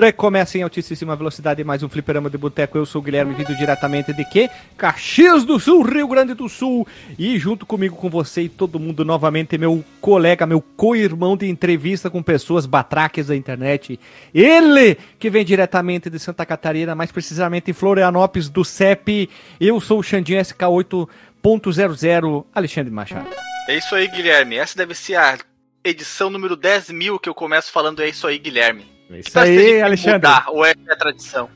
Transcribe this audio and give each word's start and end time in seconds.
Recomeça 0.00 0.56
em 0.56 0.62
altíssima 0.62 1.14
velocidade 1.14 1.62
mais 1.62 1.82
um 1.82 1.88
fliperama 1.88 2.30
de 2.30 2.38
boteco. 2.38 2.78
Eu 2.78 2.86
sou 2.86 3.02
o 3.02 3.04
Guilherme, 3.04 3.34
vindo 3.34 3.54
diretamente 3.54 4.14
de 4.14 4.24
quê? 4.24 4.48
Caxias 4.74 5.44
do 5.44 5.60
Sul, 5.60 5.82
Rio 5.82 6.08
Grande 6.08 6.32
do 6.32 6.48
Sul. 6.48 6.88
E 7.18 7.38
junto 7.38 7.66
comigo, 7.66 7.96
com 7.96 8.08
você 8.08 8.40
e 8.40 8.48
todo 8.48 8.80
mundo, 8.80 9.04
novamente, 9.04 9.58
meu 9.58 9.84
colega, 10.00 10.46
meu 10.46 10.62
co-irmão 10.62 11.36
de 11.36 11.50
entrevista 11.50 12.08
com 12.08 12.22
pessoas 12.22 12.64
batraques 12.64 13.26
da 13.26 13.36
internet. 13.36 14.00
Ele, 14.32 14.96
que 15.18 15.28
vem 15.28 15.44
diretamente 15.44 16.08
de 16.08 16.18
Santa 16.18 16.46
Catarina, 16.46 16.94
mais 16.94 17.12
precisamente 17.12 17.70
em 17.70 17.74
Florianópolis 17.74 18.48
do 18.48 18.64
CEP. 18.64 19.28
Eu 19.60 19.78
sou 19.82 19.98
o 19.98 20.02
Xandinho 20.02 20.40
SK8.00, 20.40 22.46
Alexandre 22.54 22.90
Machado. 22.90 23.28
É 23.68 23.76
isso 23.76 23.94
aí, 23.94 24.08
Guilherme. 24.08 24.56
Essa 24.56 24.78
deve 24.78 24.94
ser 24.94 25.16
a 25.16 25.36
edição 25.84 26.30
número 26.30 26.56
10 26.56 26.88
mil 26.88 27.18
que 27.18 27.28
eu 27.28 27.34
começo 27.34 27.70
falando 27.70 28.02
é 28.02 28.08
isso 28.08 28.26
aí, 28.26 28.38
Guilherme. 28.38 28.99
Isso 29.18 29.38
aí, 29.38 29.80
Alexandre. 29.80 30.28
Mudar, 30.28 30.44
ou 30.48 30.64
é 30.64 30.74
a 30.88 30.96
tradição? 30.96 31.48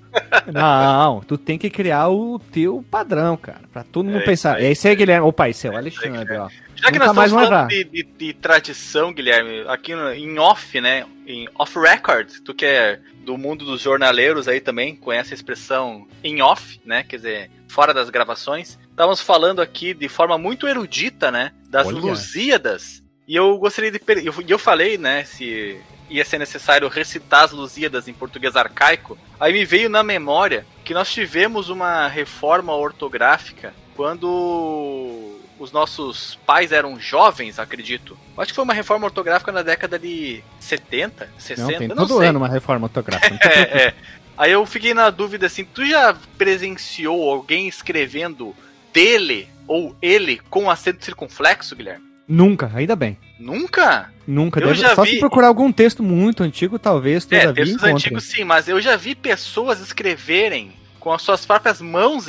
Não, 0.53 1.21
tu 1.21 1.39
tem 1.39 1.59
que 1.59 1.71
criar 1.71 2.09
o 2.09 2.39
teu 2.39 2.85
padrão, 2.91 3.37
cara. 3.37 3.63
Pra 3.73 3.85
todo 3.85 4.07
mundo 4.07 4.19
é 4.19 4.25
pensar. 4.25 4.57
Aí. 4.57 4.67
Esse 4.67 4.89
aí, 4.89 4.97
Guilherme. 4.97 5.27
Opa, 5.27 5.49
esse 5.49 5.67
é 5.67 5.71
o 5.71 5.77
Alexandre, 5.77 6.37
ó. 6.37 6.49
Já 6.75 6.91
que 6.91 6.99
Nunca 6.99 7.13
nós 7.13 7.27
estamos 7.27 7.49
falando 7.49 7.69
de, 7.69 7.85
de, 7.85 8.03
de, 8.03 8.33
tradição, 8.35 9.13
Guilherme, 9.13 9.65
aqui 9.69 9.95
no, 9.95 10.13
em 10.13 10.39
off, 10.39 10.81
né? 10.81 11.07
Em 11.27 11.49
off 11.55 11.79
record, 11.79 12.29
tu 12.45 12.53
que 12.53 12.67
é 12.67 13.01
do 13.25 13.39
mundo 13.39 13.65
dos 13.65 13.81
jornaleiros 13.81 14.49
aí 14.49 14.61
também, 14.61 14.95
conhece 14.95 15.33
a 15.33 15.35
expressão 15.35 16.07
em 16.23 16.43
off, 16.43 16.81
né? 16.85 17.05
Quer 17.05 17.17
dizer, 17.17 17.51
fora 17.69 17.95
das 17.95 18.11
gravações. 18.11 18.79
Estávamos 18.91 19.21
falando 19.21 19.63
aqui 19.63 19.95
de 19.95 20.09
forma 20.09 20.37
muito 20.37 20.69
erudita, 20.69 21.31
né? 21.31 21.53
Das 21.69 21.87
Olha. 21.87 21.99
Lusíadas. 21.99 23.03
E 23.27 23.35
eu 23.35 23.57
gostaria 23.57 23.91
de. 23.91 24.01
E 24.23 24.27
eu, 24.27 24.35
eu 24.47 24.59
falei, 24.59 24.99
né? 24.99 25.25
Se 25.25 25.81
ia 26.15 26.25
ser 26.25 26.39
necessário 26.39 26.89
recitar 26.89 27.45
as 27.45 27.53
Lusíadas 27.53 28.09
em 28.09 28.13
português 28.13 28.57
arcaico, 28.57 29.19
aí 29.39 29.53
me 29.53 29.65
veio 29.65 29.89
na 29.89 30.03
memória 30.03 30.67
que 30.85 30.95
nós 30.95 31.13
tivemos 31.13 31.69
uma 31.69 32.07
reforma 32.07 32.75
ortográfica 32.75 33.75
quando 33.97 35.39
os 35.59 35.73
nossos 35.73 36.39
pais 36.47 36.73
eram 36.73 36.99
jovens, 36.99 37.59
acredito. 37.59 38.19
Acho 38.37 38.49
que 38.49 38.55
foi 38.55 38.65
uma 38.65 38.75
reforma 38.75 39.07
ortográfica 39.07 39.53
na 39.53 39.63
década 39.63 39.99
de 39.99 40.43
70, 40.61 41.29
60, 41.39 41.63
não, 41.63 41.79
tem 41.79 41.89
não 41.89 41.97
todo 41.97 42.19
sei. 42.19 42.29
ano 42.29 42.39
uma 42.39 42.49
reforma 42.49 42.87
ortográfica. 42.87 43.39
é, 43.49 43.89
é. 43.89 43.95
Aí 44.37 44.51
eu 44.51 44.67
fiquei 44.67 44.93
na 44.95 45.11
dúvida 45.11 45.47
assim, 45.47 45.65
tu 45.65 45.85
já 45.87 46.15
presenciou 46.37 47.31
alguém 47.31 47.69
escrevendo 47.69 48.55
dele 48.93 49.49
ou 49.67 49.97
ele 50.03 50.41
com 50.51 50.69
acento 50.71 51.05
circunflexo, 51.05 51.77
Guilherme? 51.77 52.14
Nunca, 52.27 52.71
ainda 52.75 52.97
bem. 52.97 53.19
Nunca? 53.39 54.11
Nunca. 54.27 54.61
Eu 54.61 54.69
Deve, 54.69 54.81
já 54.81 54.95
só 54.95 55.03
vi... 55.03 55.11
se 55.11 55.19
procurar 55.19 55.49
algum 55.49 55.71
texto 55.71 56.03
muito 56.03 56.43
antigo, 56.43 56.79
talvez 56.79 57.25
tu 57.27 57.35
é, 57.35 57.53
textos 57.53 57.83
antigos 57.83 58.25
sim, 58.25 58.45
mas 58.45 58.69
eu 58.69 58.81
já 58.81 58.97
vi 58.97 59.15
pessoas 59.15 59.81
escreverem 59.81 60.73
com 60.99 61.13
as 61.13 61.21
suas 61.21 61.45
próprias 61.45 61.83
mãos 61.83 62.27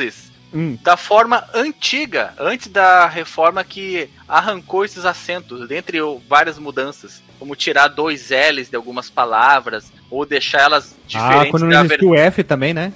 hum. 0.54 0.78
da 0.84 0.98
forma 0.98 1.46
antiga, 1.54 2.34
antes 2.38 2.68
da 2.68 3.08
reforma 3.08 3.64
que 3.64 4.10
arrancou 4.28 4.84
esses 4.84 5.06
acentos, 5.06 5.68
dentre 5.68 6.00
várias 6.28 6.60
mudanças, 6.60 7.24
como 7.40 7.56
tirar 7.56 7.88
dois 7.88 8.30
L's 8.32 8.70
de 8.70 8.76
algumas 8.76 9.10
palavras, 9.10 9.92
ou 10.12 10.26
deixar 10.26 10.62
elas 10.62 10.96
diferentes. 11.08 11.48
Ah, 11.48 11.52
quando 11.52 11.66
não 11.66 11.86
existiu 11.86 12.10
o 12.10 12.16
F 12.16 12.44
também, 12.44 12.74
né? 12.74 12.92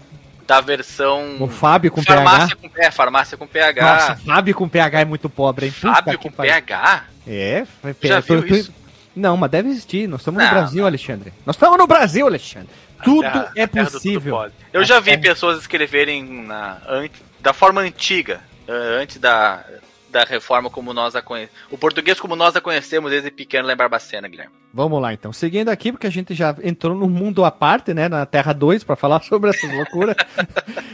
Da 0.50 0.60
versão. 0.62 1.38
O 1.40 1.48
Fábio 1.48 1.92
com 1.92 2.02
farmácia 2.02 2.56
PH. 2.56 2.70
Com, 2.70 2.82
é, 2.82 2.92
farmácia 2.92 3.38
com 3.38 3.46
PH. 3.46 3.82
Nossa, 3.82 4.16
Fábio 4.16 4.56
com 4.56 4.68
PH 4.68 5.02
é 5.02 5.06
muito 5.06 5.30
pobre, 5.30 5.68
hein? 5.68 5.72
Fábio 5.72 6.18
com 6.18 6.32
PH? 6.32 7.04
É, 7.28 7.68
Já 8.02 8.20
viu 8.20 8.42
tô, 8.42 8.56
isso? 8.56 8.74
Não, 9.16 9.38
mas 9.38 9.52
deve 9.52 9.70
existir. 9.70 10.08
Nós 10.08 10.22
estamos 10.22 10.44
no 10.44 10.50
Brasil, 10.50 10.80
não. 10.80 10.88
Alexandre. 10.88 11.34
Nós 11.46 11.56
estamos 11.56 11.78
no 11.78 11.86
Brasil, 11.86 12.26
Alexandre. 12.26 12.70
Tudo 13.04 13.22
terra, 13.22 13.52
é 13.56 13.68
possível. 13.68 14.52
Eu 14.74 14.84
já 14.84 15.00
vi 15.00 15.18
pessoas 15.20 15.60
escreverem 15.60 16.24
na, 16.24 16.78
antes, 16.88 17.22
da 17.40 17.54
forma 17.54 17.82
antiga, 17.82 18.42
eh, 18.68 19.02
antes 19.02 19.18
da, 19.18 19.64
da 20.12 20.24
reforma 20.24 20.70
como 20.70 20.94
nós 20.94 21.16
a 21.16 21.22
conhecemos. 21.22 21.60
O 21.72 21.78
português 21.78 22.20
como 22.20 22.36
nós 22.36 22.56
a 22.56 22.62
conhecemos 22.62 23.12
desde 23.12 23.32
pequeno 23.32 23.68
lá 23.68 23.74
em 23.74 23.78
Barbacena, 23.78 24.28
Guilherme. 24.28 24.54
Vamos 24.74 25.02
lá 25.02 25.14
então. 25.14 25.34
Seguindo 25.34 25.70
aqui, 25.70 25.92
porque 25.92 26.08
a 26.08 26.12
gente 26.12 26.34
já 26.34 26.56
entrou 26.64 26.96
no 26.96 27.10
mundo 27.10 27.44
à 27.44 27.52
parte, 27.52 27.94
né, 27.94 28.08
na 28.08 28.26
Terra 28.26 28.54
2, 28.54 28.84
para 28.84 28.96
falar 28.96 29.22
sobre 29.24 29.50
essas 29.50 29.72
loucuras. 29.72 30.16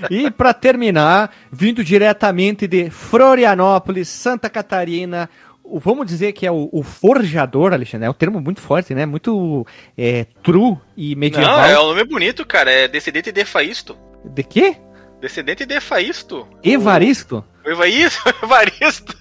e 0.10 0.32
para 0.32 0.54
terminar, 0.54 1.34
vindo 1.52 1.84
diretamente 1.84 2.68
de 2.68 2.90
Florianópolis, 2.90 4.08
Santa 4.08 4.50
Catarina, 4.50 5.30
o, 5.64 5.80
vamos 5.80 6.06
dizer 6.06 6.32
que 6.34 6.46
é 6.46 6.52
o, 6.52 6.70
o, 6.72 6.84
forjador, 6.84 7.74
Alexandre, 7.74 8.08
é 8.08 8.10
um 8.10 8.14
termo 8.14 8.40
muito 8.40 8.62
forte, 8.62 8.94
né? 8.94 9.06
Muito 9.06 9.66
é, 9.98 10.26
true 10.44 10.78
e 10.96 11.16
medieval. 11.16 11.58
Não, 11.58 11.66
é 11.66 11.80
um 11.80 11.88
nome 11.88 12.04
bonito, 12.04 12.46
cara. 12.46 12.72
É 12.72 12.88
descendente 12.88 13.32
de 13.32 13.44
Faisto. 13.44 13.98
De 14.24 14.44
quê? 14.44 14.78
Descendente 15.26 15.66
de 15.66 15.82
Faisto. 15.82 16.48
Evaristo? 16.64 17.44
O 17.66 17.70
Evaristo? 17.72 18.22
Evaristo. 18.44 19.18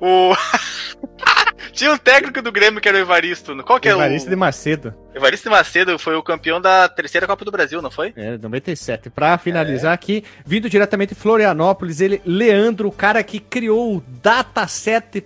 O... 0.00 0.34
Tinha 1.72 1.92
um 1.92 1.96
técnico 1.96 2.42
do 2.42 2.50
Grêmio 2.50 2.80
que 2.80 2.88
era 2.88 2.98
o 2.98 3.00
Evaristo. 3.00 3.56
Qual 3.62 3.78
que 3.78 3.88
é 3.88 3.92
Evaristo 3.92 4.26
o... 4.26 4.30
de 4.30 4.34
Macedo. 4.34 4.92
Evaristo 5.14 5.48
de 5.48 5.54
Macedo 5.54 5.96
foi 6.00 6.16
o 6.16 6.22
campeão 6.22 6.60
da 6.60 6.88
terceira 6.88 7.28
Copa 7.28 7.44
do 7.44 7.52
Brasil, 7.52 7.80
não 7.80 7.92
foi? 7.92 8.12
É, 8.16 8.36
97. 8.36 9.08
Pra 9.08 9.38
finalizar 9.38 9.92
é. 9.92 9.94
aqui, 9.94 10.24
vindo 10.44 10.68
diretamente 10.68 11.14
de 11.14 11.20
Florianópolis, 11.20 12.00
ele, 12.00 12.20
Leandro, 12.26 12.88
o 12.88 12.92
cara 12.92 13.22
que 13.22 13.38
criou 13.38 13.98
o 13.98 14.02
dataset.org, 14.20 15.22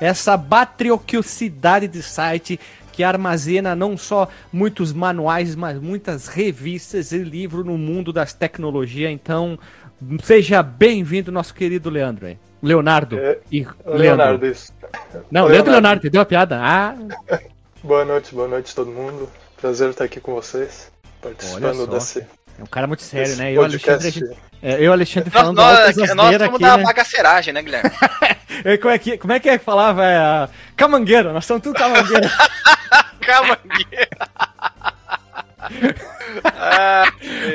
essa 0.00 0.38
batrioquiosidade 0.38 1.86
de 1.86 2.02
site 2.02 2.58
que 2.92 3.02
armazena 3.02 3.74
não 3.74 3.96
só 3.96 4.28
muitos 4.52 4.92
manuais, 4.92 5.54
mas 5.54 5.78
muitas 5.78 6.28
revistas 6.28 7.12
e 7.12 7.18
livros 7.18 7.64
no 7.64 7.78
mundo 7.78 8.12
das 8.12 8.32
tecnologias. 8.32 9.10
Então, 9.10 9.58
seja 10.22 10.62
bem-vindo, 10.62 11.32
nosso 11.32 11.54
querido 11.54 11.90
Leandro. 11.90 12.28
Hein? 12.28 12.38
Leonardo 12.62 13.18
é, 13.18 13.38
e 13.50 13.60
Leandro. 13.60 13.98
Leonardo, 13.98 14.46
isso. 14.46 14.72
Não, 15.30 15.46
Leandro 15.46 15.72
Leonardo, 15.72 16.00
entendeu 16.00 16.20
a 16.20 16.26
piada? 16.26 16.58
Ah. 16.60 16.94
boa 17.82 18.04
noite, 18.04 18.34
boa 18.34 18.48
noite 18.48 18.74
todo 18.74 18.90
mundo. 18.90 19.28
Prazer 19.60 19.90
estar 19.90 20.04
aqui 20.04 20.20
com 20.20 20.34
vocês, 20.34 20.90
participando 21.20 21.86
desse. 21.86 22.26
É 22.58 22.62
um 22.62 22.66
cara 22.66 22.86
muito 22.86 23.02
sério, 23.02 23.36
né? 23.36 23.52
Eu, 23.52 23.62
Alexandre, 23.62 24.36
é, 24.62 24.86
eu, 24.86 24.92
Alexandre, 24.92 25.30
falando 25.30 25.56
nós, 25.56 25.96
nós, 25.96 26.14
nós 26.14 26.32
estamos 26.32 26.54
aqui, 26.54 26.62
da 26.62 26.76
né? 26.76 26.82
bagaceiragem, 26.84 27.54
né, 27.54 27.62
Guilherme? 27.62 27.90
como, 28.80 28.94
é 28.94 28.98
que, 28.98 29.18
como 29.18 29.32
é 29.32 29.40
que 29.40 29.48
é 29.48 29.58
que 29.58 29.64
falava? 29.64 30.04
É, 30.04 30.48
camangueiro, 30.76 31.32
nós 31.32 31.44
somos 31.44 31.62
tudo 31.62 31.78
camangueiro. 31.78 32.28
camangueiro. 33.20 34.10
ah, 36.44 37.04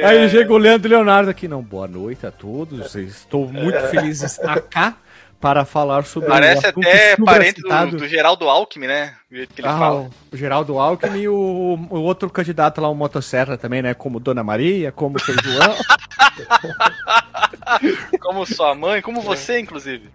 Aí 0.04 0.18
é. 0.18 0.30
chega 0.30 0.54
o 0.54 0.58
Leandro 0.58 0.90
Leonardo 0.90 1.30
aqui, 1.30 1.48
não. 1.48 1.62
Boa 1.62 1.88
noite 1.88 2.26
a 2.26 2.32
todos. 2.32 2.96
Estou 2.96 3.52
muito 3.52 3.80
feliz 3.88 4.20
de 4.20 4.26
estar 4.26 4.62
cá 4.62 4.96
para 5.40 5.66
falar 5.66 6.06
sobre 6.06 6.30
Parece 6.30 6.68
até 6.68 7.16
parente 7.18 7.62
do, 7.62 7.98
do, 7.98 8.08
Geraldo 8.08 8.50
Alckmin, 8.50 8.88
né? 8.88 9.16
O 9.32 9.36
jeito 9.36 9.54
que 9.54 9.62
ele 9.62 9.68
ah, 9.68 9.78
fala. 9.78 10.10
O 10.32 10.38
Geraldo 10.38 10.80
Alckmin 10.80 11.20
e 11.20 11.30
o, 11.30 11.88
o, 11.90 12.02
outro 12.02 12.30
candidato 12.30 12.82
lá, 12.82 12.90
o 12.90 12.96
Motosserra 12.96 13.58
também, 13.58 13.82
né? 13.82 13.94
Como 13.94 14.20
Dona 14.20 14.44
Maria, 14.44 14.92
como 14.92 15.20
seu 15.20 15.36
João. 15.44 15.76
como 18.20 18.46
sua 18.46 18.74
mãe, 18.74 19.02
como 19.02 19.22
você, 19.22 19.60
inclusive. 19.60 20.10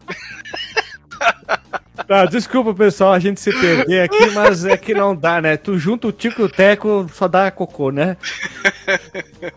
Tá, 2.11 2.25
desculpa, 2.25 2.75
pessoal, 2.75 3.13
a 3.13 3.21
gente 3.21 3.41
se 3.41 3.53
perder 3.53 4.03
aqui, 4.03 4.31
mas 4.31 4.65
é 4.65 4.77
que 4.77 4.93
não 4.93 5.15
dá, 5.15 5.41
né? 5.41 5.57
Tu 5.57 5.79
junta 5.79 6.09
o 6.09 6.13
Tico 6.13 6.43
e 6.43 6.45
o 6.45 6.49
Teco, 6.49 7.09
só 7.13 7.29
dá 7.29 7.53
cocô, 7.53 7.93
né? 7.93 8.17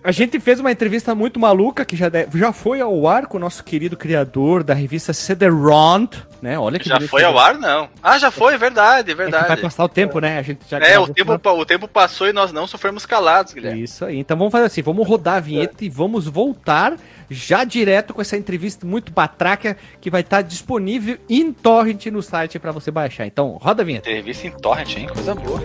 A 0.04 0.12
gente 0.12 0.39
fez 0.39 0.60
uma 0.60 0.71
entrevista 0.71 1.15
muito 1.15 1.39
maluca, 1.39 1.83
que 1.83 1.95
já, 1.95 2.12
já 2.36 2.54
foi 2.54 2.80
ao 2.80 3.07
ar 3.07 3.25
com 3.25 3.38
o 3.38 3.39
nosso 3.39 3.63
querido 3.63 3.98
criador 3.98 4.63
da 4.63 4.75
revista 4.75 5.13
CD-ROM, 5.13 6.07
né? 6.44 6.60
Olha 6.60 6.77
que 6.77 6.88
Já 6.88 7.00
foi 7.00 7.24
ao 7.24 7.39
ar, 7.39 7.57
não. 7.57 7.89
Ah, 8.04 8.19
já 8.19 8.30
foi, 8.30 8.54
é 8.54 8.57
verdade, 8.57 9.12
é 9.12 9.16
verdade. 9.16 9.45
É 9.45 9.48
vai 9.48 9.57
passar 9.57 9.86
o 9.86 9.89
tempo, 9.89 10.19
né? 10.19 10.38
A 10.38 10.42
gente 10.44 10.59
já 10.69 10.77
É, 10.77 11.00
o 11.00 11.07
tempo, 11.07 11.33
o 11.33 11.66
tempo 11.66 11.88
passou 11.88 12.27
e 12.27 12.33
nós 12.33 12.51
não 12.51 12.68
sofremos 12.68 13.06
calados, 13.06 13.54
Guilherme. 13.54 13.81
Isso 13.81 14.06
aí. 14.06 14.19
Então 14.19 14.38
vamos 14.38 14.51
fazer 14.51 14.66
assim, 14.66 14.81
vamos 14.81 15.07
rodar 15.07 15.38
a 15.38 15.39
vinheta 15.39 15.77
é. 15.81 15.86
e 15.86 15.89
vamos 15.89 16.27
voltar 16.27 16.94
já 17.30 17.64
direto 17.64 18.14
com 18.14 18.22
essa 18.22 18.38
entrevista 18.38 18.86
muito 18.86 19.12
batraca 19.12 19.78
que 20.00 20.10
vai 20.10 20.22
estar 20.22 20.42
disponível 20.42 21.18
em 21.30 21.52
torrent 21.52 22.06
no 22.08 22.22
site 22.22 22.60
para 22.60 22.72
você 22.72 22.92
baixar. 22.92 23.25
Então, 23.25 23.58
roda 23.62 23.84
a 23.84 23.86
vinheta. 23.86 24.10
Entrevista 24.10 24.48
em 24.48 24.52
torrent, 24.52 24.98
hein? 24.98 25.08
Coisa 25.08 25.36
boa. 25.36 25.62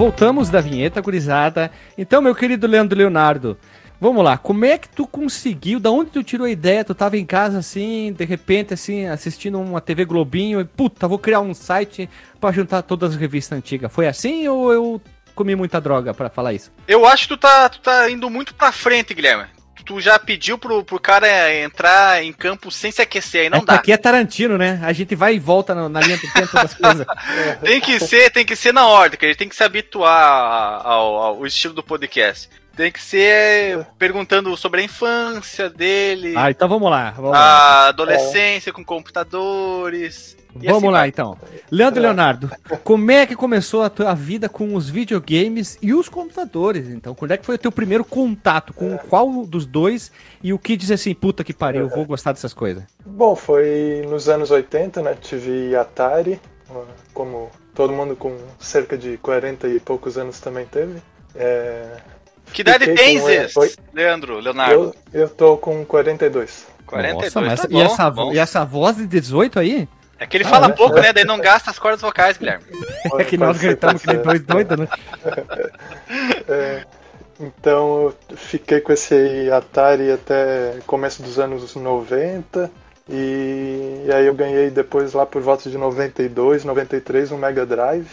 Voltamos 0.00 0.48
da 0.48 0.62
vinheta, 0.62 0.98
gurizada. 1.02 1.70
Então, 1.98 2.22
meu 2.22 2.34
querido 2.34 2.66
Leandro 2.66 2.96
Leonardo, 2.96 3.58
vamos 4.00 4.24
lá. 4.24 4.38
Como 4.38 4.64
é 4.64 4.78
que 4.78 4.88
tu 4.88 5.06
conseguiu? 5.06 5.78
Da 5.78 5.90
onde 5.90 6.10
tu 6.10 6.24
tirou 6.24 6.46
a 6.46 6.50
ideia? 6.50 6.82
Tu 6.82 6.94
tava 6.94 7.18
em 7.18 7.26
casa 7.26 7.58
assim, 7.58 8.10
de 8.14 8.24
repente, 8.24 8.72
assim, 8.72 9.04
assistindo 9.04 9.60
uma 9.60 9.78
TV 9.78 10.06
Globinho 10.06 10.58
e, 10.58 10.64
puta, 10.64 11.06
vou 11.06 11.18
criar 11.18 11.40
um 11.40 11.52
site 11.52 12.08
para 12.40 12.50
juntar 12.50 12.80
todas 12.80 13.10
as 13.10 13.16
revistas 13.20 13.58
antigas. 13.58 13.92
Foi 13.92 14.08
assim 14.08 14.48
ou 14.48 14.72
eu 14.72 15.02
comi 15.34 15.54
muita 15.54 15.78
droga 15.78 16.14
para 16.14 16.30
falar 16.30 16.54
isso? 16.54 16.72
Eu 16.88 17.04
acho 17.04 17.28
que 17.28 17.34
tu 17.34 17.36
tá, 17.36 17.68
tu 17.68 17.80
tá 17.80 18.10
indo 18.10 18.30
muito 18.30 18.54
pra 18.54 18.72
frente, 18.72 19.12
Guilherme 19.12 19.59
tu 19.84 20.00
já 20.00 20.18
pediu 20.18 20.58
pro, 20.58 20.84
pro 20.84 21.00
cara 21.00 21.54
entrar 21.54 22.22
em 22.22 22.32
campo 22.32 22.70
sem 22.70 22.90
se 22.90 23.02
aquecer, 23.02 23.42
aí 23.42 23.50
não 23.50 23.58
é 23.58 23.64
dá. 23.64 23.74
Aqui 23.74 23.92
é 23.92 23.96
Tarantino, 23.96 24.56
né? 24.56 24.80
A 24.82 24.92
gente 24.92 25.14
vai 25.14 25.34
e 25.34 25.38
volta 25.38 25.74
na, 25.74 25.88
na 25.88 26.00
linha 26.00 26.16
do 26.16 26.32
tempo 26.32 26.52
das 26.52 26.74
coisas. 26.74 27.06
tem 27.62 27.80
que 27.80 27.98
ser, 28.00 28.30
tem 28.30 28.44
que 28.44 28.56
ser 28.56 28.72
na 28.72 28.86
ordem, 28.86 29.18
que 29.18 29.24
a 29.24 29.28
gente 29.28 29.38
tem 29.38 29.48
que 29.48 29.56
se 29.56 29.64
habituar 29.64 30.86
ao, 30.86 31.16
ao 31.16 31.46
estilo 31.46 31.74
do 31.74 31.82
podcast. 31.82 32.48
Tem 32.76 32.90
que 32.90 33.02
ser 33.02 33.86
perguntando 33.98 34.56
sobre 34.56 34.80
a 34.80 34.84
infância 34.84 35.68
dele. 35.68 36.34
Ah, 36.36 36.50
então 36.50 36.68
vamos 36.68 36.90
lá. 36.90 37.10
Vamos 37.10 37.34
a 37.34 37.38
lá. 37.38 37.88
adolescência 37.88 38.70
é. 38.70 38.72
com 38.72 38.84
computadores. 38.84 40.36
Vamos 40.54 40.76
assim 40.76 40.86
lá, 40.86 40.98
vai. 41.00 41.08
então. 41.08 41.36
Leandro 41.70 42.02
Leonardo, 42.02 42.50
como 42.82 43.10
é 43.10 43.26
que 43.26 43.36
começou 43.36 43.82
a 43.82 43.90
tua 43.90 44.14
vida 44.14 44.48
com 44.48 44.74
os 44.74 44.88
videogames 44.88 45.78
e 45.80 45.94
os 45.94 46.08
computadores? 46.08 46.88
Então, 46.88 47.14
quando 47.14 47.32
é 47.32 47.36
que 47.36 47.46
foi 47.46 47.54
o 47.54 47.58
teu 47.58 47.70
primeiro 47.70 48.04
contato? 48.04 48.72
Com 48.74 48.96
qual 48.98 49.46
dos 49.46 49.66
dois? 49.66 50.10
E 50.42 50.52
o 50.52 50.58
que 50.58 50.76
diz 50.76 50.90
assim, 50.90 51.14
puta 51.14 51.44
que 51.44 51.52
pariu, 51.52 51.88
vou 51.88 52.04
gostar 52.04 52.32
dessas 52.32 52.52
coisas? 52.52 52.82
Bom, 53.04 53.36
foi 53.36 54.04
nos 54.08 54.28
anos 54.28 54.50
80, 54.50 55.02
né? 55.02 55.16
Tive 55.20 55.74
Atari, 55.76 56.40
como 57.14 57.50
todo 57.74 57.92
mundo 57.92 58.16
com 58.16 58.36
cerca 58.58 58.96
de 58.96 59.16
40 59.18 59.68
e 59.68 59.80
poucos 59.80 60.18
anos 60.18 60.40
também 60.40 60.66
teve. 60.66 61.00
É... 61.34 61.96
Que 62.52 62.62
idade 62.62 62.92
tens, 62.94 63.52
foi... 63.52 63.72
Leandro, 63.94 64.40
Leonardo? 64.40 64.94
Eu, 65.12 65.20
eu 65.22 65.28
tô 65.28 65.56
com 65.56 65.84
42. 65.84 66.66
42, 66.84 67.34
Nossa, 67.34 67.40
mas 67.40 67.60
tá 67.60 67.68
bom, 67.68 67.78
e, 67.78 67.82
essa, 67.82 68.10
bom. 68.10 68.32
e 68.32 68.38
essa 68.38 68.64
voz 68.64 68.96
de 68.96 69.06
18 69.06 69.60
aí? 69.60 69.88
É 70.20 70.26
que 70.26 70.36
ele 70.36 70.44
fala 70.44 70.66
ah, 70.66 70.70
pouco, 70.70 70.98
é. 70.98 71.02
né? 71.02 71.12
Daí 71.14 71.24
não 71.24 71.40
gasta 71.40 71.70
as 71.70 71.78
cordas 71.78 72.02
vocais, 72.02 72.36
Guilherme. 72.36 72.64
É 73.18 73.24
que 73.24 73.38
nós 73.38 73.56
gritamos 73.56 74.02
que 74.02 74.08
nem 74.08 74.22
dois 74.22 74.42
doidos, 74.42 74.78
né? 74.78 74.86
É, 76.46 76.84
então 77.38 78.12
eu 78.28 78.36
fiquei 78.36 78.80
com 78.80 78.92
esse 78.92 79.50
Atari 79.50 80.10
até 80.10 80.78
começo 80.86 81.22
dos 81.22 81.38
anos 81.38 81.74
90. 81.74 82.70
E, 83.08 84.04
e 84.06 84.12
aí 84.12 84.26
eu 84.26 84.34
ganhei 84.34 84.68
depois 84.68 85.14
lá 85.14 85.24
por 85.24 85.40
volta 85.40 85.70
de 85.70 85.78
92, 85.78 86.64
93 86.64 87.32
um 87.32 87.38
Mega 87.38 87.64
Drive. 87.64 88.10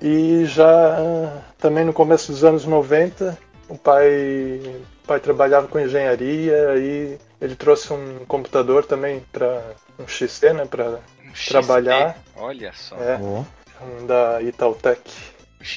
E 0.00 0.44
já 0.44 1.42
também 1.58 1.84
no 1.84 1.92
começo 1.92 2.30
dos 2.30 2.44
anos 2.44 2.64
90, 2.64 3.36
o 3.68 3.76
pai, 3.76 4.60
o 5.04 5.06
pai 5.06 5.18
trabalhava 5.18 5.66
com 5.66 5.80
engenharia 5.80 6.76
e 6.76 7.18
ele 7.40 7.56
trouxe 7.56 7.92
um 7.92 8.24
computador 8.26 8.84
também 8.84 9.22
para 9.32 9.62
um 9.98 10.06
XT, 10.06 10.52
né, 10.52 10.64
para 10.64 11.00
trabalhar. 11.48 12.16
Olha 12.36 12.72
só. 12.74 12.96
É, 12.96 13.18
oh. 13.20 13.44
da 14.06 14.40
Itautec. 14.42 15.00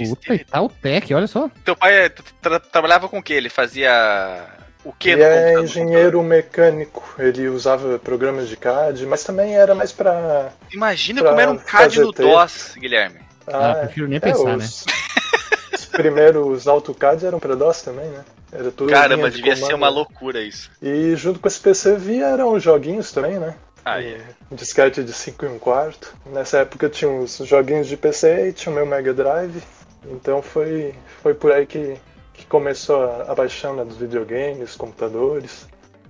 Puta, 0.10 0.34
Itautec, 0.34 1.14
olha 1.14 1.28
só. 1.28 1.50
Teu 1.66 1.76
pai 1.76 2.06
é, 2.06 2.10
tra 2.42 2.60
trabalhava 2.60 3.10
com 3.10 3.20
o 3.20 3.24
que? 3.24 3.34
Ele 3.34 3.50
fazia 3.50 4.48
o 4.84 4.92
que 4.92 5.10
Ele 5.10 5.24
é 5.24 5.60
engenheiro 5.60 6.22
mecânico, 6.22 7.04
ele 7.18 7.48
usava 7.48 7.98
programas 7.98 8.50
de 8.50 8.58
CAD, 8.58 9.06
mas 9.06 9.24
também 9.24 9.56
era 9.56 9.74
mais 9.74 9.92
pra. 9.92 10.52
Imagina 10.72 11.22
pra 11.22 11.30
como 11.30 11.42
era 11.42 11.52
um 11.52 11.58
CAD 11.58 12.02
no 12.02 12.12
DOS, 12.12 12.76
Guilherme. 12.78 13.20
Ah, 13.48 13.72
ah 13.72 13.76
prefiro 13.76 14.08
nem 14.08 14.18
é, 14.18 14.20
pensar, 14.20 14.58
os, 14.58 14.86
né? 14.86 14.94
Os 15.74 15.86
primeiros 15.86 16.68
AutoCAD 16.68 17.26
eram 17.26 17.40
pra 17.40 17.56
DOS 17.56 17.82
também, 17.82 18.06
né? 18.06 18.24
Era 18.52 18.72
tudo 18.72 18.92
Caramba, 18.92 19.32
devia 19.32 19.54
comando. 19.54 19.68
ser 19.68 19.74
uma 19.74 19.90
loucura 19.90 20.42
isso. 20.42 20.70
E 20.82 21.16
junto 21.16 21.40
com 21.40 21.48
esse 21.48 21.60
PC 21.60 21.96
vieram 21.96 22.60
joguinhos 22.60 23.12
também, 23.12 23.40
né? 23.40 23.56
Ah, 23.85 24.01
é. 24.01 24.21
Um 24.50 24.56
disquete 24.56 25.03
de 25.03 25.12
5 25.12 25.45
e 25.45 25.47
um 25.50 25.59
quarto. 25.59 26.15
Nessa 26.25 26.59
época 26.59 26.89
tinha 26.89 27.09
uns 27.09 27.38
joguinhos 27.38 27.88
de 27.88 27.97
PC 27.97 28.50
e 28.50 28.53
tinha 28.53 28.71
o 28.71 28.75
meu 28.75 28.85
Mega 28.85 29.13
Drive. 29.13 29.62
Então 30.06 30.41
foi, 30.41 30.95
foi 31.21 31.33
por 31.33 31.51
aí 31.51 31.65
que, 31.65 31.97
que 32.33 32.45
começou 32.45 33.03
a, 33.03 33.31
a 33.31 33.35
paixão 33.35 33.75
né, 33.75 33.83
dos 33.83 33.97
videogames, 33.97 34.75
computadores. 34.75 35.68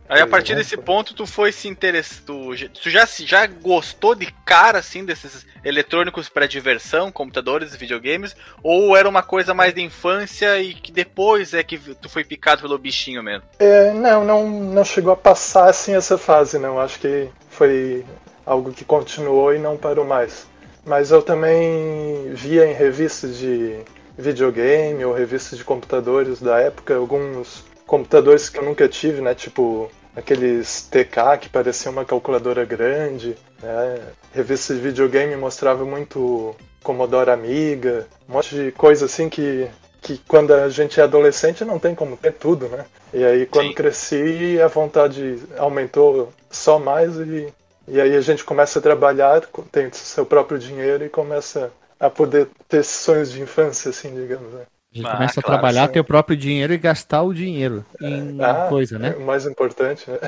Aí 0.10 0.22
a 0.22 0.28
partir 0.28 0.54
desse 0.56 0.76
ponto 0.76 1.14
tu 1.14 1.26
foi 1.26 1.52
se 1.52 1.68
interessar, 1.68 2.24
tu, 2.26 2.52
tu, 2.74 2.90
já, 2.90 3.06
já 3.06 3.48
gostou 3.48 4.14
de 4.14 4.32
cara 4.46 4.80
assim 4.80 5.06
desses 5.06 5.46
eletrônicos 5.64 6.28
para 6.28 6.46
diversão, 6.46 7.12
computadores 7.12 7.74
e 7.74 7.78
videogames, 7.78 8.36
ou 8.62 8.98
era 8.98 9.08
uma 9.08 9.24
coisa 9.24 9.54
mais 9.54 9.74
de 9.74 9.82
infância 9.82 10.60
e 10.60 10.74
que 10.74 10.92
depois 10.92 11.54
é 11.54 11.64
que 11.64 11.78
tu 11.96 12.10
foi 12.10 12.24
picado 12.24 12.62
pelo 12.62 12.78
bichinho 12.78 13.24
mesmo? 13.24 13.44
É, 13.58 13.92
não, 13.94 14.26
não, 14.26 14.50
não 14.50 14.84
chegou 14.84 15.14
a 15.14 15.18
passar 15.18 15.70
assim 15.70 15.96
essa 15.96 16.18
fase, 16.18 16.60
não. 16.60 16.80
Acho 16.80 17.00
que 17.00 17.30
foi 17.64 18.06
algo 18.46 18.74
que 18.74 18.84
continuou 18.84 19.54
e 19.54 19.60
não 19.60 19.78
parou 19.78 20.06
mais. 20.06 20.46
Mas 20.86 21.12
eu 21.12 21.22
também 21.22 22.34
via 22.34 22.66
em 22.66 22.74
revistas 22.74 23.38
de 23.38 23.80
videogame 24.18 25.04
ou 25.06 25.14
revistas 25.14 25.58
de 25.58 25.64
computadores 25.64 26.42
da 26.42 26.60
época 26.60 26.96
alguns 26.96 27.64
computadores 27.88 28.50
que 28.50 28.60
eu 28.60 28.66
nunca 28.66 28.88
tive, 28.90 29.22
né? 29.22 29.34
Tipo 29.34 29.90
aqueles 30.16 30.84
TK 30.92 31.38
que 31.40 31.50
parecia 31.50 31.90
uma 31.90 32.04
calculadora 32.04 32.66
grande. 32.66 33.38
Né? 33.62 34.00
Revistas 34.34 34.76
de 34.76 34.84
videogame 34.84 35.36
mostrava 35.38 35.86
muito 35.86 36.54
Commodore 36.84 37.32
Amiga, 37.32 38.06
um 38.28 38.34
monte 38.34 38.56
de 38.56 38.72
coisa 38.74 39.06
assim 39.06 39.30
que, 39.30 39.70
que 40.02 40.20
quando 40.28 40.54
a 40.54 40.68
gente 40.68 41.00
é 41.00 41.04
adolescente 41.04 41.64
não 41.64 41.80
tem 41.80 41.96
como 41.96 42.18
ter 42.18 42.34
tudo, 42.34 42.68
né? 42.68 42.86
E 43.14 43.24
aí 43.24 43.46
quando 43.46 43.70
Sim. 43.70 43.74
cresci 43.74 44.62
a 44.62 44.68
vontade 44.68 45.42
aumentou 45.58 46.32
só 46.52 46.78
mais 46.78 47.16
e, 47.16 47.48
e 47.88 48.00
aí 48.00 48.16
a 48.16 48.22
gente 48.22 48.44
começa 48.44 48.80
a 48.80 48.82
trabalhar, 48.82 49.42
tem 49.72 49.92
seu 49.92 50.26
próprio 50.26 50.58
dinheiro 50.58 51.06
e 51.06 51.10
começa 51.10 51.72
a 52.00 52.10
poder 52.10 52.48
ter 52.68 52.84
sonhos 52.84 53.32
de 53.32 53.42
infância, 53.42 53.90
assim, 53.90 54.14
digamos. 54.14 54.52
Né? 54.54 54.62
A 54.94 54.98
gente 54.98 55.08
ah, 55.08 55.12
começa 55.12 55.42
claro, 55.42 55.48
a 55.48 55.60
trabalhar, 55.60 55.88
sim. 55.88 55.94
ter 55.94 56.00
o 56.00 56.04
próprio 56.04 56.38
dinheiro 56.38 56.74
e 56.74 56.78
gastar 56.78 57.24
o 57.24 57.34
dinheiro 57.34 57.86
em 58.02 58.38
ah, 58.42 58.68
coisa, 58.70 59.00
né? 59.00 59.14
É 59.16 59.18
o 59.18 59.26
mais 59.26 59.46
importante, 59.46 60.10
né? 60.10 60.20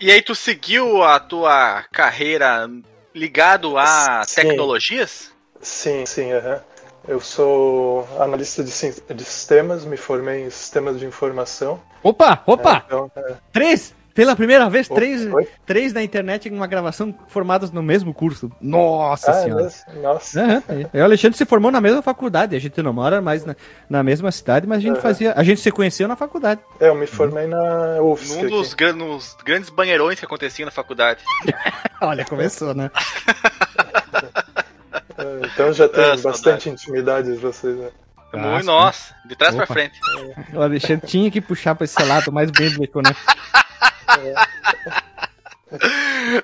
E 0.00 0.10
aí 0.10 0.22
tu 0.22 0.34
seguiu 0.34 1.02
a 1.02 1.20
tua 1.20 1.84
carreira 1.92 2.68
ligado 3.14 3.76
a 3.76 4.22
sim. 4.24 4.42
tecnologias? 4.42 5.30
Sim, 5.60 6.06
sim, 6.06 6.32
uhum. 6.32 6.58
Eu 7.06 7.20
sou 7.20 8.06
analista 8.18 8.62
de, 8.62 8.70
de 8.70 9.24
sistemas, 9.24 9.84
me 9.84 9.96
formei 9.96 10.44
em 10.44 10.50
sistemas 10.50 10.98
de 10.98 11.06
informação. 11.06 11.80
Opa, 12.02 12.42
opa! 12.46 12.76
É, 12.76 12.82
então, 12.86 13.10
é... 13.16 13.34
Três! 13.52 13.94
Pela 14.18 14.34
primeira 14.34 14.68
vez, 14.68 14.88
três, 14.88 15.28
três 15.64 15.92
na 15.92 16.02
internet 16.02 16.48
em 16.48 16.52
uma 16.52 16.66
gravação 16.66 17.14
formadas 17.28 17.70
no 17.70 17.80
mesmo 17.80 18.12
curso. 18.12 18.50
Nossa 18.60 19.30
ah, 19.30 19.34
senhora. 19.34 19.72
Nossa. 20.02 20.40
É, 20.68 20.88
é. 20.92 21.00
O 21.02 21.04
Alexandre 21.04 21.38
se 21.38 21.44
formou 21.44 21.70
na 21.70 21.80
mesma 21.80 22.02
faculdade. 22.02 22.56
A 22.56 22.58
gente 22.58 22.82
não 22.82 22.92
mora 22.92 23.22
mais 23.22 23.44
na, 23.44 23.54
na 23.88 24.02
mesma 24.02 24.32
cidade, 24.32 24.66
mas 24.66 24.78
a 24.78 24.80
gente 24.80 25.00
fazia. 25.00 25.34
A 25.36 25.44
gente 25.44 25.60
se 25.60 25.70
conheceu 25.70 26.08
na 26.08 26.16
faculdade. 26.16 26.60
É, 26.80 26.88
eu 26.88 26.96
me 26.96 27.06
formei 27.06 27.44
uhum. 27.44 27.50
na 27.50 28.02
UFSC. 28.02 28.42
Num 28.42 28.50
dos 28.50 28.74
gran, 28.74 28.92
nos 28.94 29.36
grandes 29.44 29.70
banheirões 29.70 30.18
que 30.18 30.24
aconteciam 30.24 30.66
na 30.66 30.72
faculdade. 30.72 31.22
Olha, 32.02 32.24
começou, 32.24 32.74
né? 32.74 32.90
É, 35.20 35.46
então 35.46 35.72
já 35.72 35.88
tem 35.88 36.04
ah, 36.04 36.10
bastante 36.10 36.32
saudade. 36.32 36.68
intimidade 36.70 37.32
de 37.32 37.38
vocês, 37.38 37.76
né? 37.76 37.88
Muito, 38.32 38.66
nossa, 38.66 39.12
de 39.26 39.34
trás 39.34 39.52
Opa. 39.52 39.66
pra 39.66 39.74
frente. 39.74 39.98
O 40.54 40.62
Alexandre 40.62 41.08
tinha 41.08 41.28
que 41.28 41.40
puxar 41.40 41.74
pra 41.74 41.84
esse 41.84 42.00
lado 42.04 42.30
mais 42.30 42.52
bíblico, 42.52 43.02
né? 43.02 43.10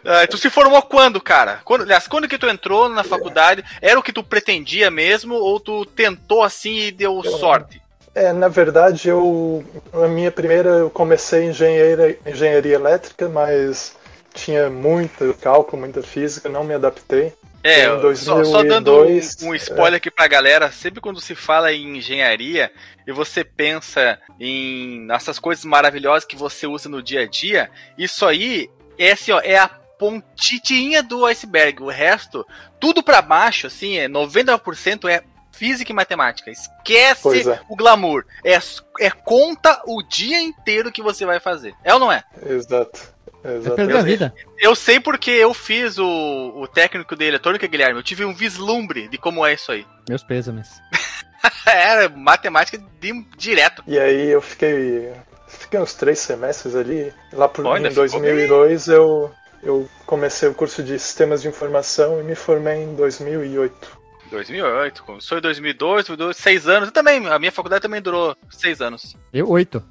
Ah, 0.05 0.27
tu 0.27 0.37
se 0.37 0.51
formou 0.51 0.83
quando, 0.83 1.21
cara? 1.21 1.61
Quando, 1.65 1.83
aliás, 1.83 2.07
quando 2.07 2.29
que 2.29 2.39
tu 2.39 2.47
entrou 2.47 2.89
na 2.89 3.03
faculdade? 3.03 3.65
Era 3.81 3.99
o 3.99 4.03
que 4.03 4.13
tu 4.13 4.23
pretendia 4.23 4.91
mesmo 4.91 5.35
ou 5.35 5.59
tu 5.59 5.85
tentou 5.85 6.43
assim 6.43 6.77
e 6.77 6.93
deu 6.93 7.23
sorte? 7.23 7.81
É, 8.15 8.33
na 8.33 8.49
verdade, 8.49 9.09
eu 9.09 9.65
a 9.93 10.07
minha 10.07 10.31
primeira 10.31 10.71
eu 10.71 10.91
comecei 10.91 11.47
engenharia, 11.47 12.19
engenharia 12.25 12.75
elétrica, 12.75 13.29
mas 13.29 13.97
tinha 14.33 14.71
muito 14.71 15.35
cálculo, 15.41 15.83
muita 15.83 16.03
física, 16.03 16.49
não 16.49 16.63
me 16.63 16.75
adaptei. 16.75 17.33
É, 17.65 17.87
só, 18.15 18.45
só, 18.45 18.63
dando 18.63 18.93
um, 18.93 19.21
um 19.49 19.55
spoiler 19.55 19.95
é. 19.95 19.97
aqui 19.97 20.11
pra 20.11 20.29
galera, 20.29 20.71
sempre 20.71 21.01
quando 21.01 21.19
se 21.19 21.35
fala 21.35 21.73
em 21.73 21.97
engenharia 21.97 22.71
e 23.07 23.11
você 23.11 23.43
pensa 23.43 24.21
em 24.39 25.11
essas 25.11 25.39
coisas 25.39 25.65
maravilhosas 25.65 26.27
que 26.27 26.37
você 26.37 26.67
usa 26.67 26.91
no 26.91 27.03
dia 27.03 27.23
a 27.23 27.27
dia, 27.27 27.71
isso 27.97 28.27
aí 28.27 28.71
é 28.99 29.13
assim, 29.13 29.33
ó, 29.33 29.41
é 29.41 29.57
a 29.57 29.67
pontinha 29.67 31.03
do 31.03 31.25
iceberg. 31.25 31.83
O 31.83 31.89
resto, 31.89 32.47
tudo 32.79 33.03
para 33.03 33.23
baixo, 33.23 33.67
assim, 33.67 33.97
é 33.97 34.11
99% 34.11 35.09
é 35.09 35.25
física 35.51 35.91
e 35.91 35.95
matemática. 35.95 36.51
Esquece 36.51 37.49
é. 37.49 37.61
o 37.67 37.77
glamour. 37.77 38.27
É, 38.45 38.59
é 39.01 39.11
conta 39.11 39.81
o 39.87 40.03
dia 40.03 40.39
inteiro 40.39 40.93
que 40.93 41.03
você 41.03 41.25
vai 41.25 41.41
fazer. 41.41 41.75
É 41.83 41.95
ou 41.95 42.01
não 42.01 42.13
é? 42.13 42.25
Exato. 42.45 43.14
Exato. 43.45 43.81
É 43.81 43.99
a 43.99 44.03
vida. 44.03 44.35
Eu 44.59 44.75
sei 44.75 44.99
porque 44.99 45.31
eu 45.31 45.53
fiz 45.53 45.99
o, 45.99 46.53
o 46.57 46.67
técnico 46.67 47.15
de 47.15 47.25
eletrônica, 47.27 47.67
Guilherme. 47.67 47.99
Eu 47.99 48.03
tive 48.03 48.25
um 48.25 48.35
vislumbre 48.35 49.09
de 49.09 49.19
como 49.19 49.45
é 49.45 49.53
isso 49.53 49.71
aí. 49.71 49.87
Meus 50.09 50.23
pêsames. 50.23 50.81
Era 51.67 52.09
matemática 52.09 52.83
de, 53.01 53.25
direto. 53.37 53.83
E 53.87 53.99
aí 53.99 54.31
eu 54.31 54.41
fiquei. 54.41 55.13
Fiquei 55.47 55.79
uns 55.79 55.95
três 55.95 56.19
semestres 56.19 56.75
ali. 56.75 57.13
Lá 57.33 57.49
por, 57.49 57.65
em 57.77 57.93
2002 57.93 58.89
eu, 58.89 59.31
eu 59.63 59.89
comecei 60.05 60.49
o 60.49 60.55
curso 60.55 60.83
de 60.83 60.99
Sistemas 60.99 61.43
de 61.43 61.49
Informação 61.49 62.19
e 62.21 62.25
me 62.25 62.35
formei 62.35 62.83
em 62.83 62.95
2008. 62.95 64.05
2008, 64.31 65.03
começou 65.05 65.39
em 65.39 65.41
2002, 65.41 66.07
durou 66.07 66.33
seis 66.33 66.67
anos. 66.67 66.89
Eu 66.89 66.93
também, 66.93 67.25
a 67.29 67.39
minha 67.39 67.53
faculdade 67.53 67.83
também 67.83 68.03
durou 68.03 68.37
seis 68.51 68.81
anos. 68.81 69.17
Eu, 69.33 69.49
oito. 69.49 69.83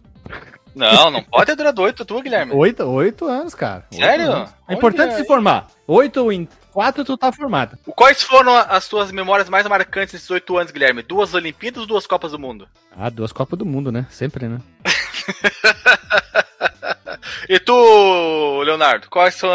Não, 0.75 1.11
não 1.11 1.23
pode 1.23 1.45
ter 1.45 1.55
durado 1.55 1.81
oito, 1.81 2.03
tu, 2.03 2.21
Guilherme. 2.21 2.53
Oito, 2.53 2.83
oito 2.83 3.25
anos, 3.25 3.53
cara. 3.53 3.85
Sério? 3.91 4.31
Anos. 4.31 4.53
É 4.67 4.73
importante 4.73 5.15
se 5.15 5.25
formar. 5.25 5.67
Oito 5.87 6.31
em 6.31 6.47
quatro, 6.71 7.05
tu 7.05 7.15
tá 7.15 7.31
formado. 7.31 7.77
Quais 7.95 8.23
foram 8.23 8.55
as 8.55 8.87
tuas 8.87 9.11
memórias 9.11 9.49
mais 9.49 9.67
marcantes 9.67 10.13
nesses 10.13 10.29
oito 10.31 10.57
anos, 10.57 10.71
Guilherme? 10.71 11.03
Duas 11.03 11.33
Olimpíadas 11.33 11.81
ou 11.81 11.87
duas 11.87 12.07
Copas 12.07 12.31
do 12.31 12.39
Mundo? 12.39 12.67
Ah, 12.97 13.09
duas 13.09 13.31
Copas 13.31 13.59
do 13.59 13.65
Mundo, 13.65 13.91
né? 13.91 14.07
Sempre, 14.09 14.47
né? 14.47 14.59
e 17.47 17.59
tu, 17.59 18.61
Leonardo, 18.63 19.09
quais 19.09 19.35
são 19.35 19.49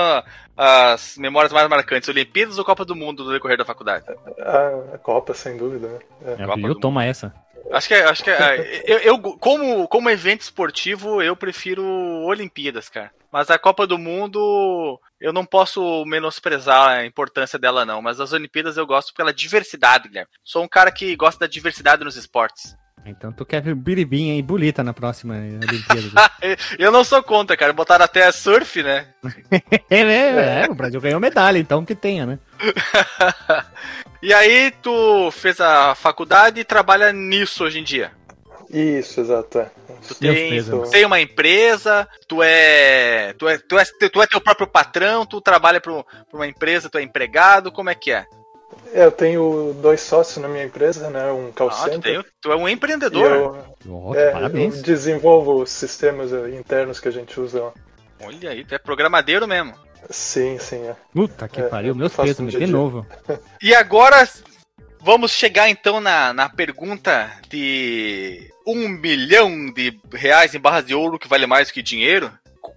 as 0.57 1.17
memórias 1.19 1.53
mais 1.53 1.69
marcantes? 1.69 2.09
Olimpíadas 2.09 2.59
ou 2.59 2.65
Copa 2.65 2.85
do 2.85 2.95
Mundo 2.95 3.25
no 3.25 3.33
decorrer 3.33 3.59
da 3.59 3.65
faculdade? 3.65 4.05
A, 4.41 4.95
a 4.95 4.99
Copa, 4.99 5.35
sem 5.35 5.57
dúvida, 5.57 5.89
né? 5.89 5.99
É. 6.25 6.43
É, 6.43 6.57
viu? 6.57 6.75
Toma 6.75 7.05
essa. 7.05 7.35
Acho 7.73 7.89
que 7.89 7.95
é, 7.95 8.05
acho 8.05 8.25
que 8.25 8.31
é, 8.31 8.83
eu, 8.87 8.99
eu, 8.99 9.19
como, 9.19 9.87
como 9.89 10.11
evento 10.11 10.43
esportivo, 10.43 11.23
eu 11.23 11.37
prefiro 11.37 11.85
Olimpíadas, 11.85 12.89
cara. 12.89 13.11
Mas 13.31 13.51
a 13.51 13.59
Copa 13.59 13.87
do 13.87 13.99
Mundo, 13.99 14.99
eu 15.21 15.33
não 15.33 15.45
posso 15.45 16.05
menosprezar 16.07 16.89
a 16.89 17.07
importância 17.07 17.59
dela, 17.59 17.85
não. 17.85 18.01
Mas 18.01 18.21
as 18.21 18.33
Olimpíadas 18.33 18.77
eu 18.77 18.87
gosto 18.87 19.13
pela 19.13 19.35
diversidade, 19.35 20.09
Guilherme. 20.09 20.31
Sou 20.43 20.65
um 20.65 20.69
cara 20.69 20.91
que 20.91 21.15
gosta 21.15 21.41
da 21.41 21.47
diversidade 21.47 22.05
nos 22.05 22.17
esportes. 22.17 22.75
Então 23.05 23.33
tu 23.33 23.45
quer 23.45 23.63
ver 23.63 23.75
biribinha 23.75 24.37
e 24.37 24.43
bolita 24.43 24.83
na 24.83 24.93
próxima 24.93 25.35
Olimpíada. 25.35 26.31
eu 26.79 26.93
não 26.93 27.05
sou 27.05 27.23
contra, 27.23 27.57
cara. 27.57 27.73
Botaram 27.73 28.05
até 28.05 28.31
surf, 28.33 28.83
né? 28.83 29.09
é, 29.89 30.01
é, 30.01 30.65
é, 30.65 30.71
o 30.71 30.75
Brasil 30.75 31.01
ganhou 31.01 31.21
medalha, 31.21 31.59
então 31.59 31.85
que 31.85 31.95
tenha, 31.95 32.27
né? 32.27 32.39
e 34.23 34.33
aí 34.33 34.73
tu 34.83 35.31
fez 35.31 35.61
a 35.61 35.95
faculdade 35.95 36.61
e 36.61 36.65
trabalha 36.65 37.13
nisso 37.13 37.65
hoje 37.65 37.81
em 37.81 37.85
dia? 37.85 38.13
Isso, 38.71 39.21
exato. 39.21 39.59
É. 39.59 39.71
Tu 40.07 40.15
tem, 40.15 40.63
tu 40.63 40.91
tem 40.91 41.05
uma 41.05 41.21
empresa, 41.21 42.07
tu 42.27 42.43
é, 42.43 43.33
tu 43.35 43.49
é, 43.49 43.59
tu 43.59 43.79
é, 43.79 43.85
tu 43.85 44.23
é 44.23 44.27
teu 44.27 44.41
próprio 44.41 44.67
patrão, 44.67 45.25
tu 45.25 45.41
trabalha 45.41 45.81
para 45.81 46.05
uma 46.33 46.47
empresa, 46.47 46.89
tu 46.89 46.99
é 46.99 47.03
empregado, 47.03 47.73
como 47.73 47.91
é 47.91 47.95
que 47.95 48.13
é? 48.13 48.27
É, 48.93 49.05
eu 49.05 49.13
tenho 49.13 49.75
dois 49.81 50.01
sócios 50.01 50.39
na 50.39 50.49
minha 50.49 50.65
empresa, 50.65 51.11
né? 51.11 51.31
Um 51.31 51.51
call 51.53 51.69
ah, 51.69 51.73
center. 51.73 52.01
Tu, 52.01 52.23
tem, 52.23 52.33
tu, 52.41 52.53
é 52.53 52.57
um 52.57 52.69
empreendedor. 52.69 53.31
Eu, 53.31 53.77
oh, 53.91 54.15
é, 54.15 54.31
parabéns. 54.31 54.77
eu 54.77 54.83
desenvolvo 54.83 55.67
sistemas 55.67 56.31
internos 56.53 57.01
que 57.01 57.09
a 57.09 57.13
gente 57.13 57.39
usa 57.41 57.63
lá. 57.63 57.73
Olha 58.23 58.51
aí, 58.51 58.65
tu 58.65 58.75
é 58.75 58.79
programadeiro 58.79 59.47
mesmo. 59.47 59.75
Sim, 60.11 60.59
sim. 60.59 60.83
É. 60.87 60.97
Puta 61.13 61.49
que 61.49 61.61
é, 61.61 61.69
pariu, 61.69 61.95
meus 61.95 62.15
pesos, 62.15 62.53
de 62.53 62.67
novo. 62.67 63.07
E 63.63 63.75
agora 63.75 64.27
vamos 65.01 65.33
chegar 65.33 65.69
então 65.69 66.01
na, 66.01 66.33
na 66.33 66.49
pergunta 66.49 67.31
de 67.49 68.53
um 68.67 68.89
milhão 68.89 69.73
de 69.73 69.99
reais 70.13 70.55
em 70.55 70.61
barras 70.61 70.87
de 70.87 70.95
ouro 70.95 71.19
que 71.19 71.29
vale 71.29 71.47
mais 71.47 71.71
que 71.71 71.83
dinheiro. 71.83 72.31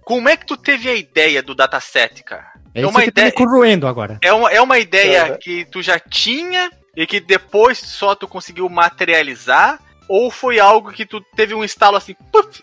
Como 0.04 0.28
é 0.28 0.36
que 0.36 0.46
tu 0.46 0.56
teve 0.56 0.88
a 0.88 0.94
ideia 0.94 1.42
do 1.42 1.54
dataset, 1.54 2.22
cara? 2.24 2.52
É, 2.74 2.82
é 2.82 2.86
uma 2.86 3.04
ideia. 3.04 3.30
Tá 3.32 3.88
agora. 3.88 4.18
É 4.22 4.32
uma, 4.32 4.50
é 4.50 4.60
uma 4.60 4.78
ideia 4.78 5.26
é. 5.26 5.36
que 5.36 5.64
tu 5.66 5.82
já 5.82 5.98
tinha 5.98 6.70
e 6.96 7.06
que 7.06 7.20
depois 7.20 7.78
só 7.78 8.14
tu 8.14 8.26
conseguiu 8.26 8.68
materializar? 8.68 9.78
Ou 10.08 10.30
foi 10.30 10.58
algo 10.58 10.92
que 10.92 11.06
tu 11.06 11.20
teve 11.36 11.54
um 11.54 11.64
estalo 11.64 11.96
assim, 11.96 12.14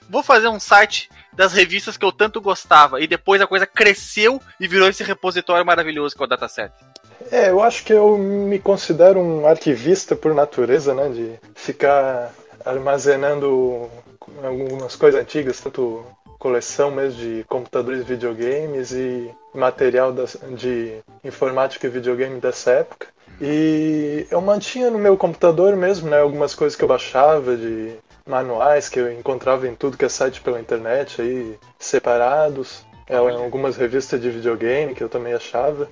vou 0.09 0.21
fazer 0.21 0.49
um 0.49 0.59
site 0.59 1.09
das 1.33 1.53
revistas 1.53 1.97
que 1.97 2.05
eu 2.05 2.11
tanto 2.11 2.41
gostava 2.41 2.99
e 2.99 3.07
depois 3.07 3.41
a 3.41 3.47
coisa 3.47 3.65
cresceu 3.65 4.41
e 4.59 4.67
virou 4.67 4.89
esse 4.89 5.03
repositório 5.03 5.65
maravilhoso 5.65 6.15
que 6.15 6.21
é 6.21 6.25
o 6.25 6.27
dataset? 6.27 6.73
É, 7.31 7.49
eu 7.49 7.61
acho 7.61 7.83
que 7.83 7.93
eu 7.93 8.17
me 8.17 8.59
considero 8.59 9.19
um 9.19 9.45
arquivista 9.45 10.15
por 10.15 10.33
natureza, 10.33 10.93
né, 10.93 11.09
de 11.09 11.39
ficar 11.53 12.33
armazenando 12.65 13.89
algumas 14.43 14.95
coisas 14.95 15.21
antigas, 15.21 15.59
tanto 15.59 16.05
coleção 16.37 16.89
mesmo 16.89 17.19
de 17.19 17.43
computadores 17.47 18.01
e 18.01 18.05
videogames 18.05 18.91
e 18.91 19.29
material 19.53 20.13
de 20.57 20.99
informática 21.23 21.85
e 21.85 21.89
videogame 21.89 22.39
dessa 22.39 22.71
época. 22.71 23.07
E 23.41 24.25
eu 24.31 24.41
mantinha 24.41 24.89
no 24.89 24.97
meu 24.97 25.17
computador 25.17 25.75
mesmo, 25.75 26.09
né, 26.09 26.19
algumas 26.19 26.55
coisas 26.55 26.75
que 26.75 26.83
eu 26.83 26.87
baixava 26.87 27.55
de 27.55 27.93
manuais 28.29 28.87
que 28.87 28.99
eu 28.99 29.11
encontrava 29.11 29.67
em 29.67 29.75
tudo 29.75 29.97
que 29.97 30.05
é 30.05 30.09
site 30.09 30.39
pela 30.39 30.59
internet 30.59 31.21
aí, 31.21 31.57
separados, 31.77 32.85
é, 33.07 33.17
algumas 33.17 33.75
revistas 33.75 34.21
de 34.21 34.29
videogame 34.29 34.93
que 34.93 35.03
eu 35.03 35.09
também 35.09 35.33
achava. 35.33 35.89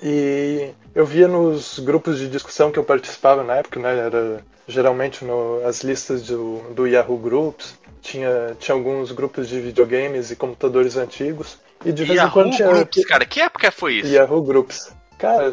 E 0.00 0.70
eu 0.94 1.04
via 1.04 1.28
nos 1.28 1.78
grupos 1.80 2.18
de 2.18 2.28
discussão 2.28 2.70
que 2.70 2.78
eu 2.78 2.84
participava 2.84 3.42
na 3.42 3.56
época, 3.56 3.80
né, 3.80 3.98
era 3.98 4.44
geralmente 4.66 5.24
no, 5.24 5.64
as 5.66 5.82
listas 5.82 6.22
do, 6.22 6.58
do 6.72 6.86
Yahoo 6.86 7.18
Groups, 7.18 7.78
tinha, 8.00 8.56
tinha 8.58 8.74
alguns 8.74 9.12
grupos 9.12 9.48
de 9.48 9.60
videogames 9.60 10.30
e 10.30 10.36
computadores 10.36 10.96
antigos. 10.96 11.58
E 11.84 11.92
de 11.92 12.04
vez 12.04 12.16
Yahoo 12.16 12.28
em 12.28 12.32
quando 12.32 12.56
tinha. 12.56 12.68
Groups, 12.68 13.04
cara, 13.04 13.24
que 13.24 13.40
época 13.40 13.70
foi 13.70 13.94
isso? 13.94 14.12
Yahoo 14.12 14.42
Groups. 14.42 14.92
Cara, 15.18 15.52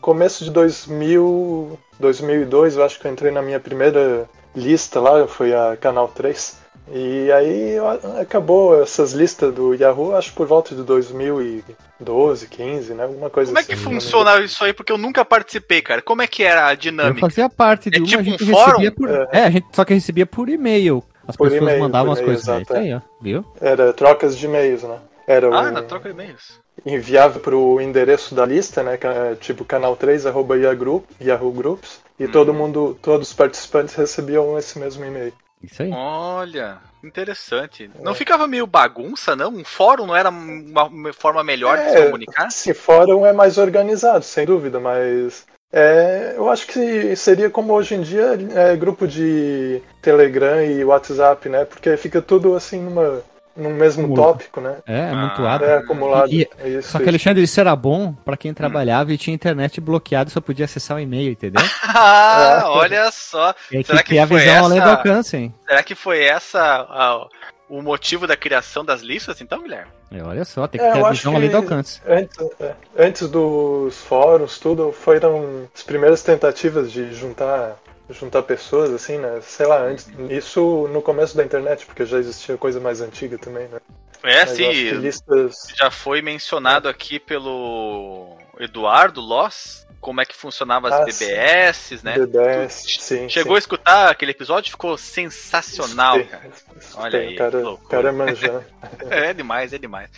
começo 0.00 0.44
de 0.44 0.50
2000, 0.50 1.78
2002, 1.98 2.76
eu 2.76 2.84
acho 2.84 3.00
que 3.00 3.06
eu 3.06 3.12
entrei 3.12 3.32
na 3.32 3.42
minha 3.42 3.58
primeira 3.58 4.28
lista 4.58 5.00
lá, 5.00 5.26
foi 5.26 5.54
a 5.54 5.76
Canal 5.76 6.08
3. 6.08 6.68
E 6.90 7.30
aí 7.32 7.76
acabou 8.20 8.82
essas 8.82 9.12
listas 9.12 9.54
do 9.54 9.74
Yahoo, 9.74 10.16
acho 10.16 10.32
por 10.32 10.46
volta 10.46 10.74
de 10.74 10.82
2012, 10.82 12.48
15, 12.48 12.94
né? 12.94 13.02
Alguma 13.02 13.28
coisa 13.28 13.50
Como 13.50 13.58
assim. 13.58 13.58
Como 13.58 13.58
é 13.58 13.62
que 13.62 13.72
assim, 13.74 13.82
funciona 13.82 14.40
isso 14.40 14.64
aí? 14.64 14.72
Porque 14.72 14.90
eu 14.90 14.96
nunca 14.96 15.22
participei, 15.24 15.82
cara. 15.82 16.00
Como 16.00 16.22
é 16.22 16.26
que 16.26 16.42
era 16.42 16.66
a 16.66 16.74
dinâmica? 16.74 17.18
Eu 17.18 17.30
fazia 17.30 17.48
parte 17.50 17.90
de 17.90 17.98
é 17.98 18.00
uma, 18.00 18.06
tipo 18.06 18.18
a 18.18 18.22
gente 18.22 18.44
um 18.44 18.54
recebia 18.54 18.92
por... 18.92 19.10
É. 19.10 19.28
é, 19.32 19.44
a 19.44 19.50
gente 19.50 19.66
só 19.72 19.84
que 19.84 19.92
recebia 19.92 20.24
por 20.24 20.48
e-mail. 20.48 21.04
As 21.26 21.36
por 21.36 21.50
pessoas 21.50 21.78
mandavam 21.78 22.12
as 22.12 22.20
coisas. 22.20 22.42
Exato, 22.42 22.74
é. 22.74 22.78
aí, 22.78 22.94
ó, 22.94 23.00
viu? 23.20 23.44
Era 23.60 23.92
trocas 23.92 24.36
de 24.38 24.46
e-mails, 24.46 24.82
né? 24.82 24.96
Era 25.28 25.54
ah, 25.54 25.70
na 25.70 25.82
troca 25.82 26.08
de 26.08 26.14
e-mails. 26.14 26.58
Enviava 26.86 27.38
para 27.38 27.54
o 27.54 27.78
endereço 27.82 28.34
da 28.34 28.46
lista, 28.46 28.82
né? 28.82 28.98
É 29.02 29.34
tipo 29.34 29.62
canal3 29.62 30.26
arroba 30.26 30.56
Yahoo 30.56 31.52
Groups. 31.52 32.00
E 32.18 32.24
hum. 32.24 32.32
todo 32.32 32.54
mundo, 32.54 32.98
todos 33.02 33.28
os 33.28 33.34
participantes 33.34 33.94
recebiam 33.94 34.58
esse 34.58 34.78
mesmo 34.78 35.04
e-mail. 35.04 35.34
Isso 35.62 35.82
aí. 35.82 35.90
Olha, 35.92 36.78
interessante. 37.04 37.90
É. 37.94 38.02
Não 38.02 38.14
ficava 38.14 38.48
meio 38.48 38.66
bagunça, 38.66 39.36
não? 39.36 39.50
Um 39.50 39.64
fórum 39.64 40.06
não 40.06 40.16
era 40.16 40.30
uma 40.30 41.12
forma 41.12 41.44
melhor 41.44 41.76
é, 41.76 41.84
de 41.84 41.90
se 41.90 42.04
comunicar? 42.06 42.50
Sim, 42.50 42.72
fórum 42.72 43.26
é 43.26 43.32
mais 43.32 43.58
organizado, 43.58 44.24
sem 44.24 44.46
dúvida, 44.46 44.80
mas 44.80 45.44
é, 45.70 46.34
eu 46.36 46.48
acho 46.48 46.66
que 46.66 47.14
seria 47.16 47.50
como 47.50 47.74
hoje 47.74 47.96
em 47.96 48.00
dia 48.00 48.38
é, 48.54 48.74
grupo 48.76 49.06
de 49.06 49.82
Telegram 50.00 50.64
e 50.64 50.82
WhatsApp, 50.82 51.50
né? 51.50 51.66
Porque 51.66 51.94
fica 51.98 52.22
tudo 52.22 52.54
assim 52.54 52.80
numa, 52.80 53.22
num 53.58 53.74
mesmo 53.74 54.14
tópico, 54.14 54.60
né? 54.60 54.76
É, 54.86 55.10
amontoado. 55.10 55.64
É, 55.64 55.78
acumulado. 55.78 56.32
E, 56.32 56.48
é 56.58 56.68
isso, 56.68 56.90
só 56.90 56.98
que, 56.98 57.08
Alexandre, 57.08 57.42
isso 57.42 57.60
era 57.60 57.74
bom 57.74 58.12
para 58.24 58.36
quem 58.36 58.54
trabalhava 58.54 59.10
hum. 59.10 59.12
e 59.12 59.18
tinha 59.18 59.34
internet 59.34 59.80
bloqueada 59.80 60.30
e 60.30 60.32
só 60.32 60.40
podia 60.40 60.64
acessar 60.64 60.96
o 60.96 61.00
e-mail, 61.00 61.32
entendeu? 61.32 61.62
ah, 61.82 62.62
olha 62.66 63.10
só. 63.10 63.54
E 63.72 63.82
Será 63.82 64.02
que, 64.02 64.14
que 64.14 64.18
a 64.18 64.24
visão 64.24 64.40
essa... 64.40 64.64
além 64.64 64.80
do 64.80 64.88
alcance, 64.88 65.36
hein? 65.36 65.54
Será 65.66 65.82
que 65.82 65.94
foi 65.96 66.22
essa 66.22 66.60
a, 66.62 67.26
o 67.68 67.82
motivo 67.82 68.26
da 68.26 68.36
criação 68.36 68.84
das 68.84 69.02
listas, 69.02 69.40
então, 69.40 69.60
Guilherme? 69.60 69.90
É, 70.10 70.22
olha 70.22 70.44
só, 70.44 70.66
tem 70.66 70.80
que 70.80 70.86
é, 70.86 70.92
ter 70.92 71.04
a 71.04 71.10
visão 71.10 71.34
além 71.34 71.50
do 71.50 71.56
alcance. 71.56 72.00
Antes, 72.06 72.38
é, 72.60 72.74
antes 72.96 73.28
dos 73.28 73.98
fóruns, 73.98 74.58
tudo, 74.58 74.92
foram 74.92 75.68
as 75.74 75.82
primeiras 75.82 76.22
tentativas 76.22 76.92
de 76.92 77.12
juntar 77.12 77.76
juntar 78.10 78.42
pessoas, 78.42 78.90
assim, 78.90 79.18
né? 79.18 79.40
Sei 79.42 79.66
lá, 79.66 79.82
antes, 79.82 80.08
isso 80.30 80.88
no 80.92 81.02
começo 81.02 81.36
da 81.36 81.44
internet, 81.44 81.86
porque 81.86 82.04
já 82.04 82.18
existia 82.18 82.56
coisa 82.56 82.80
mais 82.80 83.00
antiga 83.00 83.38
também, 83.38 83.68
né? 83.68 83.80
É, 84.22 84.40
Mas 84.40 84.50
sim. 84.50 84.90
Listas... 84.92 85.68
Já 85.76 85.90
foi 85.90 86.22
mencionado 86.22 86.88
aqui 86.88 87.18
pelo 87.20 88.36
Eduardo 88.58 89.20
Loss 89.20 89.86
como 90.00 90.20
é 90.20 90.24
que 90.24 90.34
funcionava 90.34 90.88
as 90.88 90.94
ah, 90.94 91.04
BBS, 91.04 92.02
né? 92.02 92.18
BBS, 92.18 92.84
sim. 93.00 93.28
Chegou 93.28 93.52
sim. 93.52 93.56
a 93.56 93.58
escutar 93.58 94.10
aquele 94.10 94.30
episódio? 94.30 94.70
Ficou 94.70 94.96
sensacional, 94.96 96.24
cara. 96.24 96.50
Olha 96.94 97.18
aí. 97.18 97.36
Cara, 97.36 97.62
cara 97.90 98.12
manja. 98.12 98.64
é 99.10 99.34
demais, 99.34 99.72
é 99.72 99.78
demais. 99.78 100.08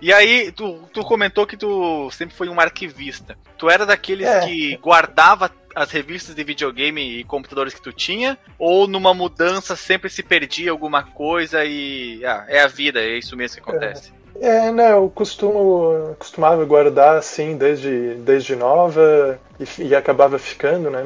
E 0.00 0.12
aí, 0.12 0.52
tu, 0.52 0.80
tu 0.92 1.02
comentou 1.02 1.46
que 1.46 1.56
tu 1.56 2.10
sempre 2.10 2.34
foi 2.34 2.48
um 2.48 2.60
arquivista. 2.60 3.36
Tu 3.56 3.70
era 3.70 3.86
daqueles 3.86 4.26
é. 4.26 4.40
que 4.40 4.76
guardava 4.76 5.50
as 5.74 5.90
revistas 5.90 6.34
de 6.34 6.44
videogame 6.44 7.20
e 7.20 7.24
computadores 7.24 7.74
que 7.74 7.82
tu 7.82 7.92
tinha? 7.92 8.38
Ou 8.58 8.86
numa 8.86 9.12
mudança 9.12 9.74
sempre 9.74 10.08
se 10.08 10.22
perdia 10.22 10.70
alguma 10.70 11.02
coisa 11.02 11.64
e. 11.64 12.24
Ah, 12.24 12.44
é 12.48 12.60
a 12.60 12.66
vida, 12.66 13.00
é 13.00 13.18
isso 13.18 13.36
mesmo 13.36 13.56
que 13.56 13.68
acontece? 13.68 14.12
É, 14.40 14.66
é 14.66 14.72
né, 14.72 14.92
eu 14.92 15.10
costumo, 15.14 16.14
costumava 16.18 16.64
guardar 16.64 17.16
assim 17.16 17.56
desde, 17.56 18.14
desde 18.16 18.56
nova 18.56 19.38
e, 19.58 19.82
e 19.82 19.94
acabava 19.94 20.38
ficando, 20.38 20.90
né? 20.90 21.04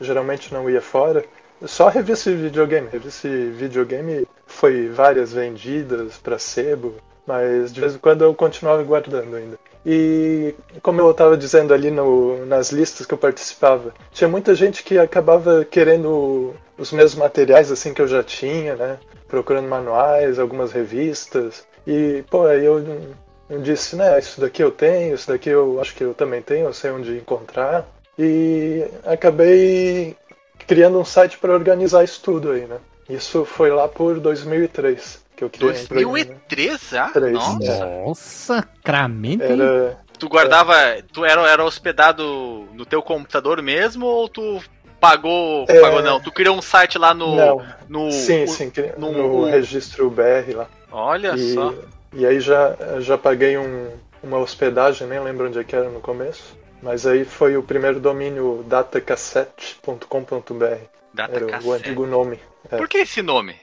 Geralmente 0.00 0.52
não 0.52 0.68
ia 0.68 0.80
fora. 0.80 1.24
Só 1.66 1.88
revista 1.88 2.30
de 2.30 2.36
videogame. 2.36 2.88
Revista 2.90 3.28
de 3.28 3.50
videogame 3.50 4.26
foi 4.46 4.88
várias 4.88 5.32
vendidas 5.32 6.16
para 6.18 6.38
sebo, 6.38 6.94
mas 7.28 7.74
de 7.74 7.78
vez 7.78 7.94
em 7.94 7.98
quando 7.98 8.24
eu 8.24 8.34
continuava 8.34 8.82
guardando 8.82 9.36
ainda. 9.36 9.58
E 9.84 10.54
como 10.82 10.98
eu 11.02 11.10
estava 11.10 11.36
dizendo 11.36 11.74
ali 11.74 11.90
no, 11.90 12.46
nas 12.46 12.72
listas 12.72 13.04
que 13.04 13.12
eu 13.12 13.18
participava, 13.18 13.92
tinha 14.10 14.26
muita 14.26 14.54
gente 14.54 14.82
que 14.82 14.98
acabava 14.98 15.62
querendo 15.62 16.54
os 16.78 16.90
mesmos 16.90 17.16
materiais 17.16 17.70
assim 17.70 17.92
que 17.92 18.00
eu 18.00 18.08
já 18.08 18.22
tinha, 18.22 18.74
né? 18.76 18.98
Procurando 19.28 19.68
manuais, 19.68 20.38
algumas 20.38 20.72
revistas. 20.72 21.66
E, 21.86 22.24
pô, 22.30 22.46
aí 22.46 22.64
eu, 22.64 22.82
eu 23.50 23.60
disse, 23.60 23.94
né, 23.94 24.18
isso 24.18 24.40
daqui 24.40 24.62
eu 24.62 24.70
tenho, 24.70 25.14
isso 25.14 25.28
daqui 25.28 25.50
eu 25.50 25.78
acho 25.82 25.94
que 25.94 26.04
eu 26.04 26.14
também 26.14 26.40
tenho, 26.40 26.66
eu 26.66 26.72
sei 26.72 26.90
onde 26.90 27.18
encontrar. 27.18 27.86
E 28.18 28.86
acabei 29.04 30.16
criando 30.66 30.98
um 30.98 31.04
site 31.04 31.36
para 31.38 31.52
organizar 31.52 32.02
isso 32.04 32.22
tudo 32.22 32.52
aí, 32.52 32.62
né? 32.62 32.78
Isso 33.08 33.44
foi 33.44 33.70
lá 33.70 33.86
por 33.86 34.18
2003 34.18 35.27
que 35.38 35.44
eu 35.44 35.50
criei. 35.50 35.72
2003, 35.86 36.94
ah? 36.94 37.12
Nossa. 37.30 37.86
Nossa. 38.04 38.68
Era... 39.40 40.00
Tu 40.18 40.28
guardava. 40.28 40.74
Tu 41.12 41.24
era, 41.24 41.48
era 41.48 41.64
hospedado 41.64 42.68
no 42.74 42.84
teu 42.84 43.00
computador 43.00 43.62
mesmo 43.62 44.04
ou 44.04 44.28
tu 44.28 44.60
pagou. 45.00 45.64
É... 45.68 45.80
Pagou 45.80 46.02
não. 46.02 46.20
Tu 46.20 46.32
criou 46.32 46.56
um 46.56 46.62
site 46.62 46.98
lá 46.98 47.14
no. 47.14 47.36
Não. 47.36 47.64
no 47.88 48.10
sim, 48.10 48.42
o, 48.44 48.48
sim, 48.48 48.72
no, 48.98 49.12
no 49.12 49.44
registro 49.44 50.10
BR 50.10 50.56
lá. 50.56 50.66
Olha 50.90 51.36
e, 51.36 51.54
só. 51.54 51.72
E 52.12 52.26
aí 52.26 52.40
já, 52.40 52.74
já 52.98 53.16
paguei 53.16 53.56
um, 53.56 53.90
uma 54.22 54.38
hospedagem, 54.38 55.06
nem 55.06 55.20
lembro 55.20 55.46
onde 55.46 55.60
é 55.60 55.64
que 55.64 55.76
era 55.76 55.88
no 55.88 56.00
começo. 56.00 56.58
Mas 56.82 57.06
aí 57.06 57.24
foi 57.24 57.56
o 57.56 57.62
primeiro 57.62 58.00
domínio 58.00 58.64
datacassette.com.br. 58.66 60.04
Data 61.14 61.36
era 61.36 61.46
o 61.62 61.72
antigo 61.72 62.06
nome. 62.06 62.40
É. 62.70 62.76
Por 62.76 62.88
que 62.88 62.98
esse 62.98 63.22
nome? 63.22 63.56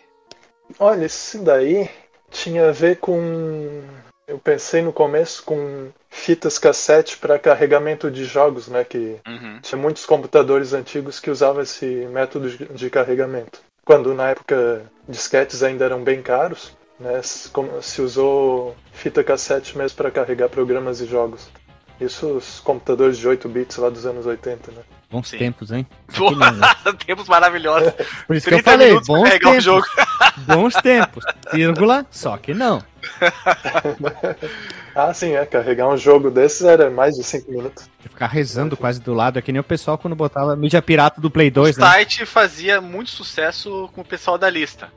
Olha, 0.80 1.06
isso 1.06 1.40
daí 1.44 1.90
tinha 2.30 2.70
a 2.70 2.72
ver 2.72 2.98
com. 2.98 3.84
Eu 4.28 4.40
pensei 4.40 4.82
no 4.82 4.92
começo 4.92 5.44
com 5.44 5.90
fitas 6.10 6.58
cassete 6.58 7.18
para 7.18 7.38
carregamento 7.38 8.10
de 8.10 8.26
jogos, 8.26 8.68
né? 8.68 8.84
Que 8.84 9.18
uhum. 9.28 9.60
tinha 9.62 9.80
muitos 9.80 10.06
computadores 10.06 10.74
antigos 10.74 11.20
que 11.20 11.30
usavam 11.30 11.62
esse 11.62 11.86
método 12.12 12.50
de 12.50 12.90
carregamento. 12.90 13.62
Quando 13.86 14.16
na 14.16 14.30
época 14.30 14.84
disquetes 15.08 15.62
ainda 15.62 15.86
eram 15.86 16.04
bem 16.04 16.24
caros, 16.24 16.76
né? 17.00 17.22
Se 17.22 18.02
usou 18.02 18.76
fita 18.92 19.24
cassete 19.24 19.78
mesmo 19.78 19.98
para 19.98 20.10
carregar 20.10 20.50
programas 20.50 21.00
e 21.02 21.06
jogos. 21.06 21.48
Isso 22.02 22.28
os 22.28 22.60
computadores 22.60 23.18
de 23.18 23.28
8 23.28 23.48
bits 23.48 23.78
lá 23.78 23.90
dos 23.90 24.06
anos 24.06 24.26
80, 24.26 24.72
né? 24.72 24.82
Bons 25.16 25.30
Sim. 25.30 25.38
tempos, 25.38 25.72
hein? 25.72 25.88
tempos 27.08 27.30
maravilhosos. 27.30 27.94
Por 28.28 28.36
isso 28.36 28.50
que 28.50 28.56
eu 28.56 28.62
falei, 28.62 29.00
bons 29.00 29.30
tempos. 29.30 29.64
jogo. 29.64 29.86
bons 30.46 30.74
tempos. 30.74 31.24
Vírgula, 31.54 32.06
só 32.12 32.36
que 32.36 32.54
não. 32.54 32.84
ah, 34.94 35.14
sim, 35.14 35.32
é. 35.32 35.46
Carregar 35.46 35.88
um 35.88 35.96
jogo 35.96 36.30
desses 36.30 36.64
era 36.64 36.90
mais 36.90 37.16
de 37.16 37.24
5 37.24 37.50
minutos. 37.50 37.90
Ficar 38.02 38.28
rezando 38.28 38.76
quase 38.76 39.00
do 39.00 39.14
lado, 39.14 39.40
é 39.40 39.42
que 39.42 39.54
nem 39.54 39.62
o 39.62 39.64
pessoal 39.64 39.98
quando 39.98 40.18
botava 40.18 40.54
mídia 40.54 40.82
pirata 40.82 41.22
do 41.22 41.32
Play 41.32 41.50
2, 41.50 41.78
o 41.78 41.80
né? 41.80 41.86
O 41.86 41.90
site 41.92 42.26
fazia 42.26 42.82
muito 42.82 43.10
sucesso 43.10 43.90
com 43.96 44.02
o 44.02 44.06
pessoal 44.06 44.38
da 44.38 44.50
lista. 44.50 44.90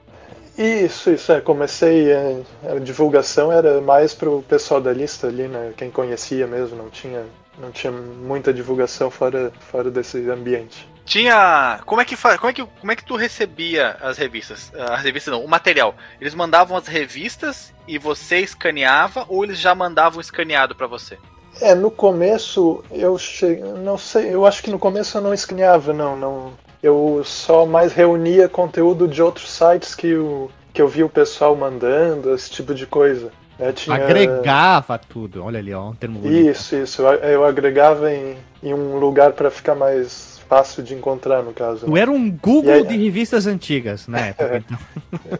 Isso, 0.59 1.12
isso, 1.12 1.31
é. 1.31 1.40
Comecei. 1.40 2.11
É, 2.11 2.43
a 2.69 2.81
divulgação 2.81 3.53
era 3.53 3.81
mais 3.81 4.14
pro 4.14 4.43
pessoal 4.43 4.81
da 4.81 4.93
lista 4.93 5.29
ali, 5.29 5.47
né? 5.47 5.73
Quem 5.77 5.93
conhecia 5.93 6.45
mesmo, 6.49 6.77
não 6.77 6.90
tinha, 6.90 7.25
não 7.61 7.71
tinha 7.71 7.92
muita 7.92 8.53
divulgação 8.53 9.11
fora, 9.11 9.53
fora 9.71 9.90
desse 9.90 10.29
ambiente. 10.31 10.88
Tinha. 11.05 11.81
Como 11.87 12.01
é 12.01 12.05
que 12.05 12.16
como 12.16 12.51
é 12.51 12.53
que 12.53 12.64
como 12.64 12.92
é 12.92 12.97
que 12.97 13.05
tu 13.05 13.16
recebia 13.16 13.97
as 14.01 14.18
revistas? 14.18 14.71
As 14.75 15.03
revistas 15.03 15.33
não, 15.33 15.44
o 15.44 15.49
material. 15.49 15.94
Eles 16.21 16.35
mandavam 16.35 16.77
as 16.77 16.87
revistas 16.87 17.73
e 17.87 17.99
você 17.99 18.40
escaneava 18.40 19.25
ou 19.29 19.42
eles 19.42 19.59
já 19.59 19.75
mandavam 19.75 20.21
escaneado 20.21 20.75
para 20.75 20.87
você? 20.87 21.18
É, 21.61 21.75
no 21.75 21.90
começo 21.90 22.85
eu 22.90 23.18
cheguei, 23.18 23.64
não 23.64 23.99
sei, 23.99 24.33
eu 24.33 24.47
acho 24.47 24.62
que 24.62 24.71
no 24.71 24.79
começo 24.79 25.16
eu 25.16 25.23
não 25.23 25.35
escaneava, 25.35 25.92
não, 25.92 26.16
não 26.16 26.53
eu 26.83 27.23
só 27.25 27.66
mais 27.66 27.92
reunia 27.92 28.49
conteúdo 28.49 29.09
de 29.09 29.21
outros 29.23 29.51
sites 29.51 29.94
que, 29.94 30.14
o, 30.14 30.51
que 30.73 30.81
eu 30.81 30.88
vi 30.88 31.03
o 31.03 31.09
pessoal 31.09 31.57
mandando, 31.57 32.35
esse 32.35 32.51
tipo 32.51 32.75
de 32.75 32.87
coisa. 32.87 33.33
Né? 33.59 33.73
Tinha... 33.73 33.97
Agregava 33.97 34.99
tudo, 34.99 35.44
olha 35.44 35.59
ali, 35.59 35.75
ó, 35.75 35.88
um 35.90 35.94
termo 35.94 36.21
bonito. 36.21 36.51
Isso, 36.51 36.77
isso. 36.77 37.03
Eu 37.03 37.44
agregava 37.44 38.12
em, 38.12 38.37
em 38.62 38.73
um 38.73 38.99
lugar 38.99 39.33
para 39.33 39.51
ficar 39.51 39.75
mais 39.75 40.38
fácil 40.49 40.83
de 40.83 40.94
encontrar, 40.94 41.42
no 41.42 41.53
caso. 41.53 41.87
Tu 41.87 41.97
era 41.97 42.11
um 42.11 42.31
Google 42.31 42.73
aí... 42.73 42.87
de 42.87 42.97
revistas 42.97 43.47
antigas 43.47 44.07
na 44.09 44.18
época, 44.29 44.57
então. 44.57 44.79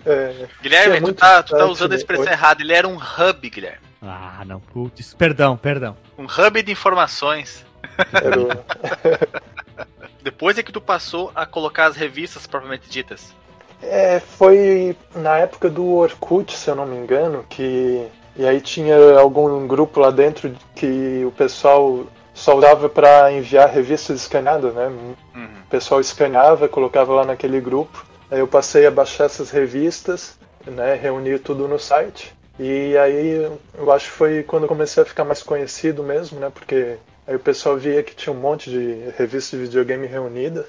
é, 0.04 0.46
Guilherme, 0.62 1.00
tu 1.00 1.14
tá, 1.14 1.42
tu 1.42 1.57
tá 1.57 1.64
usando 1.66 1.92
a 1.92 1.96
expressão 1.96 2.31
errada. 2.31 2.62
Ele 2.62 2.72
era 2.72 2.87
um 2.87 2.96
hub, 2.96 3.48
Guilherme. 3.48 3.88
Ah, 4.02 4.44
não, 4.46 4.61
putz. 4.61 5.14
Perdão, 5.14 5.57
perdão. 5.57 5.96
Um 6.16 6.24
hub 6.24 6.62
de 6.62 6.70
informações. 6.70 7.64
Era 8.12 8.40
o... 8.40 8.48
Depois 10.22 10.59
é 10.59 10.62
que 10.62 10.72
tu 10.72 10.81
passou 10.81 11.33
a 11.35 11.46
colocar 11.46 11.87
as 11.87 11.96
revistas 11.96 12.46
propriamente 12.46 12.88
ditas. 12.88 13.35
É, 13.83 14.21
foi 14.21 14.97
na 15.14 15.38
época 15.38 15.69
do 15.71 15.87
Orkut, 15.95 16.57
se 16.57 16.69
eu 16.69 16.75
não 16.75 16.87
me 16.87 16.97
engano, 16.97 17.45
que. 17.49 18.07
E 18.37 18.47
aí 18.47 18.61
tinha 18.61 18.97
algum 19.19 19.67
grupo 19.67 19.99
lá 19.99 20.11
dentro 20.11 20.55
que 20.75 21.25
o 21.25 21.33
pessoal 21.33 22.07
só 22.33 22.57
usava 22.57 22.88
para 22.88 23.33
enviar 23.33 23.69
revistas 23.69 24.21
escaneadas, 24.21 24.73
né? 24.75 24.87
Uhum. 24.87 25.47
O 25.67 25.71
pessoal 25.71 26.01
escaneava, 26.01 26.69
colocava 26.69 27.12
lá 27.14 27.25
naquele 27.25 27.61
grupo. 27.61 28.07
Aí 28.31 28.38
eu 28.38 28.47
passei 28.47 28.87
a 28.87 28.91
baixar 28.91 29.25
essas 29.25 29.51
revistas, 29.51 30.38
né? 30.64 30.95
Reunir 30.95 31.41
tudo 31.41 31.67
no 31.67 31.79
site. 31.79 32.33
E 32.61 32.97
aí 32.97 33.51
eu 33.77 33.93
acho 33.93 34.07
que 34.07 34.17
foi 34.17 34.43
quando 34.43 34.69
comecei 34.69 35.03
a 35.03 35.07
ficar 35.07 35.25
mais 35.25 35.43
conhecido 35.43 36.03
mesmo, 36.03 36.38
né? 36.38 36.51
Porque 36.53 36.97
Aí 37.29 37.37
o 37.37 37.38
pessoal 37.38 37.77
via 37.77 38.03
que 38.03 38.17
tinha 38.17 38.33
um 38.33 38.41
monte 38.41 38.71
de 38.71 39.11
revistas 39.19 39.61
de 39.61 39.67
videogame 39.67 40.07
reunida, 40.07 40.67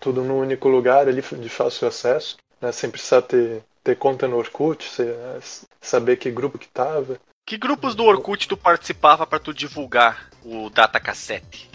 tudo 0.00 0.22
num 0.22 0.38
único 0.38 0.68
lugar 0.68 1.08
ali 1.08 1.22
de 1.22 1.48
fácil 1.48 1.88
acesso, 1.88 2.36
né, 2.60 2.72
sem 2.72 2.90
precisar 2.90 3.22
ter, 3.22 3.62
ter 3.82 3.96
conta 3.96 4.26
no 4.26 4.36
Orkut, 4.36 4.88
saber 5.80 6.16
que 6.16 6.30
grupo 6.30 6.58
que 6.58 6.68
tava. 6.68 7.18
Que 7.44 7.56
grupos 7.56 7.94
do 7.94 8.04
Orkut 8.04 8.48
tu 8.48 8.56
participava 8.56 9.26
para 9.26 9.38
tu 9.38 9.54
divulgar 9.54 10.30
o 10.44 10.68
datacassete? 10.70 11.70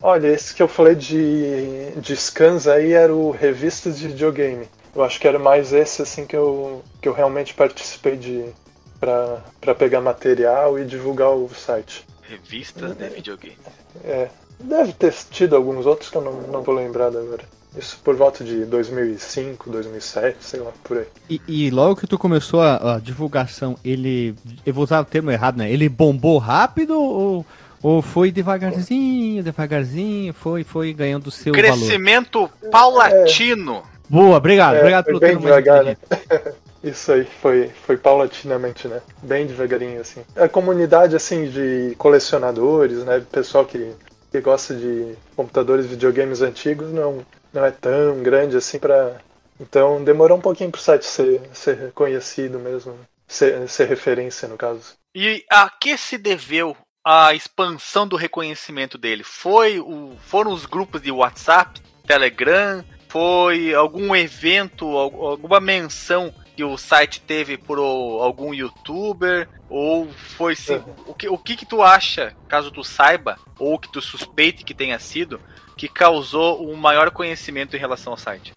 Olha, 0.00 0.26
esse 0.26 0.54
que 0.54 0.62
eu 0.62 0.68
falei 0.68 0.96
de, 0.96 1.92
de 1.92 2.16
scans 2.16 2.66
aí 2.66 2.92
era 2.92 3.14
o 3.14 3.30
Revistas 3.30 3.98
de 3.98 4.08
Videogame. 4.08 4.68
Eu 4.94 5.02
acho 5.02 5.18
que 5.18 5.28
era 5.28 5.38
mais 5.38 5.72
esse 5.72 6.02
assim 6.02 6.26
que 6.26 6.36
eu, 6.36 6.82
que 7.00 7.08
eu 7.08 7.12
realmente 7.12 7.54
participei 7.54 8.16
de 8.16 8.52
para 9.00 9.74
pegar 9.74 10.00
material 10.00 10.78
e 10.78 10.84
divulgar 10.84 11.30
o 11.30 11.48
site. 11.52 12.06
Revistas 12.22 12.94
de 12.96 13.08
videogame. 13.08 13.58
É. 14.04 14.28
Deve 14.62 14.92
ter 14.92 15.12
tido 15.30 15.56
alguns 15.56 15.86
outros 15.86 16.10
que 16.10 16.16
eu 16.16 16.22
não, 16.22 16.32
não 16.42 16.62
vou 16.62 16.74
lembrar 16.74 17.08
agora. 17.08 17.42
Isso 17.76 17.98
por 18.04 18.14
volta 18.14 18.44
de 18.44 18.66
2005, 18.66 19.70
2007, 19.70 20.36
sei 20.40 20.60
lá, 20.60 20.70
por 20.84 20.98
aí. 20.98 21.06
E, 21.28 21.40
e 21.48 21.70
logo 21.70 21.96
que 21.96 22.06
tu 22.06 22.18
começou 22.18 22.60
a, 22.60 22.96
a, 22.96 22.98
divulgação, 22.98 23.76
ele. 23.82 24.34
Eu 24.64 24.74
vou 24.74 24.84
usar 24.84 25.00
o 25.00 25.04
termo 25.04 25.30
errado, 25.30 25.56
né? 25.56 25.72
Ele 25.72 25.88
bombou 25.88 26.36
rápido 26.36 27.00
ou, 27.00 27.46
ou 27.82 28.02
foi 28.02 28.30
devagarzinho, 28.30 29.42
devagarzinho, 29.42 30.34
foi, 30.34 30.64
foi 30.64 30.92
ganhando 30.92 31.30
seu 31.30 31.54
Crescimento 31.54 32.40
valor? 32.40 32.70
paulatino. 32.70 33.76
É. 33.76 33.92
Boa, 34.08 34.36
obrigado, 34.36 34.74
é, 34.74 34.78
obrigado 34.80 35.04
pelo 35.06 35.20
bem 35.20 35.38
devagar, 35.38 35.82
né? 35.82 35.96
Isso 36.84 37.12
aí, 37.12 37.26
foi, 37.40 37.70
foi 37.86 37.96
paulatinamente, 37.96 38.88
né? 38.88 39.00
Bem 39.22 39.46
devagarinho, 39.46 40.00
assim. 40.00 40.20
A 40.36 40.48
comunidade, 40.48 41.14
assim, 41.14 41.48
de 41.48 41.94
colecionadores, 41.96 43.04
né? 43.04 43.22
Pessoal 43.30 43.64
que, 43.64 43.92
que 44.32 44.40
gosta 44.40 44.74
de 44.74 45.14
computadores 45.36 45.86
videogames 45.86 46.40
antigos 46.40 46.90
não, 46.90 47.24
não 47.52 47.64
é 47.64 47.70
tão 47.70 48.22
grande 48.22 48.56
assim 48.56 48.78
para 48.78 49.20
Então 49.60 50.02
demorou 50.02 50.38
um 50.38 50.40
pouquinho 50.40 50.70
pro 50.70 50.80
site 50.80 51.04
ser, 51.04 51.42
ser 51.52 51.76
reconhecido 51.76 52.58
mesmo, 52.58 52.98
ser, 53.28 53.68
ser 53.68 53.86
referência 53.86 54.48
no 54.48 54.56
caso. 54.56 54.94
E 55.14 55.44
a 55.50 55.68
que 55.68 55.98
se 55.98 56.16
deveu 56.16 56.74
a 57.04 57.34
expansão 57.34 58.08
do 58.08 58.16
reconhecimento 58.16 58.96
dele? 58.96 59.22
Foi 59.22 59.78
o, 59.78 60.16
foram 60.22 60.52
os 60.52 60.64
grupos 60.64 61.02
de 61.02 61.12
WhatsApp, 61.12 61.80
Telegram? 62.06 62.82
Foi 63.08 63.74
algum 63.74 64.16
evento, 64.16 64.86
alguma 64.96 65.60
menção 65.60 66.32
que 66.56 66.64
o 66.64 66.76
site 66.76 67.20
teve 67.20 67.56
por 67.56 67.78
algum 67.78 68.52
youtuber? 68.52 69.48
Ou 69.68 70.08
foi 70.36 70.54
sim, 70.54 70.74
uhum. 70.74 70.94
o, 71.06 71.14
que, 71.14 71.28
o 71.28 71.38
que 71.38 71.56
que 71.56 71.66
tu 71.66 71.82
acha, 71.82 72.34
caso 72.48 72.70
tu 72.70 72.84
saiba, 72.84 73.38
ou 73.58 73.78
que 73.78 73.90
tu 73.90 74.00
suspeite 74.00 74.64
que 74.64 74.74
tenha 74.74 74.98
sido, 74.98 75.40
que 75.76 75.88
causou 75.88 76.68
um 76.68 76.76
maior 76.76 77.10
conhecimento 77.10 77.76
em 77.76 77.80
relação 77.80 78.12
ao 78.12 78.18
site? 78.18 78.52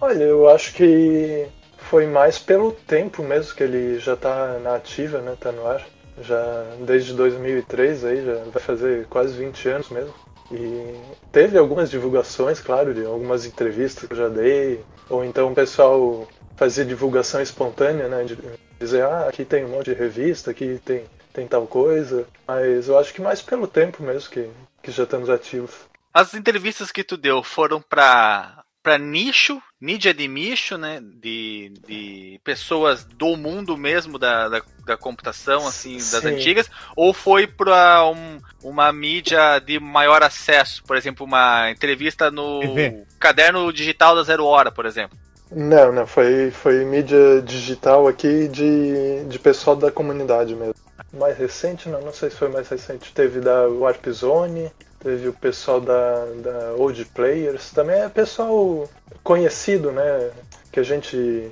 Olha, 0.00 0.22
eu 0.22 0.48
acho 0.48 0.74
que 0.74 1.48
foi 1.76 2.06
mais 2.06 2.38
pelo 2.38 2.72
tempo 2.72 3.22
mesmo 3.22 3.54
que 3.54 3.62
ele 3.62 3.98
já 3.98 4.14
está 4.14 4.58
na 4.58 4.76
ativa, 4.76 5.20
né? 5.20 5.36
Tá 5.40 5.50
no 5.50 5.66
ar. 5.66 5.84
Já 6.20 6.64
desde 6.80 7.14
2003 7.14 8.04
aí, 8.04 8.24
já 8.24 8.34
vai 8.52 8.62
fazer 8.62 9.06
quase 9.06 9.36
20 9.36 9.68
anos 9.68 9.88
mesmo. 9.88 10.12
E 10.50 10.94
teve 11.30 11.58
algumas 11.58 11.90
divulgações, 11.90 12.60
claro, 12.60 12.94
de 12.94 13.04
algumas 13.04 13.44
entrevistas 13.44 14.06
que 14.06 14.12
eu 14.12 14.18
já 14.18 14.28
dei, 14.28 14.82
ou 15.08 15.24
então 15.24 15.50
o 15.50 15.54
pessoal 15.54 16.26
fazia 16.58 16.84
divulgação 16.84 17.40
espontânea, 17.40 18.08
né? 18.08 18.24
De 18.24 18.36
dizer, 18.78 19.04
ah, 19.04 19.28
aqui 19.28 19.44
tem 19.44 19.64
um 19.64 19.68
monte 19.68 19.94
de 19.94 19.94
revista, 19.94 20.50
aqui 20.50 20.80
tem, 20.84 21.04
tem 21.32 21.46
tal 21.46 21.66
coisa. 21.66 22.26
Mas 22.46 22.88
eu 22.88 22.98
acho 22.98 23.14
que 23.14 23.22
mais 23.22 23.40
pelo 23.40 23.66
tempo 23.66 24.02
mesmo 24.02 24.28
que, 24.28 24.50
que 24.82 24.90
já 24.90 25.04
estamos 25.04 25.30
ativos. 25.30 25.74
As 26.12 26.34
entrevistas 26.34 26.90
que 26.90 27.04
tu 27.04 27.16
deu 27.16 27.42
foram 27.42 27.80
para 27.80 28.64
para 28.80 28.96
nicho, 28.96 29.60
mídia 29.78 30.14
de 30.14 30.26
nicho, 30.26 30.78
né? 30.78 31.00
De, 31.02 31.74
de 31.86 32.40
pessoas 32.42 33.04
do 33.04 33.36
mundo 33.36 33.76
mesmo 33.76 34.18
da, 34.18 34.48
da, 34.48 34.62
da 34.86 34.96
computação, 34.96 35.66
assim, 35.66 35.96
das 35.96 36.22
Sim. 36.22 36.28
antigas, 36.28 36.70
ou 36.96 37.12
foi 37.12 37.46
para 37.46 38.08
um, 38.08 38.40
uma 38.62 38.90
mídia 38.90 39.58
de 39.58 39.78
maior 39.78 40.22
acesso, 40.22 40.82
por 40.84 40.96
exemplo, 40.96 41.26
uma 41.26 41.70
entrevista 41.70 42.30
no 42.30 42.60
TV. 42.60 43.04
caderno 43.18 43.70
digital 43.72 44.16
da 44.16 44.22
Zero 44.22 44.46
Hora, 44.46 44.72
por 44.72 44.86
exemplo? 44.86 45.18
Não, 45.50 45.92
não, 45.92 46.06
foi, 46.06 46.50
foi 46.50 46.84
mídia 46.84 47.40
digital 47.42 48.06
aqui 48.06 48.48
de, 48.48 49.24
de 49.24 49.38
pessoal 49.38 49.74
da 49.74 49.90
comunidade 49.90 50.54
mesmo. 50.54 50.74
Mais 51.12 51.38
recente, 51.38 51.88
não, 51.88 52.02
não 52.02 52.12
sei 52.12 52.28
se 52.30 52.36
foi 52.36 52.48
mais 52.48 52.68
recente. 52.68 53.12
Teve 53.14 53.40
da 53.40 53.66
Warp 53.66 54.06
Zone, 54.08 54.70
teve 55.00 55.28
o 55.28 55.32
pessoal 55.32 55.80
da, 55.80 56.26
da 56.42 56.74
Old 56.76 57.02
Players, 57.06 57.70
também 57.72 57.98
é 57.98 58.08
pessoal 58.08 58.88
conhecido, 59.24 59.90
né? 59.90 60.30
Que 60.70 60.80
a 60.80 60.82
gente 60.82 61.50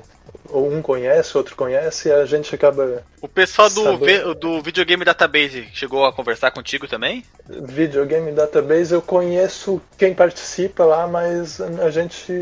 ou 0.50 0.72
um 0.72 0.82
conhece, 0.82 1.36
outro 1.36 1.56
conhece, 1.56 2.08
e 2.08 2.12
a 2.12 2.24
gente 2.24 2.54
acaba. 2.54 3.02
O 3.20 3.28
pessoal 3.28 3.68
do, 3.70 3.98
vi, 3.98 4.34
do 4.34 4.62
Videogame 4.62 5.04
Database 5.04 5.68
chegou 5.72 6.04
a 6.04 6.12
conversar 6.12 6.50
contigo 6.50 6.86
também? 6.86 7.24
Videogame 7.48 8.32
Database 8.32 8.92
eu 8.92 9.02
conheço 9.02 9.80
quem 9.98 10.14
participa 10.14 10.84
lá, 10.84 11.06
mas 11.06 11.60
a 11.60 11.90
gente 11.90 12.32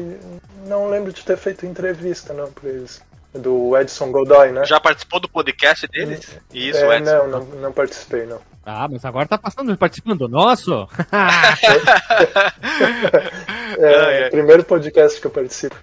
não 0.66 0.88
lembro 0.88 1.12
de 1.12 1.24
ter 1.24 1.36
feito 1.36 1.66
entrevista 1.66 2.32
não 2.32 2.50
pra 2.50 2.68
eles 2.68 3.02
do 3.34 3.76
Edson 3.76 4.12
Godoy, 4.12 4.52
né? 4.52 4.64
Já 4.64 4.78
participou 4.78 5.18
do 5.18 5.28
podcast 5.28 5.88
deles? 5.88 6.38
Isso, 6.52 6.78
é, 6.78 6.98
Edson. 6.98 7.26
Não, 7.26 7.28
não, 7.28 7.44
não 7.56 7.72
participei, 7.72 8.26
não. 8.26 8.40
Ah, 8.64 8.86
mas 8.88 9.04
agora 9.04 9.26
tá 9.26 9.36
passando, 9.36 9.76
participando 9.76 10.20
do 10.20 10.28
nosso? 10.28 10.88
é, 13.78 14.30
primeiro 14.30 14.64
podcast 14.64 15.20
que 15.20 15.26
eu 15.26 15.30
participo. 15.30 15.76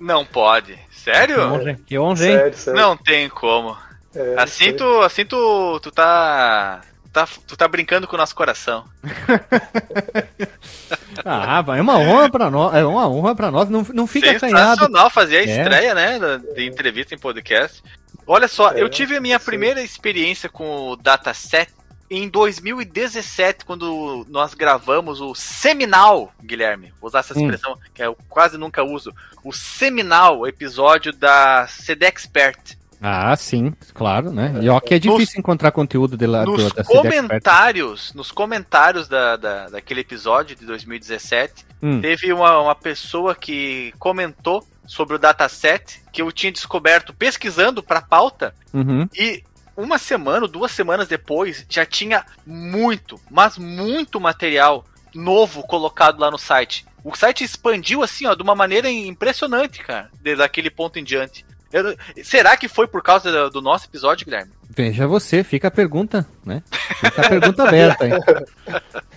Não 0.00 0.24
pode. 0.24 0.78
Sério? 0.90 1.36
Que 1.36 1.40
honra, 1.40 1.78
que 1.86 1.98
honra 1.98 2.26
hein? 2.26 2.38
Sério, 2.38 2.58
sério. 2.58 2.80
Não 2.80 2.96
tem 2.96 3.28
como. 3.28 3.76
É, 4.14 4.34
assim, 4.38 4.72
tu, 4.72 5.00
assim 5.00 5.24
tu, 5.24 5.80
tu 5.80 5.90
tá 5.90 6.82
tá, 7.12 7.28
tu 7.46 7.56
tá 7.56 7.68
brincando 7.68 8.08
com 8.08 8.16
o 8.16 8.18
nosso 8.18 8.34
coração. 8.34 8.84
ah, 11.24 11.62
é 11.76 11.80
uma 11.80 11.98
honra 11.98 12.30
pra 12.30 12.50
nós. 12.50 12.74
É 12.74 12.84
uma 12.84 13.08
honra 13.08 13.34
pra 13.34 13.50
nós. 13.50 13.68
Não, 13.68 13.86
não 13.92 14.06
fica 14.06 14.30
acanhado. 14.30 14.70
Sensacional 14.70 15.10
fazer 15.10 15.38
a 15.38 15.40
é. 15.40 15.44
estreia, 15.44 15.94
né? 15.94 16.18
De 16.54 16.66
entrevista 16.66 17.14
em 17.14 17.18
podcast. 17.18 17.82
Olha 18.26 18.48
só, 18.48 18.72
é, 18.72 18.82
eu 18.82 18.88
tive 18.88 19.16
a 19.16 19.20
minha 19.20 19.38
sim. 19.38 19.44
primeira 19.44 19.82
experiência 19.82 20.48
com 20.48 20.90
o 20.90 20.96
dataset 20.96 21.70
em 22.12 22.28
2017, 22.28 23.64
quando 23.64 24.26
nós 24.28 24.52
gravamos 24.52 25.20
o 25.20 25.34
seminal, 25.34 26.30
Guilherme, 26.42 26.92
vou 27.00 27.08
usar 27.08 27.20
essa 27.20 27.36
hum. 27.36 27.42
expressão 27.42 27.72
hum. 27.72 27.78
que 27.94 28.02
eu 28.02 28.16
quase 28.28 28.58
nunca 28.58 28.84
uso, 28.84 29.14
o 29.42 29.52
seminal 29.52 30.46
episódio 30.46 31.12
da 31.12 31.66
CD 31.66 32.04
Expert. 32.06 32.76
Ah, 33.00 33.34
sim, 33.34 33.72
claro, 33.94 34.30
né? 34.30 34.60
E 34.60 34.68
ó 34.68 34.78
que 34.78 34.94
é 34.94 34.98
difícil 34.98 35.18
nos, 35.18 35.38
encontrar 35.38 35.72
conteúdo 35.72 36.16
de 36.16 36.26
lá 36.26 36.44
nos 36.44 36.72
da 36.72 36.84
comentários, 36.84 38.12
nos 38.14 38.30
comentários 38.30 39.08
da, 39.08 39.36
da, 39.36 39.68
daquele 39.70 40.02
episódio 40.02 40.54
de 40.54 40.66
2017, 40.66 41.66
hum. 41.82 42.00
teve 42.00 42.32
uma, 42.32 42.60
uma 42.60 42.74
pessoa 42.74 43.34
que 43.34 43.92
comentou 43.98 44.64
sobre 44.86 45.16
o 45.16 45.18
dataset 45.18 46.02
que 46.12 46.20
eu 46.20 46.30
tinha 46.30 46.52
descoberto 46.52 47.14
pesquisando 47.14 47.82
para 47.82 48.02
pauta 48.02 48.54
uhum. 48.74 49.08
e 49.14 49.42
uma 49.76 49.98
semana, 49.98 50.46
duas 50.46 50.72
semanas 50.72 51.08
depois, 51.08 51.64
já 51.68 51.84
tinha 51.84 52.24
muito, 52.46 53.20
mas 53.30 53.58
muito 53.58 54.20
material 54.20 54.84
novo 55.14 55.62
colocado 55.62 56.18
lá 56.18 56.30
no 56.30 56.38
site. 56.38 56.86
O 57.04 57.16
site 57.16 57.44
expandiu 57.44 58.02
assim, 58.02 58.26
ó, 58.26 58.34
de 58.34 58.42
uma 58.42 58.54
maneira 58.54 58.90
impressionante, 58.90 59.82
cara, 59.82 60.08
desde 60.20 60.42
aquele 60.42 60.70
ponto 60.70 60.98
em 60.98 61.04
diante. 61.04 61.44
Eu, 61.72 61.96
será 62.22 62.56
que 62.56 62.68
foi 62.68 62.86
por 62.86 63.02
causa 63.02 63.32
do, 63.32 63.50
do, 63.50 63.62
nosso 63.62 63.86
episódio, 63.86 64.26
Guilherme? 64.26 64.52
Veja 64.68 65.06
você, 65.06 65.42
fica 65.42 65.68
a 65.68 65.70
pergunta, 65.70 66.26
né? 66.44 66.62
Fica 67.00 67.22
a 67.22 67.28
pergunta 67.28 67.62
aberta, 67.66 68.06
hein? 68.06 68.12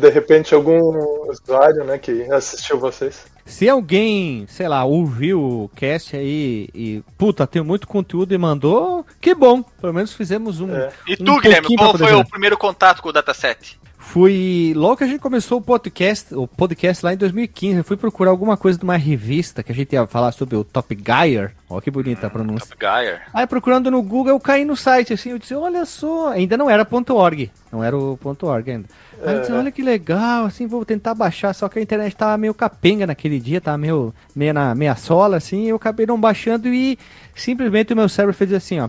De 0.00 0.08
repente 0.08 0.54
algum 0.54 1.28
usuário, 1.28 1.84
né, 1.84 1.98
que 1.98 2.22
assistiu 2.30 2.78
vocês. 2.78 3.24
Se 3.44 3.68
alguém, 3.68 4.46
sei 4.48 4.68
lá, 4.68 4.84
ouviu 4.84 5.42
o 5.42 5.70
cast 5.74 6.16
aí 6.16 6.68
e, 6.74 7.02
puta, 7.18 7.46
tem 7.46 7.62
muito 7.62 7.88
conteúdo 7.88 8.32
e 8.32 8.38
mandou, 8.38 9.04
que 9.20 9.34
bom. 9.34 9.62
Pelo 9.62 9.92
menos 9.92 10.12
fizemos 10.12 10.60
um. 10.60 10.74
É. 10.74 10.90
E 11.08 11.16
tu, 11.16 11.32
um 11.32 11.40
Guilherme, 11.40 11.76
qual 11.76 11.98
foi 11.98 12.14
o 12.14 12.24
primeiro 12.24 12.56
contato 12.56 13.02
com 13.02 13.08
o 13.08 13.12
dataset? 13.12 13.80
Fui. 13.98 14.74
Logo 14.76 14.96
que 14.96 15.04
a 15.04 15.06
gente 15.06 15.20
começou 15.20 15.58
o 15.58 15.62
podcast, 15.62 16.34
o 16.34 16.46
podcast 16.46 17.04
lá 17.04 17.14
em 17.14 17.16
2015, 17.16 17.78
eu 17.78 17.84
fui 17.84 17.96
procurar 17.96 18.30
alguma 18.30 18.56
coisa 18.56 18.78
de 18.78 18.84
uma 18.84 18.96
revista 18.96 19.62
que 19.62 19.72
a 19.72 19.74
gente 19.74 19.92
ia 19.92 20.06
falar 20.06 20.32
sobre 20.32 20.54
o 20.54 20.64
Top 20.64 20.94
Gear. 20.94 21.52
Olha 21.70 21.80
que 21.80 21.90
bonita 21.90 22.26
a 22.26 22.28
hum, 22.28 22.32
pronúncia. 22.32 22.68
Top 22.68 22.76
Gear. 22.78 23.22
Aí 23.32 23.46
procurando 23.46 23.90
no 23.90 24.02
Google, 24.02 24.34
eu 24.34 24.40
caí 24.40 24.64
no 24.64 24.76
site 24.76 25.14
assim, 25.14 25.30
eu 25.30 25.38
disse, 25.38 25.54
olha 25.54 25.86
só, 25.86 26.30
ainda 26.30 26.56
não 26.56 26.68
era 26.68 26.86
.org, 27.10 27.50
não 27.72 27.82
era 27.82 27.96
o 27.96 28.18
.org 28.22 28.70
ainda. 28.70 28.88
Aí 29.24 29.34
eu 29.34 29.40
disse, 29.40 29.52
é. 29.52 29.54
olha 29.54 29.70
que 29.70 29.82
legal, 29.82 30.46
assim, 30.46 30.66
vou 30.66 30.84
tentar 30.84 31.14
baixar, 31.14 31.54
só 31.54 31.68
que 31.68 31.78
a 31.78 31.82
internet 31.82 32.16
tava 32.16 32.36
meio 32.36 32.52
capenga 32.52 33.06
naquele 33.06 33.38
dia, 33.38 33.60
tava 33.60 33.78
meio, 33.78 34.12
meio 34.34 34.52
na 34.52 34.74
meia 34.74 34.96
sola, 34.96 35.36
assim, 35.36 35.66
eu 35.66 35.76
acabei 35.76 36.06
não 36.06 36.20
baixando 36.20 36.68
e 36.68 36.98
simplesmente 37.34 37.92
o 37.92 37.96
meu 37.96 38.08
cérebro 38.08 38.34
fez 38.34 38.52
assim, 38.52 38.80
ó, 38.80 38.88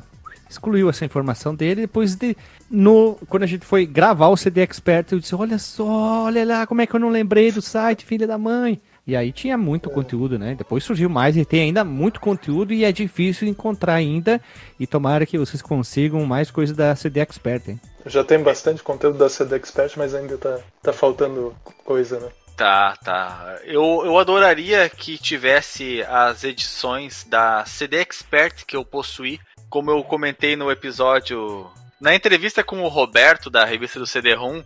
excluiu 0.50 0.90
essa 0.90 1.06
informação 1.06 1.54
dele. 1.54 1.82
Depois 1.82 2.16
de 2.16 2.36
no 2.70 3.18
quando 3.28 3.44
a 3.44 3.48
gente 3.48 3.66
foi 3.66 3.86
gravar 3.86 4.28
o 4.28 4.38
CD 4.38 4.62
Expert, 4.62 5.12
eu 5.12 5.20
disse: 5.20 5.36
"Olha 5.36 5.58
só, 5.58 6.26
olha 6.26 6.46
lá 6.46 6.68
como 6.68 6.82
é 6.82 6.88
que 6.88 6.96
eu 6.96 7.00
não 7.00 7.10
lembrei 7.10 7.52
do 7.52 7.62
site, 7.62 8.06
filha 8.06 8.28
da 8.28 8.38
mãe". 8.38 8.80
E 9.06 9.16
aí 9.16 9.32
tinha 9.34 9.58
muito 9.58 9.90
conteúdo, 9.90 10.40
né? 10.40 10.56
Depois 10.56 10.84
surgiu 10.84 11.10
mais 11.10 11.36
e 11.36 11.44
tem 11.44 11.62
ainda 11.62 11.84
muito 11.84 12.22
conteúdo 12.22 12.74
e 12.74 12.86
é 12.86 12.92
difícil 12.92 13.48
encontrar 13.48 13.96
ainda. 13.96 14.42
E 14.80 14.88
tomara 14.88 15.26
que 15.26 15.38
vocês 15.38 15.62
consigam 15.62 16.26
mais 16.26 16.50
coisa 16.50 16.74
da 16.74 16.96
CD 16.96 17.20
Expert, 17.20 17.68
hein? 17.68 17.82
Já 18.06 18.24
tem 18.24 18.40
bastante 18.40 18.82
conteúdo 18.82 19.18
da 19.18 19.30
CD 19.30 19.58
Expert, 19.58 19.94
mas 19.98 20.16
ainda 20.16 20.38
tá, 20.38 20.60
tá 20.82 20.94
faltando 20.94 21.54
coisa, 21.84 22.20
né? 22.20 22.30
Tá, 22.56 22.96
tá. 23.04 23.60
Eu, 23.64 24.04
eu 24.06 24.18
adoraria 24.18 24.88
que 24.90 25.18
tivesse 25.18 26.04
as 26.04 26.44
edições 26.44 27.26
da 27.28 27.66
CD 27.66 27.98
Expert 27.98 28.66
que 28.66 28.76
eu 28.76 28.86
possuí 28.86 29.40
como 29.70 29.90
eu 29.90 30.04
comentei 30.04 30.56
no 30.56 30.70
episódio. 30.72 31.68
Na 32.04 32.14
entrevista 32.14 32.66
com 32.66 32.82
o 32.82 32.90
Roberto, 32.90 33.50
da 33.50 33.64
revista 33.64 33.98
do 33.98 34.06
CD-ROM, 34.06 34.60
uh, 34.60 34.64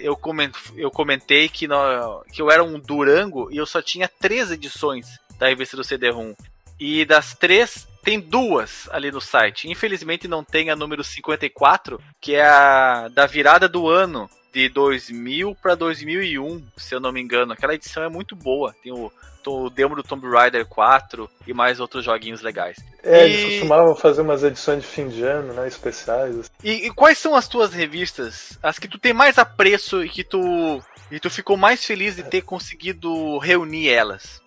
eu, 0.00 0.16
comentei 0.90 1.50
que, 1.50 1.68
que 2.32 2.40
eu 2.40 2.50
era 2.50 2.64
um 2.64 2.80
Durango 2.80 3.52
e 3.52 3.58
eu 3.58 3.66
só 3.66 3.82
tinha 3.82 4.08
três 4.08 4.50
edições 4.50 5.20
da 5.38 5.48
revista 5.48 5.76
do 5.76 5.84
CD-ROM. 5.84 6.32
E 6.80 7.04
das 7.04 7.34
três, 7.34 7.86
tem 8.02 8.18
duas 8.18 8.88
ali 8.90 9.12
no 9.12 9.20
site. 9.20 9.70
Infelizmente 9.70 10.26
não 10.26 10.42
tem 10.42 10.70
a 10.70 10.76
número 10.76 11.04
54, 11.04 12.00
que 12.22 12.34
é 12.34 12.46
a 12.46 13.08
da 13.08 13.26
virada 13.26 13.68
do 13.68 13.86
ano 13.86 14.26
de 14.50 14.70
2000 14.70 15.54
para 15.56 15.74
2001, 15.74 16.64
se 16.78 16.94
eu 16.94 17.00
não 17.00 17.12
me 17.12 17.20
engano. 17.20 17.52
Aquela 17.52 17.74
edição 17.74 18.02
é 18.02 18.08
muito 18.08 18.34
boa. 18.34 18.74
Tem 18.82 18.90
o 18.90 19.12
o 19.50 19.70
demo 19.70 19.94
do 19.94 20.02
Tomb 20.02 20.26
Raider 20.28 20.66
4 20.66 21.28
e 21.46 21.54
mais 21.54 21.80
outros 21.80 22.04
joguinhos 22.04 22.42
legais. 22.42 22.76
É, 23.02 23.26
e... 23.26 23.32
eles 23.32 23.44
costumavam 23.52 23.94
fazer 23.94 24.22
umas 24.22 24.42
edições 24.42 24.82
de 24.82 24.88
fim 24.88 25.08
de 25.08 25.22
ano, 25.22 25.52
né, 25.52 25.66
especiais. 25.66 26.50
E, 26.62 26.86
e, 26.86 26.90
quais 26.90 27.18
são 27.18 27.34
as 27.34 27.48
tuas 27.48 27.72
revistas? 27.72 28.58
As 28.62 28.78
que 28.78 28.88
tu 28.88 28.98
tem 28.98 29.12
mais 29.12 29.38
apreço 29.38 30.04
e 30.04 30.08
que 30.08 30.24
tu 30.24 30.82
e 31.10 31.20
tu 31.20 31.30
ficou 31.30 31.56
mais 31.56 31.84
feliz 31.84 32.16
de 32.16 32.24
ter 32.24 32.42
conseguido 32.42 33.38
reunir 33.38 33.88
elas? 33.88 34.40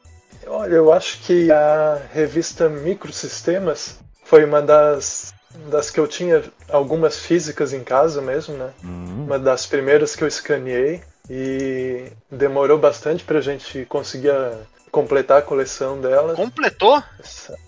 Olha, 0.46 0.76
eu 0.76 0.92
acho 0.92 1.20
que 1.20 1.52
a 1.52 2.02
revista 2.14 2.70
Microsistemas 2.70 4.00
foi 4.24 4.46
uma 4.46 4.62
das 4.62 5.34
das 5.70 5.90
que 5.90 6.00
eu 6.00 6.08
tinha 6.08 6.44
algumas 6.70 7.18
físicas 7.18 7.74
em 7.74 7.84
casa 7.84 8.22
mesmo, 8.22 8.56
né? 8.56 8.72
Hum. 8.84 9.26
Uma 9.26 9.40
das 9.40 9.66
primeiras 9.66 10.16
que 10.16 10.24
eu 10.24 10.28
escaneei 10.28 11.02
e 11.30 12.12
demorou 12.32 12.78
bastante 12.78 13.24
pra 13.24 13.42
gente 13.42 13.86
conseguir 13.86 14.30
a- 14.30 14.60
completar 14.92 15.40
a 15.40 15.42
coleção 15.42 16.00
dela. 16.00 16.34
Completou? 16.36 17.02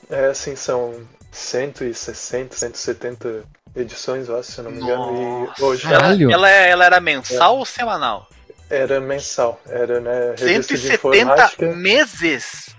É 0.09 0.25
assim, 0.25 0.55
são 0.55 0.93
160, 1.31 2.55
170 2.55 3.43
edições, 3.75 4.27
eu 4.27 4.37
acho, 4.37 4.51
se 4.51 4.57
eu 4.59 4.63
não 4.65 4.71
me 4.71 4.81
engano. 4.81 5.45
Nossa. 5.45 5.61
E 5.61 5.63
hoje 5.63 5.87
Ela, 5.87 5.97
Caralho. 5.99 6.31
ela, 6.31 6.49
é- 6.49 6.69
ela 6.69 6.85
era 6.85 6.99
mensal 6.99 7.57
ou 7.57 7.65
semanal? 7.65 8.27
era 8.69 9.01
mensal, 9.01 9.59
era 9.67 9.99
né, 9.99 10.33
revista 10.37 10.73
de 10.75 10.79
170 10.81 10.95
informática. 11.17 11.65
meses. 11.75 12.75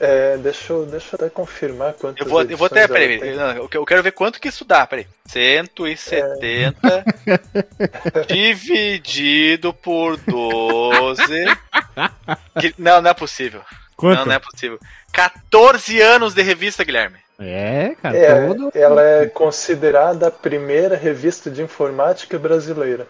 É, 0.00 0.36
deixa, 0.36 0.72
eu, 0.72 0.86
deixa 0.86 1.08
eu 1.16 1.16
até 1.16 1.28
confirmar 1.28 1.92
quantas 1.94 2.24
Eu 2.24 2.30
vou, 2.30 2.42
eu 2.42 2.56
vou 2.56 2.66
até. 2.68 2.86
Peraí, 2.86 3.34
não, 3.34 3.50
eu 3.52 3.68
que- 3.68 3.76
eu 3.76 3.84
quero 3.84 4.02
ver 4.02 4.12
quanto 4.12 4.40
que 4.40 4.48
isso 4.48 4.64
dá, 4.64 4.86
peraí. 4.86 5.06
170 5.26 7.04
dividido 8.28 9.72
por 9.74 10.16
12. 10.18 11.44
Que- 12.60 12.74
não, 12.78 13.00
não 13.02 13.10
é 13.10 13.14
possível. 13.14 13.60
Quanto? 13.96 14.18
Não, 14.18 14.26
não 14.26 14.32
é 14.34 14.38
possível. 14.38 14.78
14 15.12 16.00
anos 16.00 16.34
de 16.34 16.42
revista, 16.42 16.84
Guilherme. 16.84 17.16
É, 17.40 17.94
cara, 18.02 18.16
É, 18.16 18.46
todo. 18.46 18.70
ela 18.74 19.02
é 19.02 19.26
considerada 19.26 20.26
a 20.28 20.30
primeira 20.30 20.96
revista 20.96 21.50
de 21.50 21.62
informática 21.62 22.38
brasileira. 22.38 23.06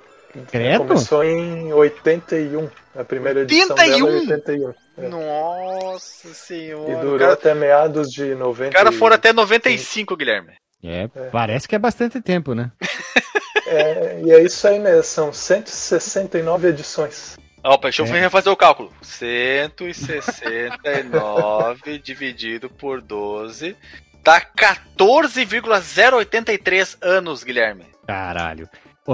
Credo? 0.46 0.84
Começou 0.84 1.22
em 1.24 1.72
81. 1.72 2.68
A 2.96 3.04
primeira 3.04 3.40
edição 3.42 3.76
81? 3.76 4.06
dela 4.06 4.16
é 4.16 4.20
81. 4.20 4.74
É. 4.98 5.08
Nossa 5.08 6.34
senhora. 6.34 6.92
E 6.92 6.96
durou 6.96 7.18
cara, 7.18 7.32
até 7.34 7.54
meados 7.54 8.10
de 8.10 8.34
90. 8.34 8.70
o 8.70 8.72
cara 8.72 8.90
foram 8.92 9.14
até 9.16 9.32
95, 9.32 10.16
Guilherme. 10.16 10.52
É, 10.82 11.08
parece 11.30 11.68
que 11.68 11.74
é 11.74 11.78
bastante 11.78 12.20
tempo, 12.20 12.54
né? 12.54 12.70
É, 13.70 14.22
e 14.24 14.30
é 14.30 14.42
isso 14.42 14.66
aí 14.66 14.78
mesmo, 14.78 15.02
são 15.02 15.30
169 15.30 16.68
edições. 16.68 17.36
Opa, 17.62 17.88
deixa 17.88 18.00
eu 18.02 18.06
É. 18.06 18.20
refazer 18.20 18.50
o 18.50 18.56
cálculo. 18.56 18.90
169 19.02 21.98
dividido 22.02 22.70
por 22.70 23.02
12 23.02 23.76
dá 24.24 24.40
14,083 24.40 26.96
anos, 27.02 27.44
Guilherme. 27.44 27.84
Caralho. 28.06 28.66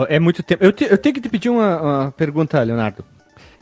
É 0.09 0.18
muito 0.18 0.42
tempo. 0.42 0.64
Eu, 0.64 0.72
te- 0.72 0.85
eu 0.90 0.98
tenho 0.98 1.14
que 1.14 1.20
te 1.20 1.28
pedir 1.28 1.48
uma, 1.50 1.80
uma 1.83 2.11
pergunta, 2.12 2.62
Leonardo. 2.62 3.04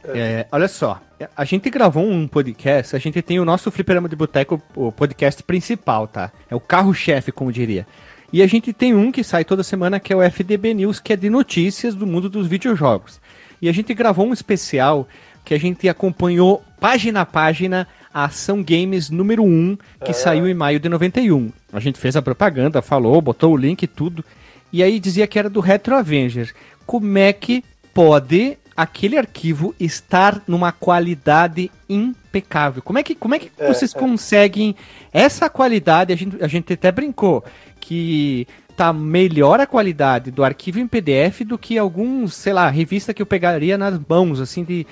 É, 0.04 0.46
olha 0.50 0.66
só, 0.66 1.00
a 1.36 1.44
gente 1.44 1.70
gravou 1.70 2.04
um 2.04 2.26
podcast, 2.26 2.96
a 2.96 2.98
gente 2.98 3.22
tem 3.22 3.38
o 3.38 3.44
nosso 3.44 3.70
Fliperama 3.70 4.08
de 4.08 4.16
Boteco, 4.16 4.60
o 4.74 4.90
podcast 4.90 5.42
principal, 5.44 6.08
tá? 6.08 6.32
É 6.50 6.54
o 6.56 6.60
carro-chefe, 6.60 7.30
como 7.30 7.52
diria. 7.52 7.86
E 8.32 8.42
a 8.42 8.46
gente 8.46 8.72
tem 8.72 8.94
um 8.94 9.12
que 9.12 9.22
sai 9.22 9.44
toda 9.44 9.62
semana, 9.62 10.00
que 10.00 10.12
é 10.12 10.16
o 10.16 10.22
FDB 10.22 10.74
News, 10.74 10.98
que 10.98 11.12
é 11.12 11.16
de 11.16 11.28
notícias 11.30 11.94
do 11.94 12.06
mundo 12.06 12.28
dos 12.28 12.46
videojogos. 12.48 13.20
E 13.60 13.68
a 13.68 13.72
gente 13.72 13.94
gravou 13.94 14.26
um 14.26 14.32
especial 14.32 15.06
que 15.44 15.54
a 15.54 15.58
gente 15.58 15.88
acompanhou 15.88 16.64
página 16.80 17.20
a 17.20 17.26
página 17.26 17.86
a 18.12 18.24
Ação 18.24 18.62
Games 18.62 19.08
número 19.08 19.42
1, 19.44 19.76
que 20.04 20.12
saiu 20.12 20.46
em 20.48 20.54
maio 20.54 20.80
de 20.80 20.88
91. 20.88 21.50
A 21.72 21.78
gente 21.80 21.98
fez 21.98 22.16
a 22.16 22.22
propaganda, 22.22 22.82
falou, 22.82 23.20
botou 23.22 23.52
o 23.52 23.56
link 23.56 23.82
e 23.82 23.86
tudo. 23.86 24.24
E 24.72 24.82
aí 24.82 24.98
dizia 24.98 25.26
que 25.26 25.38
era 25.38 25.50
do 25.50 25.60
Retro 25.60 25.94
Avenger. 25.94 26.54
Como 26.86 27.18
é 27.18 27.32
que 27.32 27.64
pode 27.92 28.56
aquele 28.76 29.18
arquivo 29.18 29.74
estar 29.78 30.42
numa 30.46 30.72
qualidade 30.72 31.70
impecável? 31.88 32.82
Como 32.82 32.98
é 32.98 33.02
que, 33.02 33.14
como 33.14 33.34
é 33.34 33.38
que 33.38 33.50
É, 33.58 33.68
vocês 33.68 33.94
é. 33.94 33.98
conseguem 33.98 34.74
essa 35.12 35.50
qualidade? 35.50 36.12
A 36.12 36.16
gente, 36.16 36.42
a 36.42 36.48
gente 36.48 36.72
até 36.72 36.90
brincou 36.90 37.44
que 37.78 38.46
tá 38.76 38.92
melhor 38.92 39.60
a 39.60 39.66
qualidade 39.66 40.30
do 40.30 40.42
arquivo 40.42 40.78
em 40.78 40.86
PDF 40.86 41.42
do 41.44 41.58
que 41.58 41.76
alguns, 41.76 42.34
sei 42.34 42.52
lá, 42.52 42.68
revista 42.70 43.12
que 43.12 43.20
eu 43.20 43.26
pegaria 43.26 43.76
nas 43.76 44.00
mãos, 44.08 44.40
assim, 44.40 44.64
de, 44.64 44.86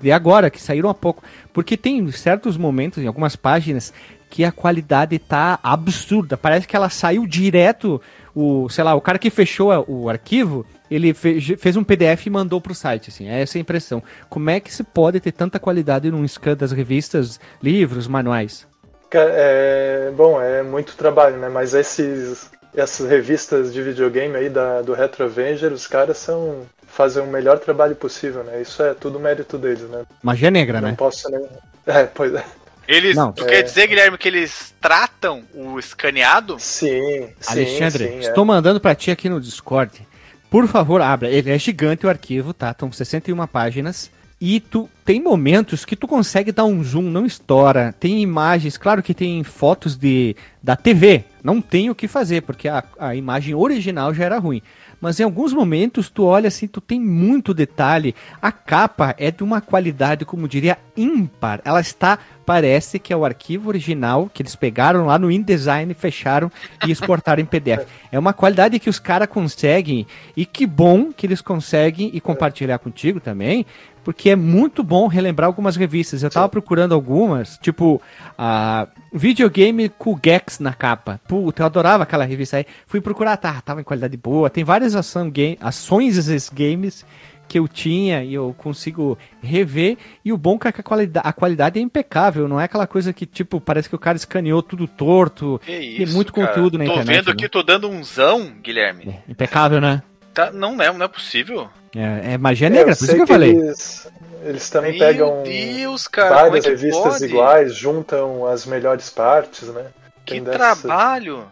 de 0.00 0.12
agora, 0.12 0.50
que 0.50 0.60
saíram 0.60 0.90
há 0.90 0.94
pouco. 0.94 1.22
Porque 1.52 1.76
tem 1.76 2.10
certos 2.10 2.56
momentos, 2.56 3.02
em 3.02 3.06
algumas 3.06 3.36
páginas, 3.36 3.92
que 4.28 4.44
a 4.44 4.50
qualidade 4.50 5.18
tá 5.18 5.58
absurda. 5.62 6.36
Parece 6.36 6.66
que 6.66 6.74
ela 6.74 6.90
saiu 6.90 7.26
direto, 7.26 8.00
o, 8.36 8.68
sei 8.68 8.84
lá, 8.84 8.94
o 8.94 9.00
cara 9.00 9.18
que 9.18 9.30
fechou 9.30 9.72
o 9.88 10.10
arquivo, 10.10 10.66
ele 10.90 11.14
fe- 11.14 11.56
fez 11.56 11.76
um 11.76 11.82
PDF 11.82 12.26
e 12.26 12.30
mandou 12.30 12.60
pro 12.60 12.74
site, 12.74 13.08
assim, 13.08 13.28
é 13.28 13.40
essa 13.40 13.56
a 13.58 13.60
impressão. 13.60 14.02
Como 14.28 14.50
é 14.50 14.60
que 14.60 14.72
se 14.72 14.84
pode 14.84 15.18
ter 15.20 15.32
tanta 15.32 15.58
qualidade 15.58 16.10
num 16.10 16.26
scan 16.28 16.54
das 16.56 16.70
revistas, 16.72 17.40
livros, 17.62 18.06
manuais? 18.06 18.66
É, 19.12 20.10
bom, 20.14 20.40
é 20.40 20.62
muito 20.62 20.96
trabalho, 20.96 21.38
né? 21.38 21.48
Mas 21.48 21.72
esses, 21.74 22.50
essas 22.74 23.08
revistas 23.08 23.72
de 23.72 23.82
videogame 23.82 24.36
aí 24.36 24.50
da, 24.50 24.82
do 24.82 24.92
Retro 24.92 25.24
Avenger, 25.24 25.72
os 25.72 25.86
caras 25.86 26.18
são 26.18 26.66
fazem 26.86 27.22
o 27.22 27.26
melhor 27.26 27.58
trabalho 27.58 27.96
possível, 27.96 28.44
né? 28.44 28.60
Isso 28.60 28.82
é 28.82 28.94
tudo 28.94 29.18
mérito 29.20 29.58
deles, 29.58 29.88
né? 29.88 30.04
Magia 30.22 30.50
negra, 30.50 30.80
Não 30.80 30.90
né? 30.90 30.96
posso 30.96 31.30
nem. 31.30 31.46
É, 31.86 32.04
pois 32.04 32.34
é. 32.34 32.44
Eles, 32.88 33.16
Não. 33.16 33.32
tu 33.32 33.44
quer 33.44 33.62
dizer, 33.62 33.88
Guilherme, 33.88 34.16
que 34.16 34.28
eles 34.28 34.74
tratam 34.80 35.42
o 35.54 35.78
escaneado? 35.78 36.56
Sim, 36.58 37.28
sim. 37.40 37.52
Alexandre, 37.52 38.08
sim, 38.08 38.14
é. 38.14 38.18
estou 38.20 38.44
mandando 38.44 38.80
pra 38.80 38.94
ti 38.94 39.10
aqui 39.10 39.28
no 39.28 39.40
Discord. 39.40 40.06
Por 40.48 40.68
favor, 40.68 41.00
abra. 41.02 41.28
Ele 41.28 41.50
é 41.50 41.58
gigante 41.58 42.06
o 42.06 42.08
arquivo, 42.08 42.54
tá? 42.54 42.70
Estão 42.70 42.90
61 42.90 43.46
páginas. 43.46 44.10
E 44.38 44.60
tu 44.60 44.88
tem 45.04 45.20
momentos 45.20 45.84
que 45.84 45.96
tu 45.96 46.06
consegue 46.06 46.52
dar 46.52 46.66
um 46.66 46.84
zoom, 46.84 47.02
não 47.02 47.24
estoura. 47.24 47.94
Tem 47.98 48.20
imagens, 48.20 48.76
claro 48.76 49.02
que 49.02 49.14
tem 49.14 49.42
fotos 49.42 49.96
de 49.96 50.36
da 50.62 50.76
TV. 50.76 51.24
Não 51.42 51.60
tem 51.60 51.88
o 51.88 51.94
que 51.94 52.06
fazer, 52.06 52.42
porque 52.42 52.68
a, 52.68 52.84
a 52.98 53.14
imagem 53.14 53.54
original 53.54 54.12
já 54.12 54.24
era 54.24 54.38
ruim. 54.38 54.60
Mas 55.00 55.20
em 55.20 55.24
alguns 55.24 55.52
momentos 55.52 56.10
tu 56.10 56.24
olha 56.24 56.48
assim, 56.48 56.66
tu 56.66 56.80
tem 56.80 57.00
muito 57.00 57.52
detalhe. 57.52 58.14
A 58.40 58.50
capa 58.50 59.14
é 59.18 59.30
de 59.30 59.42
uma 59.42 59.60
qualidade, 59.60 60.24
como 60.24 60.48
diria, 60.48 60.78
ímpar. 60.96 61.60
Ela 61.64 61.80
está, 61.80 62.18
parece 62.44 62.98
que 62.98 63.12
é 63.12 63.16
o 63.16 63.24
arquivo 63.24 63.68
original 63.68 64.30
que 64.32 64.42
eles 64.42 64.56
pegaram 64.56 65.06
lá 65.06 65.18
no 65.18 65.30
InDesign, 65.30 65.92
fecharam 65.94 66.50
e 66.86 66.90
exportaram 66.90 67.42
em 67.42 67.46
PDF. 67.46 67.86
É 68.12 68.18
uma 68.18 68.32
qualidade 68.32 68.78
que 68.78 68.88
os 68.88 68.98
caras 68.98 69.28
conseguem 69.28 70.06
e 70.34 70.46
que 70.46 70.66
bom 70.66 71.12
que 71.12 71.26
eles 71.26 71.42
conseguem 71.42 72.10
e 72.14 72.20
compartilhar 72.20 72.78
contigo 72.78 73.20
também, 73.20 73.66
porque 74.06 74.30
é 74.30 74.36
muito 74.36 74.82
bom 74.82 75.06
relembrar 75.08 75.48
algumas 75.48 75.76
revistas. 75.76 76.22
Eu 76.22 76.30
tava 76.30 76.48
procurando 76.48 76.94
algumas, 76.94 77.58
tipo 77.58 78.00
a 78.38 78.86
videogame 79.16 79.88
com 79.88 80.18
Gex 80.22 80.58
na 80.58 80.72
capa. 80.72 81.20
Puta, 81.26 81.62
eu 81.62 81.66
adorava 81.66 82.02
aquela 82.02 82.24
revista 82.24 82.58
aí. 82.58 82.66
Fui 82.86 83.00
procurar, 83.00 83.36
tá, 83.36 83.60
tava 83.60 83.80
em 83.80 83.84
qualidade 83.84 84.16
boa. 84.16 84.50
Tem 84.50 84.64
várias 84.64 84.94
ação 84.94 85.30
game, 85.30 85.58
ações 85.60 86.16
esses 86.16 86.48
games 86.48 87.04
que 87.48 87.58
eu 87.58 87.68
tinha 87.68 88.24
e 88.24 88.34
eu 88.34 88.54
consigo 88.58 89.16
rever. 89.42 89.96
E 90.24 90.32
o 90.32 90.36
bom 90.36 90.58
é 90.64 90.72
que 90.72 90.80
a 90.80 90.84
qualidade, 90.84 91.28
a 91.28 91.32
qualidade 91.32 91.78
é 91.78 91.82
impecável, 91.82 92.48
não 92.48 92.60
é 92.60 92.64
aquela 92.64 92.86
coisa 92.86 93.12
que, 93.12 93.24
tipo, 93.24 93.60
parece 93.60 93.88
que 93.88 93.94
o 93.94 93.98
cara 93.98 94.16
escaneou 94.16 94.62
tudo 94.62 94.86
torto. 94.86 95.60
Que 95.64 95.72
Tem 95.72 96.02
isso, 96.02 96.14
muito 96.14 96.32
cara. 96.32 96.48
conteúdo 96.48 96.78
na 96.78 96.84
Tô 96.84 96.92
internet, 96.92 97.16
vendo 97.16 97.26
né? 97.26 97.32
aqui, 97.32 97.48
tô 97.48 97.62
dando 97.62 97.88
um 97.88 98.02
zão, 98.02 98.52
Guilherme. 98.62 99.04
É, 99.08 99.30
impecável, 99.30 99.80
né? 99.80 100.02
Tá, 100.36 100.52
não, 100.52 100.80
é, 100.82 100.92
não 100.92 101.06
é 101.06 101.08
possível. 101.08 101.66
É, 101.96 102.34
é 102.34 102.38
magia 102.38 102.66
É, 102.66 102.70
negra, 102.70 102.92
eu 102.92 102.96
por 102.96 103.04
isso 103.04 103.14
que 103.14 103.22
eu 103.22 103.26
falei. 103.26 103.52
Eles, 103.56 104.06
eles 104.44 104.68
também 104.68 104.90
Meu 104.90 104.98
pegam 105.00 105.42
Deus, 105.42 106.06
cara, 106.06 106.28
é 106.28 106.42
várias 106.50 106.64
que 106.66 106.70
revistas 106.72 107.02
pode? 107.14 107.24
iguais, 107.24 107.74
juntam 107.74 108.46
as 108.46 108.66
melhores 108.66 109.08
partes, 109.08 109.62
né? 109.68 109.86
Que 110.26 110.34
Tem 110.34 110.44
dessas- 110.44 110.82
trabalho. 110.82 111.44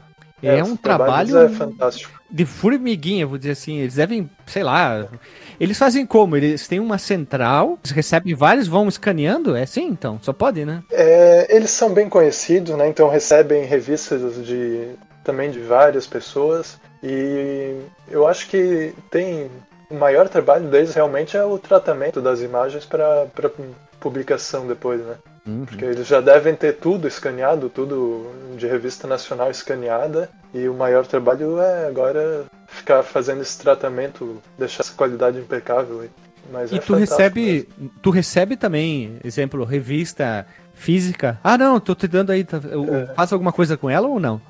É, 0.42 0.62
os 0.62 0.68
um 0.68 0.76
trabalho 0.76 1.38
É 1.38 1.48
fantástico. 1.48 2.12
de 2.30 2.44
formiguinha, 2.44 3.26
vou 3.26 3.38
dizer 3.38 3.52
assim. 3.52 3.78
Eles 3.78 3.94
devem, 3.94 4.28
sei 4.44 4.62
lá. 4.62 5.06
Eles 5.58 5.78
fazem 5.78 6.04
como? 6.04 6.36
Eles 6.36 6.68
têm 6.68 6.78
uma 6.78 6.98
central, 6.98 7.78
eles 7.82 7.92
recebem 7.92 8.34
vários, 8.34 8.66
vão 8.68 8.86
escaneando? 8.86 9.56
É 9.56 9.62
assim 9.62 9.86
então? 9.86 10.18
Só 10.20 10.34
pode, 10.34 10.66
né? 10.66 10.82
É, 10.92 11.46
eles 11.48 11.70
são 11.70 11.94
bem 11.94 12.10
conhecidos, 12.10 12.76
né? 12.76 12.86
Então 12.86 13.08
recebem 13.08 13.64
revistas 13.64 14.44
de 14.44 14.90
também 15.22 15.50
de 15.50 15.60
várias 15.60 16.06
pessoas 16.06 16.78
e 17.04 17.82
eu 18.10 18.26
acho 18.26 18.48
que 18.48 18.94
tem 19.10 19.50
o 19.90 19.94
maior 19.94 20.26
trabalho 20.28 20.68
deles 20.68 20.94
realmente 20.94 21.36
é 21.36 21.44
o 21.44 21.58
tratamento 21.58 22.20
das 22.20 22.40
imagens 22.40 22.86
para 22.86 23.26
publicação 24.00 24.66
depois, 24.66 25.00
né? 25.02 25.16
Uhum. 25.46 25.66
Porque 25.66 25.84
eles 25.84 26.06
já 26.06 26.22
devem 26.22 26.54
ter 26.54 26.76
tudo 26.76 27.06
escaneado, 27.06 27.68
tudo 27.68 28.30
de 28.56 28.66
revista 28.66 29.06
nacional 29.06 29.50
escaneada, 29.50 30.30
e 30.54 30.66
o 30.66 30.72
maior 30.72 31.06
trabalho 31.06 31.60
é 31.60 31.86
agora 31.86 32.46
ficar 32.68 33.02
fazendo 33.02 33.42
esse 33.42 33.58
tratamento, 33.58 34.40
deixar 34.58 34.82
essa 34.82 34.94
qualidade 34.94 35.38
impecável. 35.38 36.08
Mas 36.50 36.72
E 36.72 36.76
é 36.76 36.78
tu 36.78 36.94
recebe, 36.94 37.68
tu 38.02 38.10
recebe 38.10 38.56
também, 38.56 39.18
exemplo, 39.22 39.64
revista 39.64 40.46
física. 40.72 41.38
Ah, 41.44 41.58
não, 41.58 41.78
tô 41.78 41.94
te 41.94 42.08
dando 42.08 42.30
aí, 42.30 42.44
tá, 42.44 42.58
É. 42.58 43.14
faço 43.14 43.34
alguma 43.34 43.52
coisa 43.52 43.76
com 43.76 43.88
ela 43.90 44.08
ou 44.08 44.18
não? 44.18 44.40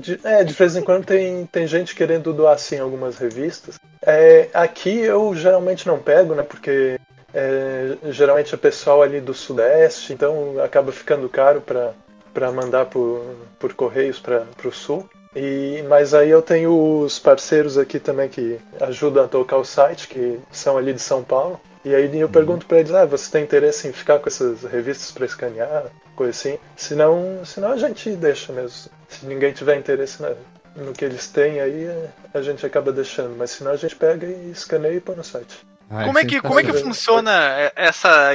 De, 0.00 0.20
é, 0.22 0.44
de 0.44 0.52
vez 0.52 0.76
em 0.76 0.82
quando 0.82 1.06
tem, 1.06 1.46
tem 1.46 1.66
gente 1.66 1.94
querendo 1.94 2.32
doar 2.32 2.58
sim 2.58 2.78
algumas 2.78 3.16
revistas. 3.16 3.76
É, 4.02 4.48
aqui 4.52 4.98
eu 4.98 5.34
geralmente 5.34 5.86
não 5.86 5.98
pego, 5.98 6.34
né? 6.34 6.42
Porque 6.42 7.00
é, 7.32 7.96
geralmente 8.10 8.54
é 8.54 8.58
pessoal 8.58 9.02
ali 9.02 9.20
do 9.20 9.32
Sudeste, 9.32 10.12
então 10.12 10.62
acaba 10.62 10.92
ficando 10.92 11.28
caro 11.28 11.60
para 11.60 11.94
para 12.32 12.52
mandar 12.52 12.86
por, 12.86 13.34
por 13.58 13.74
correios 13.74 14.20
para 14.20 14.46
o 14.64 14.70
Sul. 14.70 15.08
E, 15.34 15.82
mas 15.88 16.14
aí 16.14 16.30
eu 16.30 16.40
tenho 16.40 17.00
os 17.00 17.18
parceiros 17.18 17.76
aqui 17.76 17.98
também 17.98 18.28
que 18.28 18.58
ajudam 18.80 19.24
a 19.24 19.28
tocar 19.28 19.56
o 19.56 19.64
site, 19.64 20.06
que 20.06 20.38
são 20.50 20.78
ali 20.78 20.92
de 20.92 21.00
São 21.00 21.22
Paulo. 21.22 21.60
E 21.84 21.94
aí 21.94 22.18
eu 22.18 22.28
pergunto 22.28 22.66
para 22.66 22.78
eles, 22.78 22.92
ah, 22.92 23.04
você 23.04 23.30
tem 23.30 23.42
interesse 23.42 23.88
em 23.88 23.92
ficar 23.92 24.18
com 24.18 24.28
essas 24.28 24.62
revistas 24.62 25.10
para 25.10 25.26
escanear, 25.26 25.86
coisa 26.18 26.32
assim? 26.32 26.58
Senão, 26.76 27.44
senão 27.44 27.72
a 27.72 27.76
gente 27.76 28.10
deixa 28.10 28.52
mesmo. 28.52 28.90
Se 29.08 29.24
ninguém 29.24 29.52
tiver 29.52 29.76
interesse 29.76 30.18
no 30.74 30.92
que 30.92 31.04
eles 31.04 31.28
têm 31.28 31.60
aí, 31.60 31.86
a 32.34 32.42
gente 32.42 32.66
acaba 32.66 32.92
deixando. 32.92 33.36
Mas 33.36 33.52
senão 33.52 33.70
a 33.70 33.76
gente 33.76 33.94
pega 33.94 34.26
e 34.26 34.50
escaneia 34.50 34.94
e 34.94 35.00
põe 35.00 35.14
no 35.14 35.24
site. 35.24 35.64
Ah, 35.90 36.04
como, 36.04 36.18
é 36.18 36.24
que, 36.24 36.40
como 36.40 36.60
é 36.60 36.62
que 36.62 36.72
funciona 36.74 37.32
essa 37.74 38.34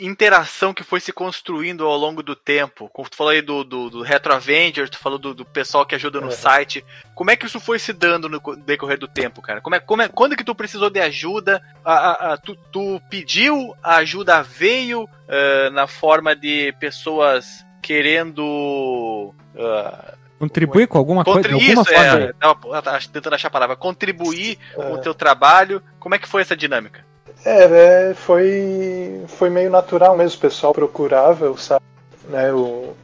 interação 0.00 0.72
que 0.72 0.82
foi 0.82 0.98
se 0.98 1.12
construindo 1.12 1.84
ao 1.84 1.96
longo 1.96 2.22
do 2.22 2.34
tempo? 2.34 2.88
Como 2.88 3.08
tu 3.08 3.16
falou 3.16 3.32
aí 3.32 3.42
do, 3.42 3.62
do, 3.62 3.90
do 3.90 4.02
Retro 4.02 4.32
Avenger, 4.32 4.88
tu 4.88 4.98
falou 4.98 5.18
do, 5.18 5.34
do 5.34 5.44
pessoal 5.44 5.84
que 5.84 5.94
ajuda 5.94 6.22
no 6.22 6.32
site. 6.32 6.82
Como 7.14 7.30
é 7.30 7.36
que 7.36 7.44
isso 7.44 7.60
foi 7.60 7.78
se 7.78 7.92
dando 7.92 8.30
no 8.30 8.40
decorrer 8.56 8.98
do 8.98 9.06
tempo, 9.06 9.42
cara? 9.42 9.60
Como 9.60 9.76
é, 9.76 9.80
como 9.80 10.00
é, 10.00 10.08
quando 10.08 10.36
que 10.36 10.44
tu 10.44 10.54
precisou 10.54 10.88
de 10.88 10.98
ajuda? 11.00 11.62
A, 11.84 11.92
a, 11.92 12.32
a 12.32 12.36
tu, 12.38 12.56
tu, 12.72 12.98
pediu, 13.10 13.74
a 13.82 13.96
ajuda 13.96 14.42
veio 14.42 15.04
uh, 15.04 15.70
na 15.72 15.86
forma 15.86 16.34
de 16.34 16.72
pessoas 16.80 17.66
querendo. 17.82 19.34
Uh, 19.54 20.25
Contribuir 20.38 20.86
com 20.86 20.98
alguma 20.98 21.24
coisa? 21.24 21.48
Isso, 21.56 21.78
alguma 21.78 21.84
é, 21.90 22.32
forma. 22.42 22.82
tava 22.82 22.98
tentando 23.12 23.34
achar 23.34 23.48
a 23.48 23.50
palavra. 23.50 23.76
Contribuir 23.76 24.58
é. 24.72 24.82
com 24.82 24.94
o 24.94 24.98
teu 24.98 25.14
trabalho. 25.14 25.82
Como 25.98 26.14
é 26.14 26.18
que 26.18 26.28
foi 26.28 26.42
essa 26.42 26.56
dinâmica? 26.56 27.04
É, 27.44 28.10
é 28.10 28.14
foi, 28.14 29.22
foi 29.28 29.48
meio 29.48 29.70
natural 29.70 30.16
mesmo. 30.16 30.36
O 30.36 30.40
pessoal 30.40 30.74
procurava 30.74 31.50
o 31.50 31.56
site 31.56 31.82
né, 32.28 32.48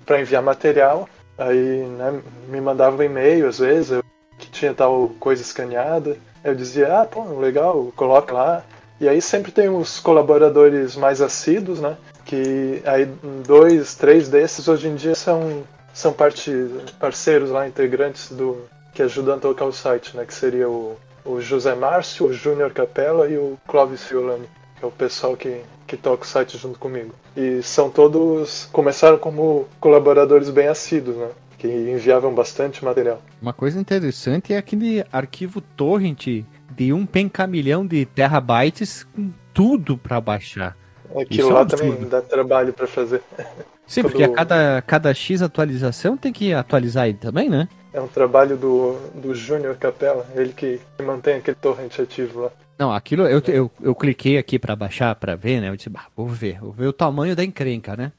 para 0.05 0.21
enviar 0.21 0.43
material. 0.43 1.09
Aí 1.39 1.87
né, 1.87 2.21
me 2.49 2.61
mandava 2.61 2.97
um 2.97 3.03
e-mail 3.03 3.49
às 3.49 3.59
vezes, 3.59 3.93
eu, 3.93 4.05
que 4.39 4.51
tinha 4.51 4.75
tal 4.75 5.11
coisa 5.19 5.41
escaneada. 5.41 6.17
Eu 6.45 6.55
dizia, 6.55 7.01
ah, 7.01 7.07
pô, 7.07 7.39
legal, 7.39 7.93
coloca 7.97 8.35
lá. 8.35 8.63
E 9.01 9.09
aí 9.09 9.23
sempre 9.23 9.51
tem 9.51 9.69
os 9.69 9.99
colaboradores 9.99 10.97
mais 10.97 11.21
assíduos, 11.21 11.81
né? 11.81 11.97
Que 12.25 12.83
aí 12.85 13.07
dois, 13.45 13.95
três 13.95 14.29
desses 14.29 14.69
hoje 14.69 14.87
em 14.87 14.95
dia 14.95 15.15
são 15.15 15.65
são 15.93 16.13
parte, 16.13 16.51
parceiros 16.99 17.51
lá, 17.51 17.67
integrantes 17.67 18.31
do 18.31 18.65
que 18.93 19.03
ajudam 19.03 19.37
a 19.37 19.39
tocar 19.39 19.65
o 19.65 19.73
site, 19.73 20.17
né? 20.17 20.25
Que 20.25 20.35
seria 20.35 20.69
o, 20.69 20.97
o 21.25 21.41
José 21.41 21.75
Márcio, 21.75 22.27
o 22.27 22.33
Júnior 22.33 22.73
Capella 22.73 23.29
e 23.29 23.37
o 23.37 23.59
Clóvis 23.67 24.05
Fiolani, 24.05 24.47
que 24.79 24.85
é 24.85 24.87
o 24.87 24.91
pessoal 24.91 25.37
que, 25.37 25.63
que 25.87 25.97
toca 25.97 26.25
o 26.25 26.27
site 26.27 26.59
junto 26.59 26.79
comigo. 26.79 27.15
E 27.37 27.63
são 27.63 27.91
todos. 27.91 28.69
começaram 28.73 29.19
como 29.19 29.67
colaboradores 29.81 30.51
bem 30.51 30.69
assíduos, 30.69 31.17
né? 31.17 31.29
Que 31.59 31.69
enviavam 31.69 32.35
bastante 32.35 32.85
material. 32.85 33.23
Uma 33.41 33.53
coisa 33.53 33.81
interessante 33.81 34.53
é 34.53 34.59
aquele 34.59 35.05
arquivo 35.13 35.61
torrent 35.61 36.45
de 36.71 36.93
um 36.93 37.07
pencamilhão 37.07 37.87
de 37.87 38.05
terabytes 38.05 39.05
com 39.05 39.31
tudo 39.55 39.97
para 39.97 40.21
baixar. 40.21 40.77
Aquilo 41.11 41.49
Isso 41.49 41.51
lá 41.51 41.61
é 41.61 41.65
também 41.67 42.09
dá 42.09 42.21
trabalho 42.21 42.73
para 42.73 42.87
fazer. 42.87 43.23
Sim, 43.87 44.03
porque 44.03 44.25
a 44.25 44.33
cada, 44.33 44.83
cada 44.83 45.15
X 45.15 45.43
atualização 45.43 46.17
tem 46.17 46.33
que 46.33 46.53
atualizar 46.53 47.09
ele 47.09 47.19
também, 47.19 47.49
né? 47.49 47.69
É 47.93 48.01
um 48.01 48.09
trabalho 48.09 48.57
do, 48.57 48.97
do 49.15 49.35
Júnior 49.35 49.77
Capella, 49.77 50.27
ele 50.35 50.53
que 50.53 50.81
mantém 51.03 51.37
aquele 51.37 51.57
torrent 51.57 51.99
ativo 51.99 52.43
lá. 52.43 52.51
Não, 52.79 52.91
aquilo 52.93 53.27
eu, 53.27 53.43
eu, 53.47 53.71
eu 53.83 53.95
cliquei 53.95 54.39
aqui 54.39 54.59
para 54.59 54.75
baixar 54.75 55.15
para 55.15 55.37
ver, 55.37 55.61
né? 55.61 55.69
Eu 55.69 55.77
disse, 55.77 55.91
bah, 55.91 56.07
vou 56.17 56.27
ver, 56.27 56.59
vou 56.59 56.73
ver 56.73 56.87
o 56.87 56.93
tamanho 56.93 57.37
da 57.37 57.45
encrenca, 57.45 57.95
né? 57.95 58.13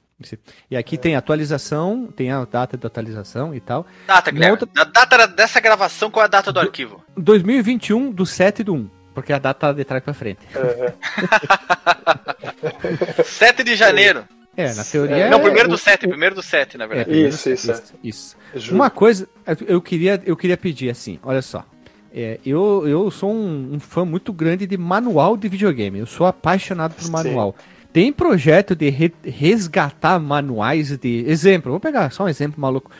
E 0.70 0.78
aqui 0.78 0.96
é. 0.96 0.98
tem 0.98 1.16
atualização, 1.16 2.08
tem 2.16 2.32
a 2.32 2.46
data 2.46 2.78
de 2.78 2.86
atualização 2.86 3.54
e 3.54 3.60
tal. 3.60 3.86
Data, 4.08 4.32
Guilherme. 4.32 4.58
Outra... 4.60 4.70
A 4.82 4.86
data 4.86 5.28
dessa 5.28 5.60
gravação, 5.60 6.10
qual 6.10 6.24
é 6.24 6.28
a 6.28 6.30
data 6.30 6.52
do, 6.52 6.60
do 6.60 6.66
arquivo? 6.66 7.04
2021 7.18 8.12
do 8.12 8.26
7 8.26 8.64
do 8.64 8.74
1. 8.74 8.90
Porque 9.14 9.34
a 9.34 9.40
data 9.40 9.68
tá 9.68 9.74
de 9.74 9.84
trás 9.84 10.04
pra 10.04 10.14
frente. 10.14 10.40
É. 10.56 10.94
7 13.24 13.64
de 13.66 13.76
janeiro. 13.76 14.26
É, 14.56 14.74
na 14.74 14.84
teoria. 14.84 15.30
Não, 15.30 15.40
primeiro 15.40 15.68
do 15.68 15.78
7, 15.78 16.08
primeiro 16.08 16.36
do 16.36 16.44
7, 16.44 16.78
na 16.78 16.86
verdade. 16.86 17.12
É, 17.12 17.28
isso, 17.28 17.50
isso, 17.50 17.72
isso, 18.04 18.38
isso. 18.54 18.74
Uma 18.74 18.90
coisa, 18.90 19.28
eu 19.68 19.82
queria, 19.82 20.22
eu 20.26 20.38
queria 20.38 20.58
pedir 20.58 20.90
assim, 20.90 21.20
olha 21.24 21.42
só. 21.42 21.66
É, 22.16 22.40
eu, 22.46 22.88
eu 22.88 23.10
sou 23.10 23.34
um, 23.34 23.74
um, 23.74 23.80
fã 23.80 24.06
muito 24.06 24.32
grande 24.32 24.68
de 24.68 24.78
manual 24.78 25.36
de 25.36 25.48
videogame. 25.48 25.98
Eu 25.98 26.06
sou 26.06 26.28
apaixonado 26.28 26.94
por 26.94 27.10
manual. 27.10 27.56
Sim. 27.58 27.66
Tem 27.92 28.14
projeto 28.14 28.76
de 28.76 28.90
re, 28.90 29.12
resgatar 29.24 30.20
manuais 30.20 30.96
de. 30.96 31.26
Exemplo, 31.28 31.72
vou 31.72 31.80
pegar 31.80 32.12
só 32.12 32.26
um 32.26 32.30
exemplo 32.30 32.62
maluco. 32.62 32.92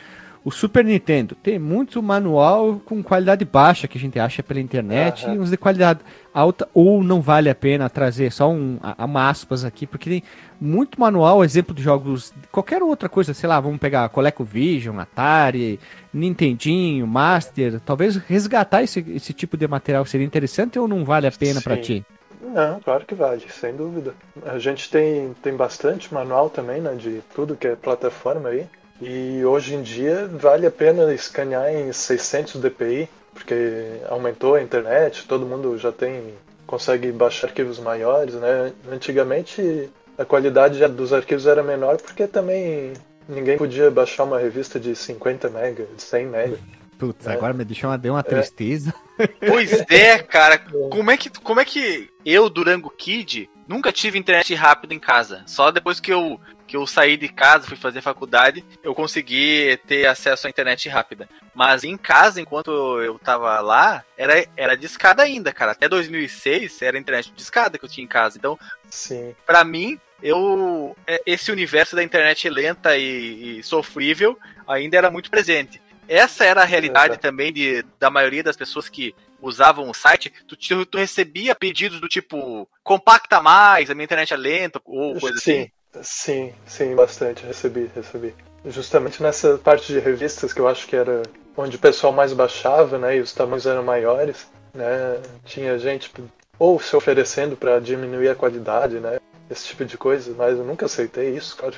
O 0.44 0.50
Super 0.50 0.84
Nintendo 0.84 1.34
tem 1.34 1.58
muito 1.58 2.02
manual 2.02 2.78
com 2.84 3.02
qualidade 3.02 3.46
baixa 3.46 3.88
que 3.88 3.96
a 3.96 4.00
gente 4.00 4.18
acha 4.18 4.42
pela 4.42 4.60
internet 4.60 5.24
uhum. 5.24 5.34
e 5.34 5.38
uns 5.38 5.48
de 5.48 5.56
qualidade 5.56 6.00
alta, 6.34 6.68
ou 6.74 7.02
não 7.02 7.22
vale 7.22 7.48
a 7.48 7.54
pena 7.54 7.88
trazer 7.88 8.30
só 8.30 8.50
um, 8.50 8.78
uma 8.98 9.30
aspas 9.30 9.64
aqui, 9.64 9.86
porque 9.86 10.10
tem 10.10 10.22
muito 10.60 11.00
manual, 11.00 11.42
exemplo 11.42 11.74
de 11.74 11.82
jogos, 11.82 12.34
qualquer 12.52 12.82
outra 12.82 13.08
coisa, 13.08 13.32
sei 13.32 13.48
lá, 13.48 13.58
vamos 13.58 13.78
pegar 13.78 14.06
ColecoVision, 14.10 14.98
Atari, 14.98 15.80
Nintendinho, 16.12 17.06
Master, 17.06 17.80
talvez 17.80 18.16
resgatar 18.16 18.82
esse, 18.82 19.00
esse 19.14 19.32
tipo 19.32 19.56
de 19.56 19.66
material 19.66 20.04
seria 20.04 20.26
interessante 20.26 20.78
ou 20.78 20.86
não 20.86 21.06
vale 21.06 21.26
a 21.26 21.32
pena 21.32 21.62
para 21.62 21.78
ti? 21.78 22.04
Não, 22.42 22.80
claro 22.80 23.06
que 23.06 23.14
vale, 23.14 23.46
sem 23.48 23.74
dúvida. 23.74 24.14
A 24.44 24.58
gente 24.58 24.90
tem, 24.90 25.34
tem 25.42 25.56
bastante 25.56 26.12
manual 26.12 26.50
também, 26.50 26.82
né, 26.82 26.94
de 26.94 27.22
tudo 27.34 27.56
que 27.56 27.66
é 27.66 27.74
plataforma 27.74 28.50
aí. 28.50 28.66
E 29.00 29.44
hoje 29.44 29.74
em 29.74 29.82
dia 29.82 30.28
vale 30.32 30.66
a 30.66 30.70
pena 30.70 31.12
escanear 31.12 31.72
em 31.72 31.92
600 31.92 32.60
dpi, 32.60 33.08
porque 33.32 34.00
aumentou 34.08 34.54
a 34.54 34.62
internet, 34.62 35.26
todo 35.26 35.46
mundo 35.46 35.76
já 35.78 35.90
tem 35.90 36.34
consegue 36.66 37.12
baixar 37.12 37.48
arquivos 37.48 37.78
maiores, 37.78 38.34
né? 38.34 38.72
Antigamente 38.90 39.90
a 40.16 40.24
qualidade 40.24 40.86
dos 40.88 41.12
arquivos 41.12 41.46
era 41.46 41.62
menor 41.62 41.98
porque 41.98 42.26
também 42.26 42.92
ninguém 43.28 43.58
podia 43.58 43.90
baixar 43.90 44.24
uma 44.24 44.38
revista 44.38 44.78
de 44.78 44.94
50 44.94 45.48
MB, 45.48 45.86
de 45.96 46.02
100 46.02 46.26
MB. 46.26 46.58
Putz, 46.98 47.26
né? 47.26 47.34
agora 47.34 47.52
me 47.52 47.64
deixou 47.64 47.90
uma, 47.90 47.98
deu 47.98 48.14
uma 48.14 48.20
é. 48.20 48.22
tristeza. 48.22 48.94
Pois 49.46 49.84
é, 49.88 50.18
cara. 50.18 50.58
Como 50.90 51.08
é 51.08 51.16
que, 51.16 51.30
como 51.30 51.60
é 51.60 51.64
que 51.64 52.10
eu, 52.24 52.50
Durango 52.50 52.90
Kid, 52.90 53.48
nunca 53.68 53.92
tive 53.92 54.18
internet 54.18 54.52
rápida 54.56 54.92
em 54.92 54.98
casa? 54.98 55.44
Só 55.46 55.70
depois 55.70 56.00
que 56.00 56.12
eu 56.12 56.40
que 56.66 56.76
eu 56.76 56.86
saí 56.86 57.16
de 57.16 57.28
casa, 57.28 57.66
fui 57.66 57.76
fazer 57.76 58.00
faculdade, 58.00 58.64
eu 58.82 58.94
consegui 58.94 59.78
ter 59.86 60.06
acesso 60.06 60.46
à 60.46 60.50
internet 60.50 60.88
rápida. 60.88 61.28
Mas 61.54 61.84
em 61.84 61.96
casa, 61.96 62.40
enquanto 62.40 62.70
eu 63.00 63.18
tava 63.18 63.60
lá, 63.60 64.04
era, 64.16 64.46
era 64.56 64.76
discada 64.76 65.22
ainda, 65.22 65.52
cara. 65.52 65.72
Até 65.72 65.88
2006 65.88 66.82
era 66.82 66.98
internet 66.98 67.32
discada 67.34 67.78
que 67.78 67.84
eu 67.84 67.88
tinha 67.88 68.04
em 68.04 68.08
casa. 68.08 68.38
Então, 68.38 68.58
Sim. 68.90 69.34
pra 69.46 69.64
mim, 69.64 69.98
eu 70.22 70.96
é, 71.06 71.22
esse 71.26 71.52
universo 71.52 71.94
da 71.94 72.02
internet 72.02 72.48
lenta 72.48 72.96
e, 72.96 73.58
e 73.58 73.62
sofrível 73.62 74.38
ainda 74.66 74.96
era 74.96 75.10
muito 75.10 75.30
presente. 75.30 75.80
Essa 76.08 76.44
era 76.44 76.62
a 76.62 76.66
realidade 76.66 77.18
também 77.18 77.52
de, 77.52 77.84
da 77.98 78.10
maioria 78.10 78.42
das 78.42 78.56
pessoas 78.56 78.88
que 78.88 79.14
usavam 79.40 79.88
o 79.88 79.94
site. 79.94 80.32
Tu, 80.46 80.86
tu 80.86 80.98
recebia 80.98 81.54
pedidos 81.54 82.00
do 82.00 82.08
tipo 82.08 82.68
compacta 82.82 83.40
mais, 83.40 83.90
a 83.90 83.94
minha 83.94 84.04
internet 84.04 84.32
é 84.32 84.36
lenta, 84.36 84.80
ou 84.84 85.18
coisa 85.18 85.38
Sim. 85.38 85.60
assim. 85.62 85.70
Sim, 86.02 86.52
sim, 86.66 86.94
bastante. 86.94 87.44
Recebi, 87.44 87.90
recebi. 87.94 88.34
Justamente 88.66 89.22
nessa 89.22 89.58
parte 89.58 89.92
de 89.92 89.98
revistas 89.98 90.52
que 90.52 90.60
eu 90.60 90.68
acho 90.68 90.86
que 90.86 90.96
era 90.96 91.22
onde 91.56 91.76
o 91.76 91.78
pessoal 91.78 92.12
mais 92.12 92.32
baixava, 92.32 92.98
né? 92.98 93.16
E 93.16 93.20
os 93.20 93.32
tamanhos 93.32 93.66
eram 93.66 93.82
maiores, 93.82 94.46
né? 94.74 95.20
Tinha 95.44 95.78
gente 95.78 96.10
ou 96.58 96.80
se 96.80 96.94
oferecendo 96.96 97.56
para 97.56 97.80
diminuir 97.80 98.28
a 98.28 98.34
qualidade, 98.34 98.96
né? 99.00 99.18
Esse 99.50 99.66
tipo 99.66 99.84
de 99.84 99.98
coisa, 99.98 100.34
mas 100.36 100.56
eu 100.58 100.64
nunca 100.64 100.86
aceitei 100.86 101.36
isso, 101.36 101.56
claro. 101.58 101.76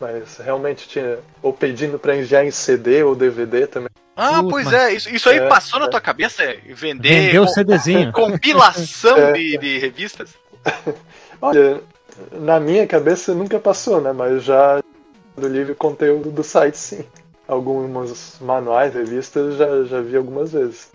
Mas 0.00 0.36
realmente 0.38 0.88
tinha. 0.88 1.18
Ou 1.42 1.52
pedindo 1.52 1.98
para 1.98 2.16
enviar 2.16 2.44
em 2.44 2.50
CD 2.50 3.02
ou 3.02 3.14
DVD 3.14 3.66
também. 3.66 3.88
Ah, 4.14 4.42
pois 4.42 4.72
é, 4.72 4.92
isso, 4.92 5.08
isso 5.14 5.28
aí 5.28 5.38
é, 5.38 5.48
passou 5.48 5.78
é. 5.78 5.82
na 5.82 5.88
tua 5.88 6.00
cabeça? 6.00 6.42
Vender. 6.66 7.26
Vendeu 7.26 7.44
o 7.44 7.48
CDzinho. 7.48 8.10
Compilação 8.12 9.16
é. 9.30 9.32
de, 9.32 9.58
de 9.58 9.78
revistas? 9.78 10.34
Olha, 11.40 11.80
na 12.32 12.58
minha 12.58 12.86
cabeça 12.86 13.34
nunca 13.34 13.58
passou, 13.58 14.00
né? 14.00 14.12
Mas 14.12 14.44
já 14.44 14.82
do 15.36 15.48
livre 15.48 15.74
conteúdo 15.74 16.30
do 16.30 16.42
site, 16.42 16.76
sim. 16.76 17.04
Alguns 17.46 18.38
manuais, 18.40 18.92
revistas, 18.92 19.56
já, 19.56 19.84
já 19.84 20.00
vi 20.00 20.16
algumas 20.16 20.52
vezes. 20.52 20.90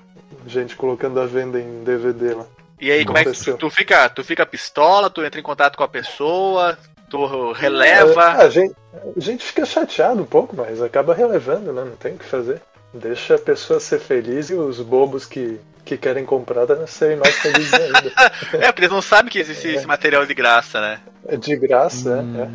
Gente 0.45 0.75
colocando 0.75 1.19
a 1.19 1.25
venda 1.25 1.59
em 1.59 1.83
DVD 1.83 2.35
lá. 2.35 2.45
E 2.79 2.91
aí, 2.91 3.05
como 3.05 3.17
é 3.17 3.23
que 3.23 3.31
tu, 3.31 3.57
tu, 3.57 3.69
fica, 3.69 4.09
tu 4.09 4.23
fica 4.23 4.45
pistola, 4.45 5.09
tu 5.09 5.23
entra 5.23 5.39
em 5.39 5.43
contato 5.43 5.77
com 5.77 5.83
a 5.83 5.87
pessoa, 5.87 6.77
tu 7.09 7.51
releva? 7.53 8.23
É, 8.23 8.43
a, 8.43 8.49
gente, 8.49 8.75
a 9.15 9.19
gente 9.19 9.45
fica 9.45 9.65
chateado 9.65 10.21
um 10.21 10.25
pouco, 10.25 10.55
mas 10.55 10.81
acaba 10.81 11.13
relevando, 11.13 11.71
né? 11.71 11.83
Não 11.83 11.95
tem 11.95 12.15
o 12.15 12.17
que 12.17 12.25
fazer. 12.25 12.61
Deixa 12.93 13.35
a 13.35 13.39
pessoa 13.39 13.79
ser 13.79 13.99
feliz 13.99 14.49
e 14.49 14.55
os 14.55 14.79
bobos 14.79 15.25
que 15.25 15.59
que 15.83 15.97
querem 15.97 16.25
comprar 16.25 16.65
devem 16.65 16.87
ser 16.87 17.17
mais 17.17 17.35
felizes 17.35 17.73
ainda. 17.73 18.11
é, 18.65 18.71
porque 18.71 18.81
eles 18.81 18.91
não 18.91 19.01
sabem 19.01 19.31
que 19.31 19.39
existe 19.39 19.67
é. 19.67 19.75
esse 19.75 19.85
material 19.85 20.25
de 20.25 20.33
graça, 20.33 20.79
né? 20.79 20.99
É 21.27 21.37
de 21.37 21.55
graça, 21.55 22.21
hum. 22.21 22.41
é. 22.41 22.49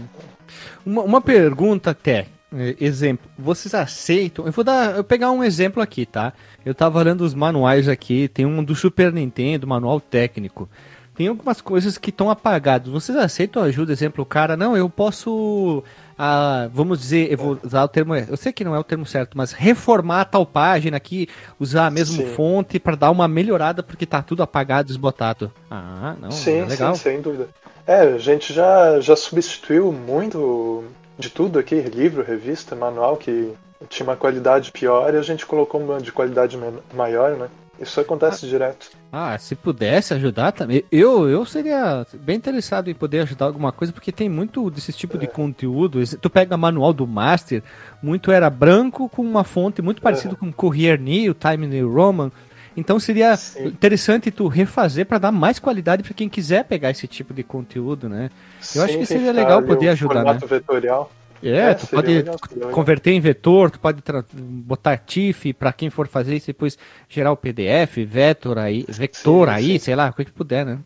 Uma, 0.84 1.02
uma 1.02 1.20
pergunta 1.20 1.90
até, 1.90 2.26
é, 2.54 2.76
exemplo, 2.80 3.30
vocês 3.38 3.74
aceitam? 3.74 4.46
Eu 4.46 4.52
vou 4.52 4.64
dar, 4.64 4.96
eu 4.96 5.04
pegar 5.04 5.30
um 5.30 5.44
exemplo 5.44 5.82
aqui, 5.82 6.06
tá? 6.06 6.32
Eu 6.64 6.74
tava 6.74 6.98
olhando 6.98 7.22
os 7.22 7.34
manuais 7.34 7.88
aqui, 7.88 8.28
tem 8.28 8.46
um 8.46 8.64
do 8.64 8.74
Super 8.74 9.12
Nintendo, 9.12 9.66
manual 9.66 10.00
técnico. 10.00 10.68
Tem 11.14 11.26
algumas 11.26 11.60
coisas 11.60 11.98
que 11.98 12.10
estão 12.10 12.30
apagadas. 12.30 12.92
Vocês 12.92 13.18
aceitam 13.18 13.62
ajuda? 13.62 13.92
Exemplo, 13.92 14.22
o 14.22 14.26
cara, 14.26 14.56
não, 14.56 14.76
eu 14.76 14.88
posso 14.88 15.82
a, 16.18 16.68
vamos 16.72 16.98
dizer, 16.98 17.30
eu 17.30 17.38
vou 17.38 17.58
usar 17.62 17.84
o 17.84 17.88
termo, 17.88 18.14
eu 18.16 18.36
sei 18.36 18.52
que 18.52 18.64
não 18.64 18.74
é 18.74 18.78
o 18.78 18.84
termo 18.84 19.06
certo, 19.06 19.38
mas 19.38 19.52
reformar 19.52 20.24
tal 20.24 20.44
página 20.44 20.96
aqui, 20.96 21.28
usar 21.60 21.86
a 21.86 21.90
mesma 21.90 22.24
sim. 22.24 22.34
fonte 22.34 22.80
para 22.80 22.96
dar 22.96 23.10
uma 23.10 23.28
melhorada 23.28 23.82
porque 23.82 24.04
tá 24.04 24.20
tudo 24.20 24.42
apagado, 24.42 24.88
desbotado. 24.88 25.52
Ah, 25.70 26.16
não, 26.20 26.30
sim, 26.32 26.58
é 26.58 26.64
legal. 26.64 26.94
Sim, 26.96 27.02
sem 27.02 27.20
dúvida. 27.20 27.48
É, 27.86 28.00
a 28.00 28.18
gente 28.18 28.52
já, 28.52 29.00
já 29.00 29.14
substituiu 29.14 29.92
muito 29.92 30.84
de 31.18 31.30
tudo 31.30 31.58
aqui, 31.58 31.80
livro, 31.80 32.22
revista, 32.22 32.74
manual, 32.74 33.16
que 33.16 33.52
tinha 33.88 34.04
uma 34.04 34.16
qualidade 34.16 34.72
pior 34.72 35.14
e 35.14 35.16
a 35.16 35.22
gente 35.22 35.46
colocou 35.46 35.80
uma 35.80 36.00
de 36.00 36.10
qualidade 36.10 36.58
maior, 36.92 37.36
né? 37.36 37.48
Isso 37.80 38.00
acontece 38.00 38.44
ah, 38.44 38.48
direto. 38.48 38.90
Ah, 39.12 39.38
se 39.38 39.54
pudesse 39.54 40.12
ajudar 40.14 40.52
também. 40.52 40.84
Eu, 40.90 41.28
eu 41.28 41.44
seria 41.44 42.04
bem 42.14 42.36
interessado 42.36 42.90
em 42.90 42.94
poder 42.94 43.20
ajudar 43.20 43.46
alguma 43.46 43.70
coisa, 43.70 43.92
porque 43.92 44.10
tem 44.10 44.28
muito 44.28 44.68
desse 44.70 44.92
tipo 44.92 45.16
é. 45.16 45.20
de 45.20 45.26
conteúdo. 45.28 46.00
Tu 46.18 46.30
pega 46.30 46.56
manual 46.56 46.92
do 46.92 47.06
Master, 47.06 47.62
muito 48.02 48.32
era 48.32 48.50
branco 48.50 49.08
com 49.08 49.22
uma 49.22 49.44
fonte 49.44 49.80
muito 49.80 50.02
parecida 50.02 50.34
é. 50.34 50.36
com 50.36 50.52
Courier 50.52 51.00
New, 51.00 51.34
Time 51.34 51.66
New 51.66 51.92
Roman. 51.92 52.32
Então 52.76 53.00
seria 53.00 53.36
Sim. 53.36 53.66
interessante 53.66 54.30
tu 54.30 54.46
refazer 54.46 55.04
para 55.04 55.18
dar 55.18 55.32
mais 55.32 55.58
qualidade 55.58 56.02
para 56.02 56.14
quem 56.14 56.28
quiser 56.28 56.64
pegar 56.64 56.90
esse 56.90 57.08
tipo 57.08 57.34
de 57.34 57.42
conteúdo, 57.42 58.08
né? 58.08 58.30
Eu 58.60 58.62
Sim, 58.62 58.80
acho 58.80 58.98
que 58.98 59.06
seria 59.06 59.32
legal 59.32 59.62
poder 59.62 59.88
ajudar, 59.88 60.24
né? 60.24 60.38
Vetorial. 60.46 61.10
É, 61.42 61.70
é 61.70 61.74
tu 61.74 61.86
pode 61.86 62.08
legal, 62.08 62.36
converter 62.72 63.12
em 63.12 63.20
vetor, 63.20 63.70
tu 63.70 63.78
pode 63.78 64.02
botar 64.32 64.96
TIFF 64.96 65.52
para 65.52 65.72
quem 65.72 65.90
for 65.90 66.06
fazer 66.08 66.34
isso, 66.34 66.48
depois 66.48 66.78
gerar 67.08 67.32
o 67.32 67.36
PDF, 67.36 67.98
vector 68.06 68.58
aí, 68.58 68.84
vector 68.88 69.48
sim, 69.48 69.54
aí, 69.54 69.72
sim. 69.72 69.78
sei 69.78 69.96
lá, 69.96 70.08
o 70.08 70.12
que 70.12 70.32
puder, 70.32 70.66
né? 70.66 70.78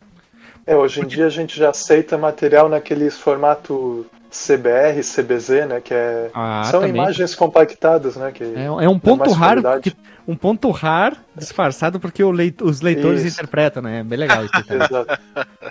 É, 0.67 0.77
hoje 0.77 1.01
em 1.01 1.03
Porque... 1.03 1.17
dia 1.17 1.27
a 1.27 1.31
gente 1.31 1.59
já 1.59 1.71
aceita 1.71 2.17
material 2.17 2.69
naqueles 2.69 3.19
formato 3.19 4.07
CBR, 4.31 5.03
CBZ, 5.03 5.67
né, 5.69 5.81
que 5.81 5.93
é 5.93 6.31
ah, 6.33 6.63
são 6.65 6.81
também. 6.81 6.95
imagens 6.95 7.35
compactadas, 7.35 8.17
né, 8.17 8.33
que 8.33 8.43
é, 8.43 8.65
é 8.65 8.89
um 8.89 8.99
ponto 8.99 9.31
raro, 9.31 9.63
que, 9.81 9.95
um 10.27 10.35
ponto 10.35 10.71
raro 10.71 11.17
disfarçado 11.37 12.01
porque 12.01 12.25
leit 12.25 12.63
os 12.63 12.81
leitores 12.81 13.25
isso. 13.25 13.39
interpretam, 13.39 13.83
né? 13.83 14.01
É 14.01 14.03
bem 14.03 14.19
legal 14.19 14.45
isso. 14.45 14.55
Exato. 14.73 15.19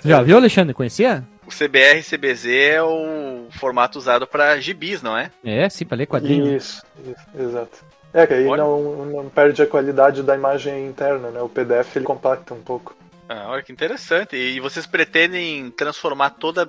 Já 0.04 0.22
viu, 0.22 0.36
Alexandre? 0.36 0.74
Conhecia? 0.74 1.24
CBR 1.56 2.00
e 2.00 2.02
CBZ 2.02 2.46
é 2.46 2.82
o 2.82 3.46
formato 3.50 3.98
usado 3.98 4.26
para 4.26 4.58
gibis, 4.60 5.02
não 5.02 5.16
é? 5.16 5.30
É, 5.44 5.68
sim, 5.68 5.84
para 5.84 5.98
ler 5.98 6.06
quadrinho. 6.06 6.56
Isso, 6.56 6.82
isso, 7.04 7.26
exato. 7.38 7.84
É, 8.14 8.26
que 8.26 8.34
aí 8.34 8.44
não, 8.44 9.06
não 9.06 9.28
perde 9.28 9.62
a 9.62 9.66
qualidade 9.66 10.22
da 10.22 10.34
imagem 10.34 10.86
interna, 10.86 11.30
né? 11.30 11.40
O 11.40 11.48
PDF 11.48 11.96
ele 11.96 12.04
compacta 12.04 12.52
um 12.52 12.60
pouco. 12.60 12.94
Ah, 13.28 13.46
olha 13.48 13.62
que 13.62 13.72
interessante. 13.72 14.36
E 14.36 14.60
vocês 14.60 14.86
pretendem 14.86 15.70
transformar 15.70 16.30
todo 16.30 16.68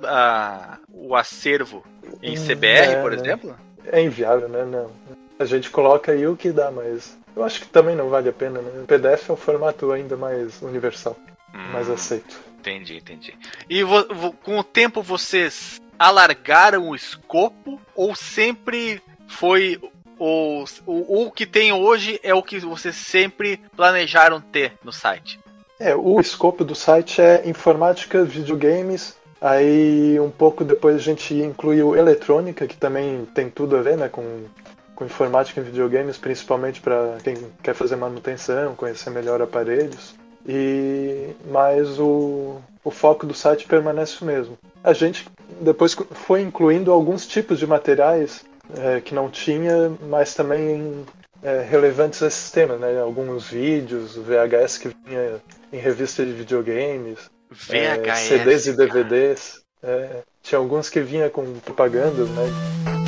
o 0.90 1.14
acervo 1.14 1.84
em 2.22 2.34
CBR, 2.34 2.94
é, 2.94 3.02
por 3.02 3.10
né? 3.10 3.16
exemplo? 3.18 3.56
É 3.86 4.02
inviável, 4.02 4.48
né? 4.48 4.64
Não. 4.64 4.90
A 5.38 5.44
gente 5.44 5.68
coloca 5.68 6.12
aí 6.12 6.26
o 6.26 6.36
que 6.36 6.50
dá, 6.50 6.70
mas 6.70 7.18
eu 7.36 7.44
acho 7.44 7.60
que 7.60 7.68
também 7.68 7.94
não 7.94 8.08
vale 8.08 8.28
a 8.28 8.32
pena, 8.32 8.60
né? 8.60 8.82
O 8.82 8.86
PDF 8.86 9.28
é 9.28 9.32
um 9.32 9.36
formato 9.36 9.92
ainda 9.92 10.16
mais 10.16 10.62
universal, 10.62 11.16
hum. 11.54 11.72
mais 11.72 11.90
aceito. 11.90 12.40
Entendi, 12.64 12.96
entendi. 12.96 13.34
E 13.68 13.82
com 14.42 14.58
o 14.58 14.64
tempo 14.64 15.02
vocês 15.02 15.82
alargaram 15.98 16.88
o 16.88 16.94
escopo 16.94 17.78
ou 17.94 18.14
sempre 18.14 19.02
foi 19.28 19.78
o, 20.18 20.64
o, 20.86 21.26
o 21.26 21.30
que 21.30 21.44
tem 21.44 21.74
hoje 21.74 22.18
é 22.22 22.32
o 22.34 22.42
que 22.42 22.58
vocês 22.60 22.96
sempre 22.96 23.60
planejaram 23.76 24.40
ter 24.40 24.72
no 24.82 24.92
site? 24.92 25.38
É, 25.78 25.94
o 25.94 26.18
escopo 26.18 26.64
do 26.64 26.74
site 26.74 27.20
é 27.20 27.42
informática, 27.46 28.24
videogames. 28.24 29.14
Aí 29.40 30.18
um 30.18 30.30
pouco 30.30 30.64
depois 30.64 30.96
a 30.96 31.00
gente 31.00 31.34
incluiu 31.34 31.94
eletrônica, 31.94 32.66
que 32.66 32.76
também 32.76 33.26
tem 33.34 33.50
tudo 33.50 33.76
a 33.76 33.82
ver 33.82 33.98
né, 33.98 34.08
com, 34.08 34.44
com 34.94 35.04
informática 35.04 35.60
em 35.60 35.64
videogames, 35.64 36.16
principalmente 36.16 36.80
para 36.80 37.18
quem 37.22 37.36
quer 37.62 37.74
fazer 37.74 37.96
manutenção, 37.96 38.74
conhecer 38.74 39.10
melhor 39.10 39.42
aparelhos. 39.42 40.14
E 40.46 41.30
mas 41.50 41.98
o, 41.98 42.60
o 42.82 42.90
foco 42.90 43.26
do 43.26 43.34
site 43.34 43.66
permanece 43.66 44.22
o 44.22 44.26
mesmo. 44.26 44.58
A 44.82 44.92
gente 44.92 45.26
depois 45.60 45.94
foi 45.94 46.42
incluindo 46.42 46.92
alguns 46.92 47.26
tipos 47.26 47.58
de 47.58 47.66
materiais 47.66 48.44
é, 48.76 49.00
que 49.00 49.14
não 49.14 49.30
tinha, 49.30 49.92
mas 50.08 50.34
também 50.34 51.04
é, 51.42 51.62
relevantes 51.62 52.22
a 52.22 52.26
esse 52.26 52.50
tema, 52.52 52.76
né? 52.76 53.00
Alguns 53.00 53.48
vídeos, 53.48 54.16
VHS 54.16 54.78
que 54.78 54.88
vinha 54.88 55.40
em 55.72 55.78
revista 55.78 56.24
de 56.24 56.32
videogames, 56.32 57.18
VHS, 57.50 58.08
é, 58.08 58.14
CDs 58.14 58.66
e 58.66 58.72
DVDs. 58.76 59.64
É, 59.82 60.22
tinha 60.42 60.58
alguns 60.58 60.88
que 60.88 61.00
vinha 61.00 61.28
com 61.28 61.58
propagandas, 61.60 62.28
né? 62.30 63.03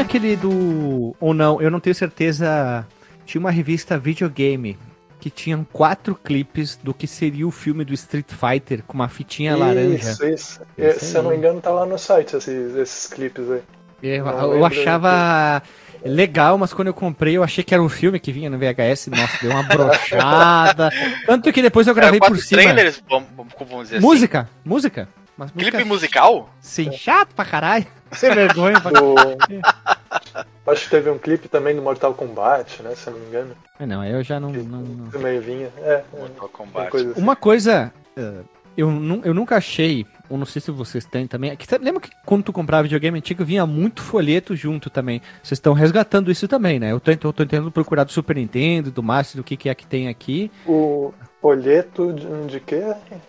Tem 0.00 0.04
aquele 0.06 0.36
do. 0.36 1.14
Ou 1.20 1.34
não, 1.34 1.60
eu 1.60 1.70
não 1.70 1.78
tenho 1.78 1.94
certeza. 1.94 2.86
Tinha 3.26 3.38
uma 3.38 3.50
revista 3.50 3.98
videogame 3.98 4.78
que 5.20 5.28
tinham 5.28 5.62
quatro 5.62 6.14
clipes 6.14 6.76
do 6.82 6.94
que 6.94 7.06
seria 7.06 7.46
o 7.46 7.50
filme 7.50 7.84
do 7.84 7.92
Street 7.92 8.26
Fighter 8.28 8.82
com 8.86 8.94
uma 8.94 9.08
fitinha 9.08 9.52
isso, 9.52 9.60
laranja. 9.60 10.10
Isso, 10.10 10.26
isso. 10.26 10.60
É, 10.78 10.92
se 10.92 11.14
eu 11.14 11.22
não 11.22 11.30
me 11.30 11.36
engano, 11.36 11.60
tá 11.60 11.70
lá 11.70 11.84
no 11.84 11.98
site 11.98 12.34
esses, 12.34 12.74
esses 12.74 13.06
clipes 13.08 13.50
aí. 13.50 13.60
Eu, 14.02 14.26
eu 14.26 14.64
achava 14.64 15.62
legal, 16.02 16.56
mas 16.56 16.72
quando 16.72 16.88
eu 16.88 16.94
comprei, 16.94 17.36
eu 17.36 17.42
achei 17.42 17.62
que 17.62 17.74
era 17.74 17.82
um 17.82 17.88
filme 17.88 18.18
que 18.18 18.32
vinha 18.32 18.48
no 18.48 18.58
VHS. 18.58 19.08
Nossa, 19.08 19.38
deu 19.42 19.50
uma 19.50 19.62
brochada. 19.62 20.90
Tanto 21.26 21.52
que 21.52 21.60
depois 21.60 21.86
eu 21.86 21.94
gravei 21.94 22.20
é, 22.22 22.26
por 22.26 22.38
cima. 22.38 22.62
Trailers, 22.62 23.02
vamos, 23.06 23.28
vamos 23.36 23.88
dizer 23.88 24.00
música, 24.00 24.40
assim. 24.40 24.50
música. 24.64 25.08
Mas 25.40 25.52
música... 25.52 25.70
Clipe 25.70 25.88
musical? 25.88 26.50
Sim, 26.60 26.92
chato 26.92 27.34
pra 27.34 27.46
caralho. 27.46 27.86
Sem 28.12 28.34
vergonha 28.34 28.78
pra 28.82 28.92
caralho. 28.92 29.38
Acho 30.66 30.84
que 30.84 30.90
teve 30.90 31.08
um 31.08 31.16
clipe 31.16 31.48
também 31.48 31.74
do 31.74 31.80
Mortal 31.80 32.12
Kombat, 32.12 32.82
né? 32.82 32.94
Se 32.94 33.06
eu 33.06 33.14
não 33.14 33.20
me 33.20 33.26
engano. 33.26 33.56
É, 33.78 33.86
não, 33.86 34.04
eu 34.04 34.22
já 34.22 34.38
não. 34.38 34.52
não, 34.52 34.80
não... 34.82 35.10
Também 35.10 35.40
vinha. 35.40 35.72
É, 35.78 36.04
Mortal 36.12 36.48
Kombat. 36.50 36.90
Coisa 36.90 37.12
assim. 37.12 37.20
Uma 37.22 37.34
coisa. 37.34 37.90
Uh, 38.14 38.44
eu, 38.76 38.90
eu 39.24 39.32
nunca 39.32 39.56
achei, 39.56 40.06
ou 40.30 40.38
não 40.38 40.46
sei 40.46 40.62
se 40.62 40.70
vocês 40.70 41.04
têm 41.04 41.26
também. 41.26 41.50
É 41.50 41.56
que, 41.56 41.66
lembra 41.78 42.00
que 42.00 42.10
quando 42.24 42.44
tu 42.44 42.52
comprava 42.52 42.84
videogame 42.84 43.18
antigo 43.18 43.44
vinha 43.44 43.66
muito 43.66 44.02
folheto 44.02 44.54
junto 44.54 44.88
também? 44.88 45.20
Vocês 45.42 45.58
estão 45.58 45.72
resgatando 45.72 46.30
isso 46.30 46.46
também, 46.48 46.78
né? 46.78 46.92
Eu 46.92 47.00
tô, 47.00 47.10
eu 47.10 47.16
tô 47.18 47.32
tentando 47.32 47.70
procurar 47.70 48.04
do 48.04 48.12
Super 48.12 48.36
Nintendo, 48.36 48.90
do 48.90 49.02
Master, 49.02 49.38
do 49.38 49.44
que, 49.44 49.56
que 49.56 49.68
é 49.68 49.74
que 49.74 49.86
tem 49.86 50.08
aqui. 50.08 50.50
O, 50.66 51.12
Folheto 51.40 52.12
de, 52.12 52.46
de 52.48 52.60
quê? 52.60 52.82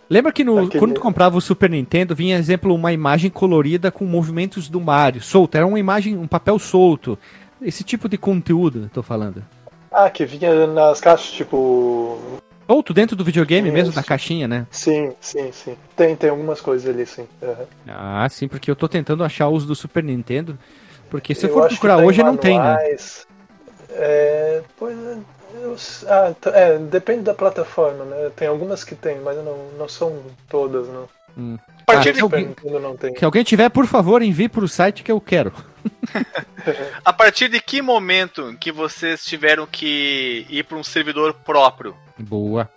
Lembra 0.10 0.34
que 0.34 0.43
no, 0.43 0.66
Aquele... 0.66 0.80
quando 0.80 0.93
tu 0.95 1.02
comprava 1.02 1.38
o 1.38 1.41
Super 1.41 1.70
Nintendo, 1.70 2.14
vinha, 2.14 2.38
exemplo, 2.38 2.76
uma 2.76 2.91
imagem 2.91 3.32
colorida 3.32 3.89
com 3.89 4.04
movimentos 4.04 4.68
do 4.68 4.82
Mario, 4.82 5.22
solto. 5.22 5.56
Era 5.56 5.66
uma 5.66 5.80
imagem, 5.80 6.18
um 6.18 6.28
papel 6.28 6.60
solto. 6.60 7.18
Esse 7.62 7.86
tipo 7.86 8.10
de 8.10 8.18
conteúdo, 8.18 8.89
tô 8.93 9.02
falando. 9.02 9.41
Ah, 9.89 10.10
que 10.10 10.26
vinha 10.26 10.68
nas 10.68 10.99
caixas, 10.99 11.32
tipo. 11.32 12.20
Solto 12.72 12.93
dentro 12.93 13.17
do 13.17 13.26
videogame 13.26 13.67
Isso. 13.67 13.74
mesmo, 13.74 13.93
na 13.93 14.01
caixinha, 14.01 14.47
né? 14.47 14.65
Sim, 14.72 15.13
sim, 15.19 15.51
sim. 15.51 15.76
Tem, 15.93 16.15
tem 16.15 16.30
algumas 16.30 16.61
coisas 16.61 16.88
ali, 16.88 17.05
sim. 17.05 17.28
Uhum. 17.41 17.65
Ah, 17.86 18.26
sim, 18.30 18.47
porque 18.47 18.72
eu 18.72 18.78
tô 18.78 18.88
tentando 18.88 19.26
achar 19.26 19.49
os 19.49 19.65
do 19.65 19.76
Super 19.76 20.01
Nintendo. 20.01 20.57
Porque 21.09 21.36
se 21.36 21.47
eu 21.47 21.49
for 21.51 21.67
procurar 21.67 21.97
hoje, 21.97 22.24
manuais, 22.24 22.34
não 22.34 22.41
tem, 22.41 22.57
né? 22.57 22.78
É, 23.89 24.61
pois 24.80 24.97
é. 24.97 25.17
Ah, 26.07 26.34
é, 26.53 26.78
depende 26.78 27.24
da 27.24 27.34
plataforma, 27.34 28.05
né? 28.05 28.32
Tem 28.38 28.47
algumas 28.47 28.86
que 28.86 28.95
tem, 28.95 29.19
mas 29.19 29.36
não, 29.43 29.57
não 29.78 29.89
são 29.89 30.22
todas, 30.47 30.88
não. 30.88 31.09
Hum. 31.38 31.58
A 31.82 31.94
partir 31.94 32.10
ah, 32.10 32.12
de... 32.12 32.18
que, 32.18 32.24
alguém, 32.24 32.56
não 32.82 32.96
tem. 32.96 33.14
que 33.14 33.26
alguém 33.26 33.44
tiver, 33.44 33.70
por 33.70 33.86
favor, 33.86 34.22
envie 34.22 34.50
para 34.50 34.64
o 34.64 34.68
site 34.68 35.04
que 35.04 35.12
eu 35.12 35.20
quero. 35.20 35.54
a 37.04 37.14
partir 37.14 37.48
de 37.48 37.60
que 37.60 37.82
momento 37.82 38.56
que 38.60 38.72
vocês 38.72 39.24
tiveram 39.26 39.66
que 39.66 40.46
ir 40.50 40.64
para 40.64 40.78
um 40.78 40.84
servidor 40.84 41.34
próprio? 41.34 41.96
Boa. 42.18 42.70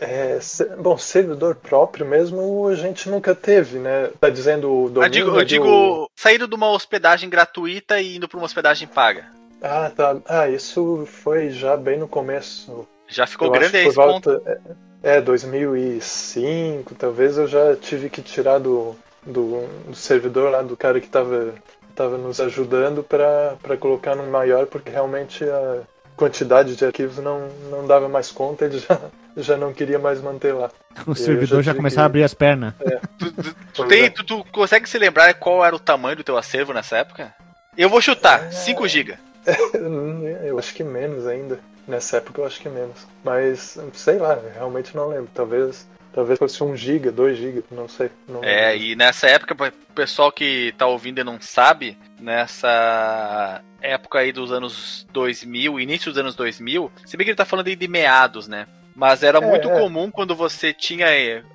É, 0.00 0.38
bom, 0.78 0.96
servidor 0.96 1.56
próprio 1.56 2.06
mesmo 2.06 2.68
a 2.68 2.74
gente 2.76 3.08
nunca 3.08 3.34
teve, 3.34 3.78
né? 3.78 4.10
Tá 4.20 4.30
dizendo 4.30 4.70
o 4.70 4.88
domínio, 4.88 5.06
Eu 5.06 5.10
digo, 5.10 5.40
eu 5.40 5.44
digo 5.44 6.10
saído 6.14 6.46
de 6.46 6.54
uma 6.54 6.70
hospedagem 6.70 7.28
gratuita 7.28 8.00
e 8.00 8.16
indo 8.16 8.28
para 8.28 8.38
uma 8.38 8.46
hospedagem 8.46 8.86
paga. 8.86 9.26
Ah, 9.60 9.90
tá. 9.94 10.16
Ah, 10.26 10.48
isso 10.48 11.04
foi 11.06 11.50
já 11.50 11.76
bem 11.76 11.98
no 11.98 12.06
começo. 12.06 12.86
Já 13.08 13.26
ficou 13.26 13.48
eu 13.48 13.52
grande 13.52 13.76
aí 13.76 13.86
esse 13.86 13.96
volta, 13.96 14.38
ponto. 14.38 14.76
É, 15.02 15.20
2005, 15.20 16.94
talvez 16.94 17.38
eu 17.38 17.46
já 17.46 17.76
tive 17.76 18.10
que 18.10 18.20
tirar 18.20 18.58
do, 18.58 18.96
do, 19.24 19.66
do 19.86 19.94
servidor 19.94 20.50
lá 20.50 20.62
do 20.62 20.76
cara 20.76 21.00
que 21.00 21.06
estava 21.06 21.54
tava 21.94 22.16
nos 22.16 22.40
ajudando 22.40 23.02
para 23.02 23.76
colocar 23.78 24.14
no 24.14 24.24
maior, 24.30 24.66
porque 24.66 24.88
realmente 24.88 25.42
a, 25.42 25.82
quantidade 26.18 26.74
de 26.74 26.84
arquivos 26.84 27.18
não, 27.18 27.48
não 27.70 27.86
dava 27.86 28.08
mais 28.08 28.30
conta, 28.30 28.64
ele 28.64 28.78
já, 28.78 29.00
já 29.36 29.56
não 29.56 29.72
queria 29.72 29.98
mais 29.98 30.20
manter 30.20 30.52
lá. 30.52 30.68
O 31.06 31.14
servidor 31.14 31.62
já, 31.62 31.72
já 31.72 31.76
começava 31.76 32.02
a 32.02 32.06
abrir 32.06 32.24
as 32.24 32.34
pernas. 32.34 32.74
É. 32.80 32.98
Tu, 33.18 33.32
tu, 33.32 33.54
tu, 33.74 33.84
tem, 33.88 34.04
é. 34.04 34.10
tu, 34.10 34.24
tu, 34.24 34.44
consegue 34.52 34.88
se 34.88 34.96
lembrar 34.96 35.34
qual 35.34 35.64
era 35.64 35.74
o 35.74 35.78
tamanho 35.78 36.16
do 36.16 36.24
teu 36.24 36.36
acervo 36.36 36.72
nessa 36.72 36.98
época? 36.98 37.34
Eu 37.76 37.88
vou 37.88 38.00
chutar, 38.00 38.46
é... 38.46 38.50
5 38.50 38.86
GB. 38.86 39.18
eu 40.44 40.56
acho 40.56 40.72
que 40.72 40.84
menos 40.84 41.26
ainda. 41.26 41.58
Nessa 41.88 42.18
época 42.18 42.42
eu 42.42 42.46
acho 42.46 42.60
que 42.60 42.68
menos. 42.68 43.06
Mas, 43.24 43.78
sei 43.94 44.18
lá, 44.18 44.38
realmente 44.54 44.94
não 44.94 45.08
lembro. 45.08 45.30
Talvez 45.34 45.88
Talvez 46.12 46.38
fosse 46.38 46.64
1 46.64 46.76
GB, 46.76 47.10
2 47.10 47.38
GB, 47.38 47.64
não 47.70 47.86
sei. 47.86 48.10
Não 48.26 48.42
é, 48.42 48.76
e 48.76 48.96
nessa 48.96 49.28
época, 49.28 49.54
o 49.54 49.94
pessoal 49.94 50.32
que 50.32 50.74
tá 50.76 50.86
ouvindo 50.86 51.20
e 51.20 51.24
não 51.24 51.40
sabe, 51.40 51.96
nessa 52.18 53.62
época 53.80 54.18
aí 54.18 54.32
dos 54.32 54.50
anos 54.50 55.06
2000, 55.12 55.78
início 55.78 56.10
dos 56.10 56.18
anos 56.18 56.34
2000, 56.34 56.90
se 57.04 57.16
bem 57.16 57.24
que 57.24 57.30
ele 57.30 57.36
tá 57.36 57.44
falando 57.44 57.68
aí 57.68 57.76
de 57.76 57.86
meados, 57.86 58.48
né? 58.48 58.66
Mas 58.98 59.22
era 59.22 59.38
é, 59.38 59.40
muito 59.40 59.70
é. 59.70 59.80
comum 59.80 60.10
quando 60.10 60.34
você 60.34 60.74
tinha 60.74 61.06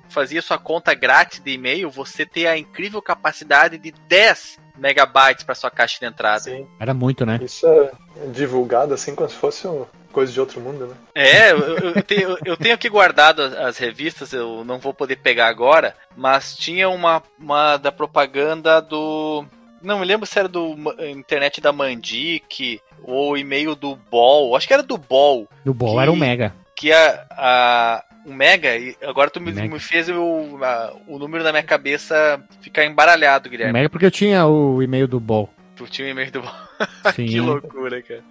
fazia 0.08 0.40
sua 0.40 0.56
conta 0.56 0.94
grátis 0.94 1.40
de 1.40 1.50
e-mail, 1.52 1.90
você 1.90 2.24
ter 2.24 2.46
a 2.46 2.56
incrível 2.56 3.02
capacidade 3.02 3.76
de 3.76 3.92
10 4.08 4.58
megabytes 4.78 5.44
para 5.44 5.54
sua 5.54 5.70
caixa 5.70 5.98
de 6.00 6.06
entrada. 6.06 6.44
Sim. 6.44 6.66
Era 6.80 6.94
muito, 6.94 7.26
né? 7.26 7.38
Isso 7.42 7.66
é 7.66 7.90
divulgado 8.32 8.94
assim 8.94 9.14
como 9.14 9.28
se 9.28 9.36
fosse 9.36 9.68
um 9.68 9.84
coisa 10.10 10.32
de 10.32 10.40
outro 10.40 10.58
mundo, 10.58 10.86
né? 10.86 10.94
É, 11.14 11.52
eu, 11.52 11.58
eu, 11.58 12.02
tenho, 12.02 12.38
eu 12.46 12.56
tenho 12.56 12.74
aqui 12.74 12.88
guardado 12.88 13.42
as 13.42 13.76
revistas, 13.76 14.32
eu 14.32 14.64
não 14.64 14.78
vou 14.78 14.94
poder 14.94 15.16
pegar 15.16 15.48
agora, 15.48 15.94
mas 16.16 16.56
tinha 16.56 16.88
uma, 16.88 17.22
uma 17.38 17.76
da 17.76 17.92
propaganda 17.92 18.80
do. 18.80 19.44
Não 19.82 19.98
me 19.98 20.06
lembro 20.06 20.24
se 20.24 20.38
era 20.38 20.48
do 20.48 20.74
internet 21.10 21.60
da 21.60 21.72
Mandic 21.72 22.80
ou 23.02 23.36
e-mail 23.36 23.74
do 23.74 23.96
Ball. 23.96 24.56
Acho 24.56 24.66
que 24.66 24.72
era 24.72 24.82
do 24.82 24.96
Ball. 24.96 25.46
Do 25.62 25.74
Ball 25.74 25.96
que, 25.96 26.00
era 26.00 26.12
o 26.12 26.16
Mega. 26.16 26.54
Que 26.84 26.92
a, 26.92 27.24
a, 27.30 28.04
um 28.26 28.34
Mega, 28.34 28.68
agora 29.08 29.30
tu 29.30 29.40
me, 29.40 29.50
me 29.52 29.80
fez 29.80 30.06
o, 30.10 30.58
a, 30.62 30.92
o 31.06 31.18
número 31.18 31.42
da 31.42 31.50
minha 31.50 31.62
cabeça 31.62 32.38
ficar 32.60 32.84
embaralhado, 32.84 33.48
Guilherme. 33.48 33.72
Mega 33.72 33.88
porque 33.88 34.04
eu 34.04 34.10
tinha 34.10 34.44
o 34.44 34.82
e-mail 34.82 35.08
do 35.08 35.18
Ball. 35.18 35.48
Tu 35.74 35.86
tinha 35.86 36.08
o 36.08 36.10
e-mail 36.10 36.30
do 36.30 36.42
Ball. 36.42 36.54
que 37.16 37.40
loucura, 37.40 38.02
cara. 38.02 38.22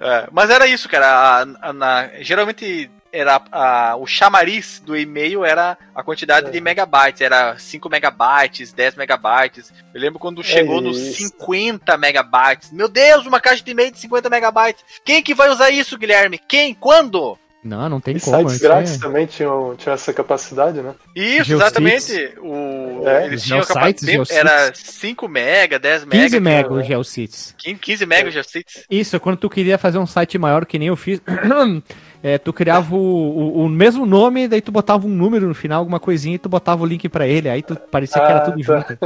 É, 0.00 0.28
mas 0.30 0.48
era 0.48 0.68
isso, 0.68 0.88
cara. 0.88 1.08
A, 1.08 1.70
a, 1.70 1.72
na, 1.72 2.08
geralmente 2.20 2.88
era 3.12 3.42
a, 3.50 3.96
o 3.96 4.06
chamariz 4.06 4.78
do 4.78 4.96
e-mail 4.96 5.44
era 5.44 5.76
a 5.92 6.00
quantidade 6.00 6.46
é. 6.46 6.50
de 6.52 6.60
megabytes, 6.60 7.20
era 7.20 7.58
5 7.58 7.90
megabytes, 7.90 8.72
10 8.72 8.94
megabytes. 8.94 9.72
Eu 9.92 10.00
lembro 10.00 10.20
quando 10.20 10.44
chegou 10.44 10.78
é 10.78 10.82
nos 10.82 10.98
50 10.98 11.96
megabytes. 11.96 12.70
Meu 12.70 12.86
Deus, 12.86 13.26
uma 13.26 13.40
caixa 13.40 13.64
de 13.64 13.72
e-mail 13.72 13.90
de 13.90 13.98
50 13.98 14.30
megabytes. 14.30 14.84
Quem 15.04 15.20
que 15.20 15.34
vai 15.34 15.50
usar 15.50 15.70
isso, 15.70 15.98
Guilherme? 15.98 16.38
Quem? 16.38 16.74
Quando? 16.74 17.36
Não, 17.62 17.88
não 17.88 18.00
tem 18.00 18.16
e 18.16 18.20
como. 18.20 18.48
Sites 18.48 18.58
grátis 18.58 18.94
é... 18.94 18.98
também 18.98 19.26
tinham, 19.26 19.74
tinham 19.76 19.92
essa 19.92 20.12
capacidade, 20.12 20.80
né? 20.80 20.94
Isso, 21.14 21.52
exatamente. 21.52 22.34
O... 22.38 23.02
É. 23.04 23.26
Eles 23.26 23.42
tinham 23.42 23.60
capacidade. 23.62 24.32
Era 24.32 24.72
5 24.72 25.28
mega, 25.28 25.78
10 25.78 26.04
mega. 26.04 26.22
15 26.22 26.40
mega 26.40 26.72
o 26.72 26.82
GeoCities. 26.82 27.54
15 27.58 28.06
mega 28.06 28.28
o 28.28 28.30
GeoCities. 28.32 28.84
Isso, 28.88 29.18
quando 29.18 29.38
tu 29.38 29.50
queria 29.50 29.76
fazer 29.76 29.98
um 29.98 30.06
site 30.06 30.38
maior 30.38 30.64
que 30.64 30.78
nem 30.78 30.88
eu 30.88 30.96
fiz. 30.96 31.20
é, 32.22 32.38
tu 32.38 32.52
criava 32.52 32.94
o, 32.94 32.98
o, 32.98 33.64
o, 33.64 33.68
mesmo 33.68 34.06
nome, 34.06 34.46
daí 34.46 34.60
tu 34.60 34.70
botava 34.70 35.06
um 35.06 35.10
número 35.10 35.48
no 35.48 35.54
final, 35.54 35.80
alguma 35.80 35.98
coisinha, 35.98 36.36
e 36.36 36.38
tu 36.38 36.48
botava 36.48 36.82
o 36.82 36.86
link 36.86 37.08
para 37.08 37.26
ele, 37.26 37.48
aí 37.48 37.62
tu 37.62 37.74
parecia 37.74 38.22
ah, 38.22 38.26
que 38.26 38.32
era 38.32 38.40
tudo 38.40 38.60
tá. 38.60 38.62
junto. 38.62 38.98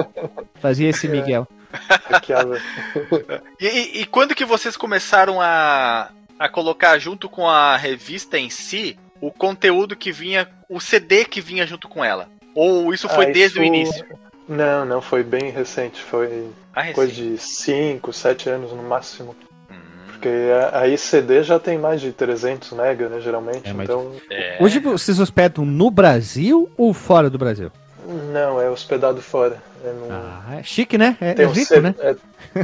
Fazia 0.61 0.91
esse 0.91 1.09
Miguel. 1.09 1.49
e, 3.59 3.67
e, 3.67 4.01
e 4.03 4.07
quando 4.07 4.35
que 4.35 4.45
vocês 4.45 4.77
começaram 4.77 5.41
a, 5.41 6.11
a 6.43 6.49
colocar 6.49 6.99
junto 6.99 7.29
com 7.29 7.49
a 7.49 7.77
revista 7.77 8.37
em 8.37 8.51
si 8.51 8.99
o 9.21 9.31
conteúdo 9.31 9.95
que 9.95 10.11
vinha, 10.11 10.49
o 10.69 10.81
CD 10.81 11.25
que 11.25 11.41
vinha 11.41 11.65
junto 11.65 11.89
com 11.89 12.05
ela? 12.05 12.29
Ou 12.53 12.93
isso 12.93 13.09
foi 13.09 13.27
ah, 13.27 13.33
desde 13.33 13.59
isso... 13.59 13.61
o 13.61 13.65
início? 13.65 14.05
Não, 14.49 14.85
não, 14.85 15.01
foi 15.01 15.23
bem 15.23 15.51
recente. 15.53 16.03
Foi 16.03 16.49
ah, 16.75 16.93
coisa 16.93 17.13
de 17.13 17.39
5, 17.39 18.13
7 18.13 18.51
anos 18.51 18.73
no 18.73 18.83
máximo. 18.83 19.37
Hum. 19.71 19.77
Porque 20.09 20.29
aí 20.73 20.99
CD 20.99 21.45
já 21.45 21.61
tem 21.61 21.79
mais 21.79 22.01
de 22.01 22.13
300 22.13 22.73
mega, 22.73 23.09
né, 23.09 23.21
geralmente. 23.21 23.69
É, 23.69 23.73
mas... 23.73 23.85
então... 23.85 24.11
É. 24.29 24.59
Hoje 24.61 24.81
vocês 24.81 25.21
hospedam 25.21 25.65
no 25.65 25.93
Brasil 25.93 26.69
ou 26.77 26.93
fora 26.93 27.31
do 27.31 27.39
Brasil? 27.39 27.71
Não, 28.05 28.61
é 28.61 28.69
hospedado 28.69 29.23
fora. 29.23 29.63
É, 29.85 29.93
no... 29.93 30.09
ah, 30.11 30.57
é 30.59 30.63
chique, 30.63 30.99
né? 30.99 31.17
É, 31.21 31.35
tem 31.35 31.45
é 31.45 31.49
rico, 31.49 31.81
né? 31.81 31.95
É, 32.01 32.17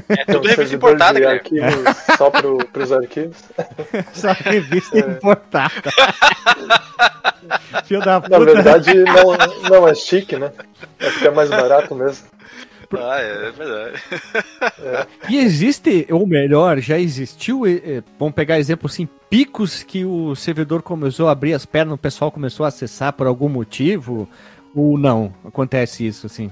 é 0.08 0.24
tudo 0.24 0.46
um 0.46 0.48
revista 0.48 0.74
importada, 0.74 1.20
cara. 1.20 1.40
só 2.16 2.30
pro, 2.30 2.58
pros 2.66 2.92
arquivos. 2.92 3.36
Só 4.12 4.32
revista 4.32 4.98
é. 4.98 5.00
importada. 5.00 5.72
Fio 7.84 8.00
da 8.00 8.20
puta. 8.20 8.38
Na 8.38 8.44
verdade, 8.44 9.04
não, 9.04 9.70
não 9.70 9.88
é 9.88 9.94
chique, 9.94 10.36
né? 10.36 10.52
É 10.98 11.10
porque 11.10 11.28
é 11.28 11.30
mais 11.30 11.50
barato 11.50 11.94
mesmo. 11.94 12.26
Ah, 12.96 13.20
é, 13.20 13.48
é 13.48 13.50
verdade. 13.50 14.02
É. 14.82 15.06
E 15.28 15.38
existe, 15.38 16.06
ou 16.10 16.26
melhor, 16.26 16.80
já 16.80 16.98
existiu, 16.98 17.62
vamos 18.18 18.34
pegar 18.34 18.58
exemplo 18.58 18.86
assim, 18.86 19.06
picos 19.28 19.82
que 19.82 20.04
o 20.04 20.34
servidor 20.34 20.82
começou 20.82 21.28
a 21.28 21.32
abrir 21.32 21.52
as 21.52 21.66
pernas, 21.66 21.94
o 21.94 21.98
pessoal 21.98 22.32
começou 22.32 22.64
a 22.64 22.68
acessar 22.68 23.12
por 23.12 23.26
algum 23.26 23.48
motivo, 23.48 24.28
ou 24.80 24.98
não? 24.98 25.32
Acontece 25.44 26.06
isso 26.06 26.26
assim? 26.26 26.50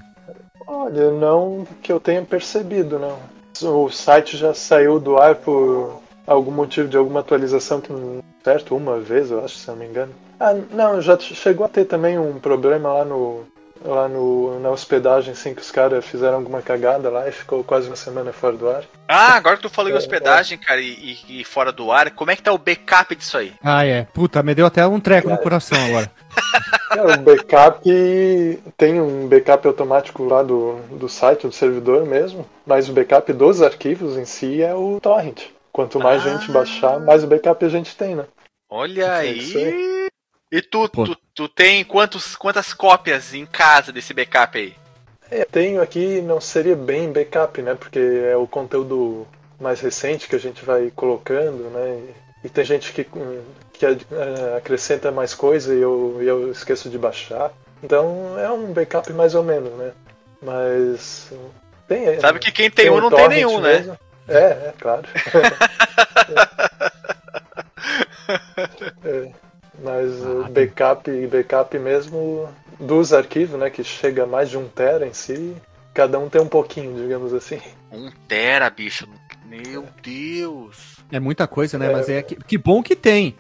Olha, 0.66 1.11
não 1.11 1.66
que 1.83 1.93
eu 1.93 2.01
tenha 2.01 2.22
percebido, 2.22 2.99
não. 2.99 3.18
O 3.62 3.91
site 3.91 4.37
já 4.37 4.53
saiu 4.53 4.99
do 4.99 5.16
ar 5.16 5.37
por 5.37 6.03
algum 6.27 6.51
motivo 6.51 6.89
de 6.89 6.97
alguma 6.97 7.20
atualização 7.20 7.81
que 7.81 7.93
não 7.93 8.22
certo 8.43 8.77
uma 8.77 8.99
vez, 8.99 9.31
eu 9.31 9.45
acho, 9.45 9.57
se 9.57 9.68
não 9.68 9.77
me 9.77 9.87
engano. 9.87 10.12
Ah, 10.39 10.55
não, 10.70 11.01
já 11.01 11.18
chegou 11.18 11.64
a 11.64 11.68
ter 11.68 11.85
também 11.85 12.18
um 12.18 12.39
problema 12.39 12.93
lá 12.93 13.05
no 13.05 13.45
lá 13.85 14.09
no, 14.09 14.59
na 14.61 14.70
hospedagem, 14.70 15.33
assim, 15.33 15.55
que 15.55 15.61
os 15.61 15.70
caras 15.70 16.05
fizeram 16.05 16.37
alguma 16.37 16.62
cagada 16.62 17.09
lá 17.11 17.29
e 17.29 17.33
ficou 17.33 17.62
quase 17.62 17.87
uma 17.87 17.97
semana 17.97 18.33
fora 18.33 18.57
do 18.57 18.68
ar. 18.68 18.85
Ah, 19.07 19.35
agora 19.35 19.57
que 19.57 19.62
tu 19.62 19.68
falou 19.68 19.91
em 19.91 19.95
é, 19.95 19.99
hospedagem, 19.99 20.59
é. 20.61 20.66
cara, 20.66 20.81
e, 20.81 21.18
e, 21.29 21.45
fora 21.45 21.70
do 21.70 21.93
ar, 21.93 22.11
como 22.11 22.31
é 22.31 22.37
que 22.37 22.43
tá 22.43 22.53
o 22.53 22.59
backup 22.59 23.14
disso 23.14 23.39
aí? 23.39 23.53
Ah, 23.62 23.85
é. 23.85 24.05
Puta, 24.05 24.43
me 24.43 24.55
deu 24.55 24.66
até 24.66 24.87
um 24.87 24.99
treco 24.99 25.29
é. 25.29 25.33
no 25.33 25.39
coração 25.39 25.79
agora. 25.87 26.11
É, 26.91 27.01
o 27.01 27.18
backup 27.18 27.82
tem 28.76 29.01
um 29.01 29.26
backup 29.26 29.66
automático 29.66 30.24
lá 30.24 30.43
do, 30.43 30.76
do 30.91 31.09
site, 31.09 31.47
do 31.47 31.53
servidor 31.53 32.07
mesmo, 32.07 32.47
mas 32.64 32.89
o 32.89 32.93
backup 32.93 33.32
dos 33.32 33.61
arquivos 33.61 34.16
em 34.16 34.24
si 34.24 34.62
é 34.62 34.74
o 34.74 35.01
torrent. 35.01 35.45
Quanto 35.72 35.99
mais 35.99 36.26
ah. 36.26 36.30
gente 36.30 36.51
baixar, 36.51 37.01
mais 37.01 37.24
o 37.24 37.26
backup 37.26 37.64
a 37.64 37.68
gente 37.68 37.97
tem, 37.97 38.14
né? 38.14 38.26
Olha 38.70 39.12
aí! 39.12 40.09
E 40.51 40.62
tu, 40.62 40.89
tu, 40.89 41.16
tu 41.34 41.49
tem 41.49 41.84
quantos, 41.84 42.37
quantas 42.37 42.72
cópias 42.72 43.34
em 43.34 43.45
casa 43.45 43.93
desse 43.93 44.14
backup 44.14 44.57
aí? 44.57 44.74
É, 45.30 45.45
tenho 45.45 45.82
aqui, 45.82 46.20
não 46.22 46.41
seria 46.41 46.76
bem 46.76 47.12
backup, 47.12 47.61
né? 47.61 47.74
Porque 47.74 47.99
é 47.99 48.37
o 48.37 48.47
conteúdo 48.47 49.26
mais 49.61 49.80
recente 49.80 50.28
que 50.28 50.37
a 50.37 50.41
gente 50.41 50.64
vai 50.64 50.93
colocando, 50.95 51.64
né? 51.70 52.14
E 52.45 52.49
tem 52.49 52.64
gente 52.64 52.93
que, 52.93 53.05
que 53.77 53.87
é, 53.87 54.57
acrescenta 54.57 55.11
mais 55.11 55.35
coisa 55.35 55.74
e 55.74 55.81
eu, 55.81 56.18
eu 56.22 56.51
esqueço 56.51 56.89
de 56.89 56.99
baixar. 56.99 57.53
Então 57.83 58.39
é 58.39 58.51
um 58.51 58.72
backup 58.72 59.12
mais 59.12 59.35
ou 59.35 59.43
menos, 59.43 59.72
né? 59.74 59.93
Mas. 60.43 61.33
Tem, 61.87 62.18
Sabe 62.20 62.39
que 62.39 62.51
quem 62.51 62.70
tem, 62.70 62.87
tem 62.87 62.95
um 62.95 63.01
não 63.01 63.11
tem 63.11 63.29
nenhum, 63.29 63.61
né? 63.61 63.74
mesmo. 63.74 63.93
né? 63.93 63.99
É, 64.29 64.41
é, 64.68 64.74
claro. 64.79 65.07
é, 69.05 69.31
mas 69.79 70.20
o 70.20 70.45
ah, 70.45 70.49
backup, 70.49 71.27
backup 71.29 71.79
mesmo 71.79 72.49
dos 72.81 73.12
arquivos, 73.12 73.59
né? 73.59 73.70
Que 73.70 73.85
chega 73.85 74.24
a 74.24 74.27
mais 74.27 74.51
de 74.51 74.59
um 74.59 74.68
tera 74.68 75.07
em 75.07 75.12
si. 75.12 75.55
Cada 75.95 76.18
um 76.18 76.29
tem 76.29 76.41
um 76.41 76.49
pouquinho, 76.49 77.01
digamos 77.01 77.33
assim. 77.33 77.61
Um 77.93 78.11
tera, 78.29 78.68
bicho. 78.68 79.09
Meu 79.47 79.87
Deus. 80.03 80.97
É 81.11 81.20
muita 81.20 81.47
coisa, 81.47 81.79
né? 81.79 81.87
É. 81.87 81.93
Mas 81.93 82.09
é 82.09 82.22
que, 82.22 82.35
que 82.35 82.59
bom 82.59 82.83
que 82.83 82.97
tem. 82.97 83.37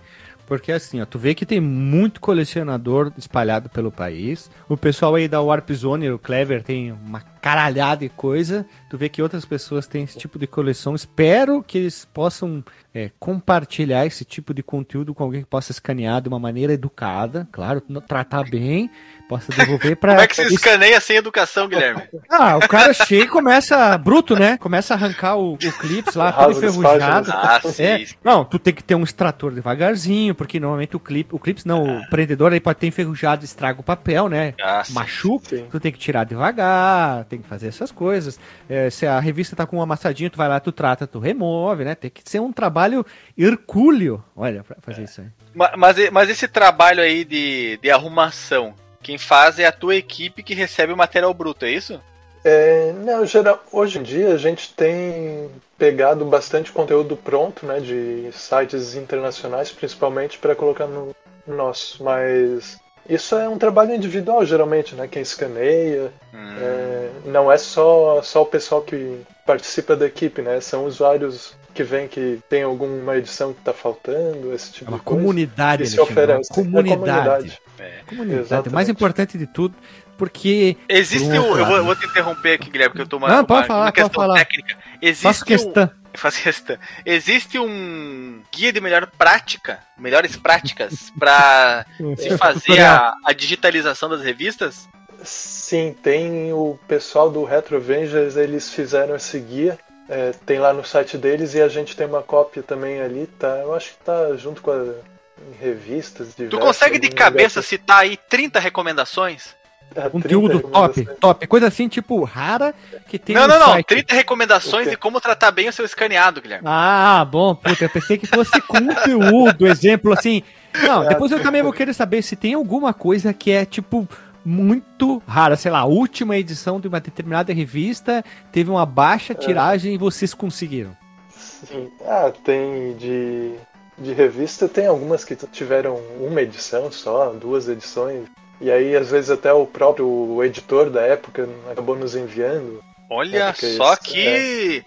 Porque 0.46 0.70
assim, 0.70 1.00
ó, 1.00 1.04
tu 1.04 1.18
vê 1.18 1.34
que 1.34 1.44
tem 1.44 1.60
muito 1.60 2.20
colecionador 2.20 3.12
espalhado 3.18 3.68
pelo 3.68 3.90
país. 3.90 4.50
O 4.68 4.76
pessoal 4.76 5.16
aí 5.16 5.26
da 5.26 5.42
Warp 5.42 5.70
Zone, 5.72 6.10
o 6.10 6.18
Clever, 6.18 6.62
tem 6.62 6.92
uma 6.92 7.20
caralhada 7.20 8.00
de 8.00 8.08
coisa. 8.08 8.64
Tu 8.88 8.96
vê 8.96 9.08
que 9.08 9.22
outras 9.22 9.44
pessoas 9.44 9.86
têm 9.86 10.04
esse 10.04 10.18
tipo 10.18 10.38
de 10.38 10.46
coleção. 10.46 10.94
Espero 10.94 11.62
que 11.62 11.78
eles 11.78 12.04
possam 12.04 12.64
é, 12.94 13.10
compartilhar 13.18 14.06
esse 14.06 14.24
tipo 14.24 14.54
de 14.54 14.62
conteúdo 14.62 15.14
com 15.14 15.24
alguém 15.24 15.42
que 15.42 15.48
possa 15.48 15.72
escanear 15.72 16.22
de 16.22 16.28
uma 16.28 16.38
maneira 16.38 16.72
educada, 16.72 17.46
claro, 17.52 17.82
tratar 18.06 18.48
bem 18.48 18.90
possa 19.28 19.52
devolver 19.52 19.96
para. 19.96 20.12
Como 20.12 20.24
é 20.24 20.26
que 20.26 20.34
se 20.34 20.54
escaneia 20.54 21.00
sem 21.00 21.16
educação, 21.16 21.68
Guilherme? 21.68 22.02
Ah, 22.28 22.56
o 22.56 22.68
cara 22.68 22.92
chega 22.92 23.24
e 23.24 23.28
começa, 23.28 23.96
bruto, 23.96 24.34
né? 24.34 24.56
Começa 24.58 24.94
a 24.94 24.96
arrancar 24.96 25.36
o, 25.36 25.54
o 25.54 25.58
clips 25.58 26.14
lá, 26.14 26.32
todo 26.32 26.56
enferrujado. 26.56 27.30
Ah, 27.30 27.60
sim, 27.62 27.82
é. 27.84 28.06
Não, 28.24 28.44
tu 28.44 28.58
tem 28.58 28.74
que 28.74 28.82
ter 28.82 28.96
um 28.96 29.04
extrator 29.04 29.52
devagarzinho, 29.52 30.34
porque 30.34 30.58
normalmente 30.58 30.96
o 30.96 31.00
clipe, 31.00 31.34
o 31.34 31.38
clips 31.38 31.64
não, 31.64 31.86
ah. 31.86 32.00
o 32.00 32.10
prendedor 32.10 32.52
aí 32.52 32.60
pode 32.60 32.80
ter 32.80 32.88
enferrujado, 32.88 33.44
estraga 33.44 33.80
o 33.80 33.84
papel, 33.84 34.28
né? 34.28 34.54
Ah, 34.60 34.82
Machuca, 34.90 35.56
sim. 35.56 35.66
tu 35.70 35.78
tem 35.78 35.92
que 35.92 35.98
tirar 35.98 36.24
devagar, 36.24 37.24
tem 37.26 37.36
tem 37.36 37.42
que 37.42 37.48
fazer 37.48 37.68
essas 37.68 37.92
coisas. 37.92 38.40
É, 38.68 38.90
se 38.90 39.06
a 39.06 39.20
revista 39.20 39.54
tá 39.54 39.66
com 39.66 39.76
um 39.76 39.82
amassadinho, 39.82 40.30
tu 40.30 40.38
vai 40.38 40.48
lá, 40.48 40.58
tu 40.58 40.72
trata, 40.72 41.06
tu 41.06 41.18
remove, 41.18 41.84
né? 41.84 41.94
Tem 41.94 42.10
que 42.10 42.22
ser 42.24 42.40
um 42.40 42.52
trabalho 42.52 43.04
hercúleo, 43.36 44.24
olha, 44.34 44.64
pra 44.64 44.76
fazer 44.80 45.02
é. 45.02 45.04
isso 45.04 45.20
aí. 45.20 45.26
Mas, 45.54 46.10
mas 46.10 46.28
esse 46.28 46.48
trabalho 46.48 47.02
aí 47.02 47.24
de, 47.24 47.78
de 47.80 47.90
arrumação, 47.90 48.74
quem 49.06 49.18
faz 49.18 49.60
é 49.60 49.64
a 49.64 49.70
tua 49.70 49.94
equipe 49.94 50.42
que 50.42 50.52
recebe 50.52 50.92
o 50.92 50.96
material 50.96 51.32
bruto, 51.32 51.64
é 51.64 51.70
isso? 51.70 52.00
É, 52.44 52.92
não, 53.04 53.24
geral, 53.24 53.62
hoje 53.70 54.00
em 54.00 54.02
dia 54.02 54.34
a 54.34 54.36
gente 54.36 54.74
tem 54.74 55.48
pegado 55.78 56.24
bastante 56.24 56.72
conteúdo 56.72 57.16
pronto, 57.16 57.64
né, 57.64 57.78
de 57.78 58.28
sites 58.32 58.96
internacionais, 58.96 59.70
principalmente 59.70 60.38
para 60.38 60.56
colocar 60.56 60.88
no 60.88 61.14
nosso, 61.46 62.02
mas 62.02 62.80
isso 63.08 63.36
é 63.36 63.48
um 63.48 63.58
trabalho 63.58 63.94
individual, 63.94 64.44
geralmente, 64.44 64.96
né? 64.96 65.06
Quem 65.06 65.22
escaneia. 65.22 66.12
Hum. 66.34 66.56
É, 66.60 67.10
não 67.26 67.52
é 67.52 67.56
só, 67.56 68.20
só 68.22 68.42
o 68.42 68.46
pessoal 68.46 68.82
que 68.82 69.20
participa 69.46 69.94
da 69.94 70.06
equipe, 70.06 70.42
né? 70.42 70.60
São 70.60 70.84
usuários 70.84 71.54
que 71.76 71.84
vem 71.84 72.08
que 72.08 72.40
tem 72.48 72.62
alguma 72.62 73.16
edição 73.16 73.52
que 73.52 73.58
está 73.58 73.74
faltando, 73.74 74.54
esse 74.54 74.72
tipo 74.72 74.86
é 74.86 74.88
uma 74.88 74.98
de 74.98 75.04
comunidade, 75.04 75.82
coisa. 75.82 75.94
Se 75.94 76.00
oferece. 76.00 76.50
Comunidade. 76.52 76.88
É 76.88 76.96
comunidade. 76.96 77.62
É. 77.78 78.00
comunidade. 78.06 78.70
Mais 78.70 78.88
importante 78.88 79.36
de 79.36 79.46
tudo, 79.46 79.74
porque. 80.16 80.76
Existe 80.88 81.28
um. 81.28 81.56
Eu 81.58 81.66
vou, 81.66 81.84
vou, 81.84 81.94
te 81.94 82.06
interromper 82.06 82.54
aqui, 82.54 82.70
Guilherme, 82.70 82.92
porque 82.92 83.02
eu 83.02 83.06
tô 83.06 83.18
uma, 83.18 83.28
Não, 83.28 83.44
pode 83.44 83.60
uma, 83.60 83.66
falar, 83.66 83.84
uma 83.84 83.92
pode 83.92 84.14
falar. 84.14 84.38
técnica. 84.38 84.76
Existe 85.00 85.44
questão. 85.44 85.90
Um, 86.16 86.18
Faz 86.18 86.38
questão. 86.38 86.78
Existe 87.04 87.58
um 87.58 88.40
guia 88.50 88.72
de 88.72 88.80
melhor 88.80 89.06
prática, 89.18 89.80
melhores 89.98 90.34
práticas, 90.34 91.12
para 91.18 91.84
se 92.16 92.38
fazer 92.38 92.80
a, 92.80 93.14
a 93.22 93.34
digitalização 93.34 94.08
das 94.08 94.22
revistas? 94.22 94.88
Sim, 95.22 95.94
tem 96.02 96.54
o 96.54 96.78
pessoal 96.88 97.30
do 97.30 97.44
Retro 97.44 97.76
Avengers, 97.76 98.34
eles 98.34 98.72
fizeram 98.72 99.14
esse 99.14 99.38
guia. 99.38 99.78
É, 100.08 100.32
tem 100.44 100.58
lá 100.58 100.72
no 100.72 100.84
site 100.84 101.18
deles 101.18 101.54
e 101.54 101.60
a 101.60 101.68
gente 101.68 101.96
tem 101.96 102.06
uma 102.06 102.22
cópia 102.22 102.62
também 102.62 103.00
ali, 103.00 103.26
tá? 103.38 103.48
Eu 103.58 103.74
acho 103.74 103.90
que 103.90 104.04
tá 104.04 104.36
junto 104.36 104.62
com 104.62 104.70
a, 104.70 104.76
em 104.76 105.60
revistas. 105.60 106.34
Tu 106.34 106.58
consegue 106.58 106.98
de 106.98 107.10
cabeça 107.10 107.60
citar 107.60 107.98
aí 107.98 108.16
30 108.16 108.60
recomendações? 108.60 109.56
É, 109.94 110.08
Conteúdo 110.10 110.60
top, 110.60 111.08
top. 111.20 111.46
Coisa 111.46 111.68
assim, 111.68 111.88
tipo, 111.88 112.22
rara 112.24 112.74
que 113.08 113.18
tem. 113.18 113.34
Não, 113.34 113.48
não, 113.48 113.58
não. 113.58 113.66
Site. 113.68 113.86
30 113.86 114.14
recomendações 114.14 114.90
de 114.90 114.96
como 114.96 115.20
tratar 115.20 115.50
bem 115.50 115.68
o 115.68 115.72
seu 115.72 115.84
escaneado, 115.84 116.40
Guilherme. 116.42 116.66
Ah, 116.68 117.24
bom, 117.24 117.54
puta, 117.54 117.84
eu 117.84 117.90
pensei 117.90 118.18
que 118.18 118.26
fosse 118.26 118.60
conteúdo, 118.62 119.66
exemplo 119.66 120.12
assim. 120.12 120.42
Não, 120.82 121.06
depois 121.06 121.32
eu 121.32 121.42
também 121.42 121.62
vou 121.62 121.72
querer 121.72 121.94
saber 121.94 122.20
se 122.20 122.36
tem 122.36 122.52
alguma 122.52 122.92
coisa 122.92 123.32
que 123.32 123.50
é, 123.50 123.64
tipo, 123.64 124.06
muito 124.46 125.20
rara. 125.26 125.56
Sei 125.56 125.70
lá, 125.70 125.80
a 125.80 125.84
última 125.84 126.36
edição 126.36 126.78
de 126.80 126.86
uma 126.86 127.00
determinada 127.00 127.52
revista 127.52 128.24
teve 128.52 128.70
uma 128.70 128.86
baixa 128.86 129.32
é. 129.32 129.36
tiragem 129.36 129.94
e 129.94 129.98
vocês 129.98 130.32
conseguiram. 130.32 130.96
Sim. 131.36 131.90
Ah, 132.04 132.32
tem 132.44 132.96
de, 132.96 133.54
de 133.98 134.12
revista, 134.12 134.68
tem 134.68 134.86
algumas 134.86 135.24
que 135.24 135.34
tiveram 135.34 135.96
uma 136.20 136.40
edição 136.40 136.92
só, 136.92 137.30
duas 137.30 137.68
edições. 137.68 138.28
E 138.60 138.70
aí, 138.70 138.96
às 138.96 139.10
vezes, 139.10 139.30
até 139.30 139.52
o 139.52 139.66
próprio 139.66 140.42
editor 140.44 140.88
da 140.90 141.02
época 141.02 141.48
acabou 141.70 141.96
nos 141.96 142.14
enviando. 142.14 142.80
Olha 143.10 143.52
só 143.52 143.94
isso, 143.94 144.02
que 144.02 144.28
é. 144.28 144.84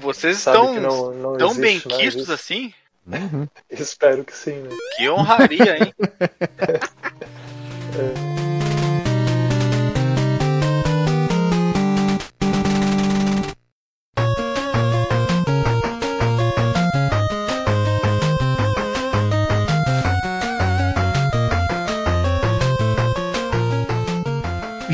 vocês 0.00 0.36
estão 0.36 0.74
não, 0.74 1.12
não 1.12 1.36
tão 1.36 1.54
bem 1.54 1.80
quistos 1.80 2.30
assim. 2.30 2.72
Uhum. 3.06 3.48
Espero 3.70 4.22
que 4.22 4.36
sim, 4.36 4.52
né? 4.52 4.70
Que 4.96 5.08
honraria, 5.08 5.78
hein? 5.78 5.94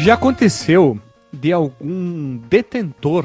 Já 0.04 0.12
aconteceu 0.12 0.98
de 1.32 1.50
algum 1.50 2.36
detentor 2.36 3.24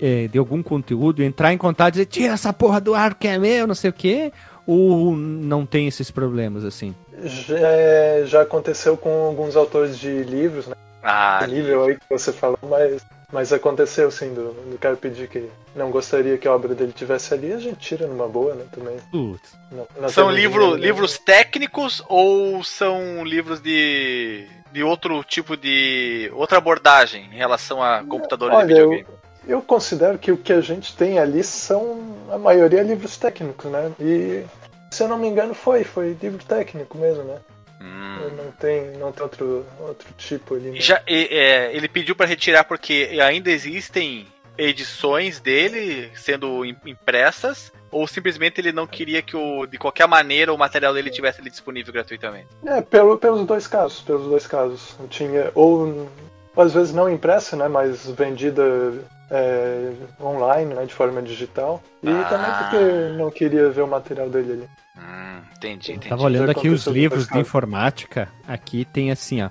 é, 0.00 0.28
de 0.28 0.38
algum 0.38 0.62
conteúdo 0.62 1.20
entrar 1.20 1.52
em 1.52 1.58
contato 1.58 1.88
e 1.88 1.92
dizer 1.94 2.06
tira 2.06 2.34
essa 2.34 2.52
porra 2.52 2.80
do 2.80 2.94
ar 2.94 3.16
que 3.16 3.26
é 3.26 3.36
meu, 3.36 3.66
não 3.66 3.74
sei 3.74 3.90
o 3.90 3.92
quê? 3.92 4.32
Ou 4.64 5.16
não 5.16 5.66
tem 5.66 5.88
esses 5.88 6.08
problemas 6.08 6.64
assim? 6.64 6.94
Já, 7.24 8.24
já 8.24 8.42
aconteceu 8.42 8.96
com 8.96 9.10
alguns 9.26 9.56
autores 9.56 9.98
de 9.98 10.22
livros, 10.22 10.68
né? 10.68 10.76
Ah, 11.02 11.44
nível 11.48 11.82
aí 11.82 11.96
que 11.96 12.08
você 12.08 12.32
falou, 12.32 12.58
mas, 12.70 13.04
mas 13.32 13.52
aconteceu 13.52 14.08
sim, 14.08 14.32
do, 14.32 14.52
do 14.52 14.78
cara 14.78 14.94
pedir 14.94 15.26
que 15.26 15.48
não 15.74 15.90
gostaria 15.90 16.38
que 16.38 16.46
a 16.46 16.54
obra 16.54 16.72
dele 16.72 16.92
tivesse 16.92 17.34
ali, 17.34 17.52
a 17.52 17.58
gente 17.58 17.78
tira 17.78 18.06
numa 18.06 18.28
boa, 18.28 18.54
né? 18.54 18.64
Também. 18.70 18.96
Putz. 19.10 19.56
Não, 19.72 19.88
não 20.00 20.08
são 20.08 20.30
livro, 20.30 20.76
livros 20.76 21.18
técnicos 21.18 22.00
ou 22.08 22.62
são 22.62 23.24
livros 23.24 23.60
de 23.60 24.46
de 24.76 24.82
outro 24.82 25.24
tipo 25.24 25.56
de. 25.56 26.30
outra 26.34 26.58
abordagem 26.58 27.30
em 27.32 27.38
relação 27.38 27.82
a 27.82 28.04
computadores 28.04 28.54
Olha, 28.54 28.66
de 28.66 28.74
videogame? 28.74 29.06
Eu, 29.48 29.56
eu 29.56 29.62
considero 29.62 30.18
que 30.18 30.30
o 30.30 30.36
que 30.36 30.52
a 30.52 30.60
gente 30.60 30.94
tem 30.94 31.18
ali 31.18 31.42
são 31.42 32.14
a 32.30 32.36
maioria 32.36 32.82
livros 32.82 33.16
técnicos, 33.16 33.70
né? 33.70 33.90
E 33.98 34.44
se 34.90 35.02
eu 35.02 35.08
não 35.08 35.16
me 35.16 35.28
engano 35.28 35.54
foi, 35.54 35.82
foi 35.82 36.14
livro 36.20 36.44
técnico 36.44 36.98
mesmo, 36.98 37.24
né? 37.24 37.38
Hum. 37.80 38.36
Não 38.36 38.52
tem, 38.52 38.98
não 38.98 39.12
tem 39.12 39.22
outro, 39.22 39.64
outro 39.80 40.08
tipo 40.18 40.56
ali. 40.56 40.72
Né? 40.72 40.80
Já, 40.80 41.00
é, 41.06 41.74
ele 41.74 41.88
pediu 41.88 42.14
para 42.14 42.26
retirar 42.26 42.64
porque 42.64 43.18
ainda 43.22 43.50
existem 43.50 44.26
edições 44.58 45.40
dele 45.40 46.10
sendo 46.14 46.66
impressas 46.66 47.72
ou 47.96 48.06
simplesmente 48.06 48.60
ele 48.60 48.72
não 48.72 48.86
queria 48.86 49.22
que 49.22 49.36
o, 49.36 49.66
de 49.66 49.78
qualquer 49.78 50.06
maneira 50.06 50.52
o 50.52 50.58
material 50.58 50.92
dele 50.92 51.10
tivesse 51.10 51.40
ali 51.40 51.50
disponível 51.50 51.92
gratuitamente? 51.92 52.48
É, 52.64 52.80
pelo, 52.82 53.16
pelos 53.16 53.46
dois 53.46 53.66
casos, 53.66 54.02
pelos 54.02 54.28
dois 54.28 54.46
casos. 54.46 54.94
Eu 55.00 55.08
tinha 55.08 55.50
ou 55.54 56.08
às 56.56 56.72
vezes 56.74 56.92
não 56.92 57.10
impressa, 57.10 57.56
né, 57.56 57.68
mas 57.68 58.06
vendida 58.10 58.62
é, 59.30 59.92
online, 60.20 60.74
né, 60.74 60.84
de 60.84 60.94
forma 60.94 61.22
digital. 61.22 61.82
E 62.02 62.08
ah. 62.08 62.24
também 62.24 62.50
porque 62.52 63.18
não 63.18 63.30
queria 63.30 63.68
ver 63.70 63.82
o 63.82 63.86
material 63.86 64.28
dele 64.28 64.52
ali. 64.52 64.68
Hum, 64.96 65.40
entendi, 65.56 65.92
entendi. 65.92 66.08
Tava 66.08 66.22
olhando 66.22 66.50
aqui 66.50 66.68
os 66.68 66.86
livros 66.86 67.26
de 67.28 67.38
informática. 67.38 68.28
Aqui 68.46 68.84
tem 68.84 69.10
assim, 69.10 69.42
ó. 69.42 69.48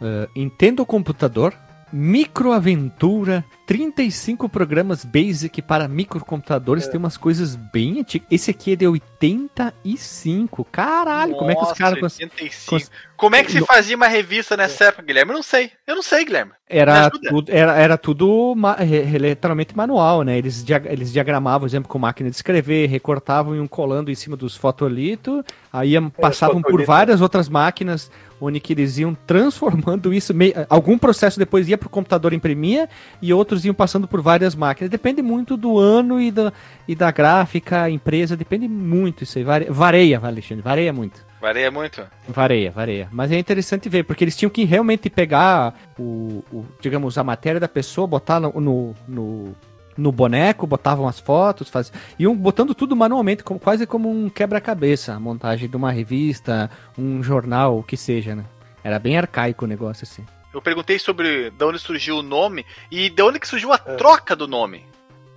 Uh, 0.00 0.28
Entenda 0.34 0.80
o 0.82 0.86
computador, 0.86 1.54
Microaventura, 1.92 3.44
35 3.70 4.48
programas 4.48 5.04
basic 5.04 5.62
para 5.62 5.86
microcomputadores, 5.86 6.88
é. 6.88 6.90
tem 6.90 6.98
umas 6.98 7.16
coisas 7.16 7.54
bem 7.54 8.00
antigas. 8.00 8.26
Esse 8.28 8.50
aqui 8.50 8.72
é 8.72 8.76
de 8.76 8.84
85. 8.84 10.64
Caralho, 10.64 11.30
Nossa, 11.30 11.38
como 11.38 11.50
é 11.52 11.54
que 11.54 11.62
os 11.62 11.72
caras 11.78 12.02
85. 12.02 12.90
Como 13.16 13.36
é 13.36 13.44
que 13.44 13.52
se 13.52 13.64
fazia 13.64 13.94
uma 13.94 14.08
revista 14.08 14.56
nessa 14.56 14.86
época, 14.86 15.04
Guilherme? 15.04 15.30
Eu 15.30 15.36
não 15.36 15.42
sei. 15.44 15.70
Eu 15.86 15.94
não 15.94 16.02
sei, 16.02 16.24
Guilherme. 16.24 16.52
Era 16.66 17.10
tudo, 17.10 17.44
era, 17.48 17.76
era 17.76 17.98
tudo 17.98 18.54
ma 18.56 18.76
literalmente 18.80 19.76
manual, 19.76 20.22
né? 20.22 20.38
Eles, 20.38 20.64
dia 20.64 20.82
eles 20.86 21.12
diagramavam, 21.12 21.60
por 21.60 21.66
exemplo, 21.66 21.88
com 21.88 21.98
máquina 21.98 22.30
de 22.30 22.36
escrever, 22.36 22.88
recortavam 22.88 23.54
e 23.54 23.58
iam 23.58 23.68
colando 23.68 24.10
em 24.10 24.14
cima 24.14 24.36
dos 24.36 24.56
fotolitos, 24.56 25.44
aí 25.72 25.96
é, 25.96 26.00
passavam 26.00 26.62
por 26.62 26.82
várias 26.84 27.20
outras 27.20 27.48
máquinas 27.48 28.10
onde 28.40 28.58
que 28.58 28.72
eles 28.72 28.96
iam 28.96 29.14
transformando 29.14 30.14
isso, 30.14 30.32
meio, 30.32 30.54
algum 30.70 30.96
processo 30.96 31.38
depois 31.38 31.68
ia 31.68 31.76
para 31.76 31.88
o 31.88 31.90
computador 31.90 32.32
imprimia 32.32 32.88
e 33.20 33.34
outros 33.34 33.59
iam 33.64 33.74
passando 33.74 34.06
por 34.08 34.20
várias 34.20 34.54
máquinas. 34.54 34.90
Depende 34.90 35.22
muito 35.22 35.56
do 35.56 35.78
ano 35.78 36.20
e 36.20 36.30
da, 36.30 36.52
e 36.86 36.94
da 36.94 37.10
gráfica, 37.10 37.88
empresa, 37.90 38.36
depende 38.36 38.68
muito 38.68 39.24
isso 39.24 39.38
aí. 39.38 39.44
Vareia, 39.68 40.20
Alexandre, 40.22 40.62
vareia 40.62 40.92
muito. 40.92 41.24
Vareia 41.40 41.70
muito? 41.70 42.02
Vareia, 42.28 42.70
vareia. 42.70 43.08
Mas 43.10 43.32
é 43.32 43.38
interessante 43.38 43.88
ver, 43.88 44.04
porque 44.04 44.24
eles 44.24 44.36
tinham 44.36 44.50
que 44.50 44.64
realmente 44.64 45.08
pegar 45.08 45.74
o, 45.98 46.44
o 46.52 46.66
digamos, 46.80 47.16
a 47.16 47.24
matéria 47.24 47.58
da 47.58 47.68
pessoa, 47.68 48.06
botar 48.06 48.38
no, 48.38 48.52
no, 48.60 48.94
no 49.08 49.56
no 49.96 50.10
boneco, 50.10 50.66
botavam 50.66 51.06
as 51.06 51.20
fotos, 51.20 51.68
faziam, 51.68 51.94
iam 52.18 52.34
botando 52.34 52.74
tudo 52.74 52.96
manualmente, 52.96 53.44
como, 53.44 53.60
quase 53.60 53.86
como 53.86 54.10
um 54.10 54.30
quebra-cabeça, 54.30 55.12
a 55.12 55.20
montagem 55.20 55.68
de 55.68 55.76
uma 55.76 55.90
revista, 55.90 56.70
um 56.96 57.22
jornal, 57.22 57.78
o 57.78 57.82
que 57.82 57.96
seja, 57.96 58.34
né? 58.34 58.44
Era 58.82 58.98
bem 58.98 59.18
arcaico 59.18 59.66
o 59.66 59.68
negócio 59.68 60.04
assim. 60.04 60.24
Eu 60.52 60.60
perguntei 60.60 60.98
sobre 60.98 61.50
de 61.50 61.64
onde 61.64 61.78
surgiu 61.78 62.16
o 62.16 62.22
nome 62.22 62.66
e 62.90 63.08
de 63.08 63.22
onde 63.22 63.38
que 63.38 63.48
surgiu 63.48 63.72
a 63.72 63.80
é. 63.84 63.94
troca 63.94 64.34
do 64.34 64.48
nome. 64.48 64.84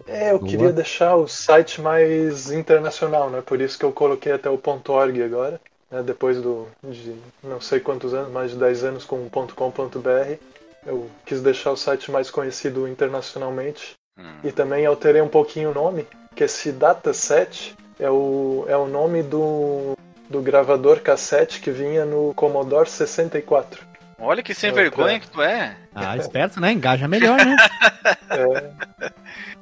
É, 0.05 0.32
eu 0.32 0.39
Boa. 0.39 0.49
queria 0.49 0.72
deixar 0.72 1.16
o 1.16 1.28
site 1.28 1.80
mais 1.80 2.51
internacional, 2.51 3.30
né? 3.30 3.41
Por 3.41 3.61
isso 3.61 3.78
que 3.78 3.86
eu 3.86 3.91
coloquei 3.91 4.32
até 4.32 4.49
o 4.49 4.59
.org 4.88 5.24
agora, 5.24 5.61
né? 5.89 6.03
depois 6.03 6.41
do, 6.41 6.68
de 6.84 7.16
não 7.41 7.61
sei 7.61 7.80
quantos 7.80 8.14
anos, 8.14 8.32
mais 8.32 8.51
de 8.51 8.57
10 8.57 8.84
anos 8.84 9.05
com 9.05 9.30
.com.br. 9.30 10.36
Eu 10.86 11.09
quis 11.26 11.41
deixar 11.41 11.72
o 11.72 11.78
site 11.78 12.11
mais 12.11 12.30
conhecido 12.30 12.88
internacionalmente 12.88 13.95
Hum. 14.18 14.36
E 14.43 14.51
também 14.51 14.86
alterei 14.86 15.22
um 15.22 15.28
pouquinho 15.28 15.72
o 15.72 15.74
nome, 15.74 16.05
que 16.36 16.43
esse 16.43 16.72
dataset 16.72 17.76
é 17.99 18.09
o, 18.09 18.66
é 18.68 18.78
o 18.78 18.88
nome 18.88 19.24
do, 19.24 19.97
do 20.30 20.41
gravador 20.41 20.99
cassete 21.01 21.59
que 21.59 21.72
vinha 21.72 22.05
no 22.05 22.34
Commodore 22.36 22.89
64. 22.89 23.86
Olha 24.24 24.41
que 24.41 24.53
sem 24.53 24.71
vergonha 24.71 25.19
que 25.19 25.28
tu 25.28 25.41
é. 25.41 25.76
Ah, 25.93 26.15
esperto, 26.15 26.59
né? 26.59 26.71
Engaja 26.71 27.07
melhor, 27.07 27.38
né? 27.38 27.55
é. 28.32 29.11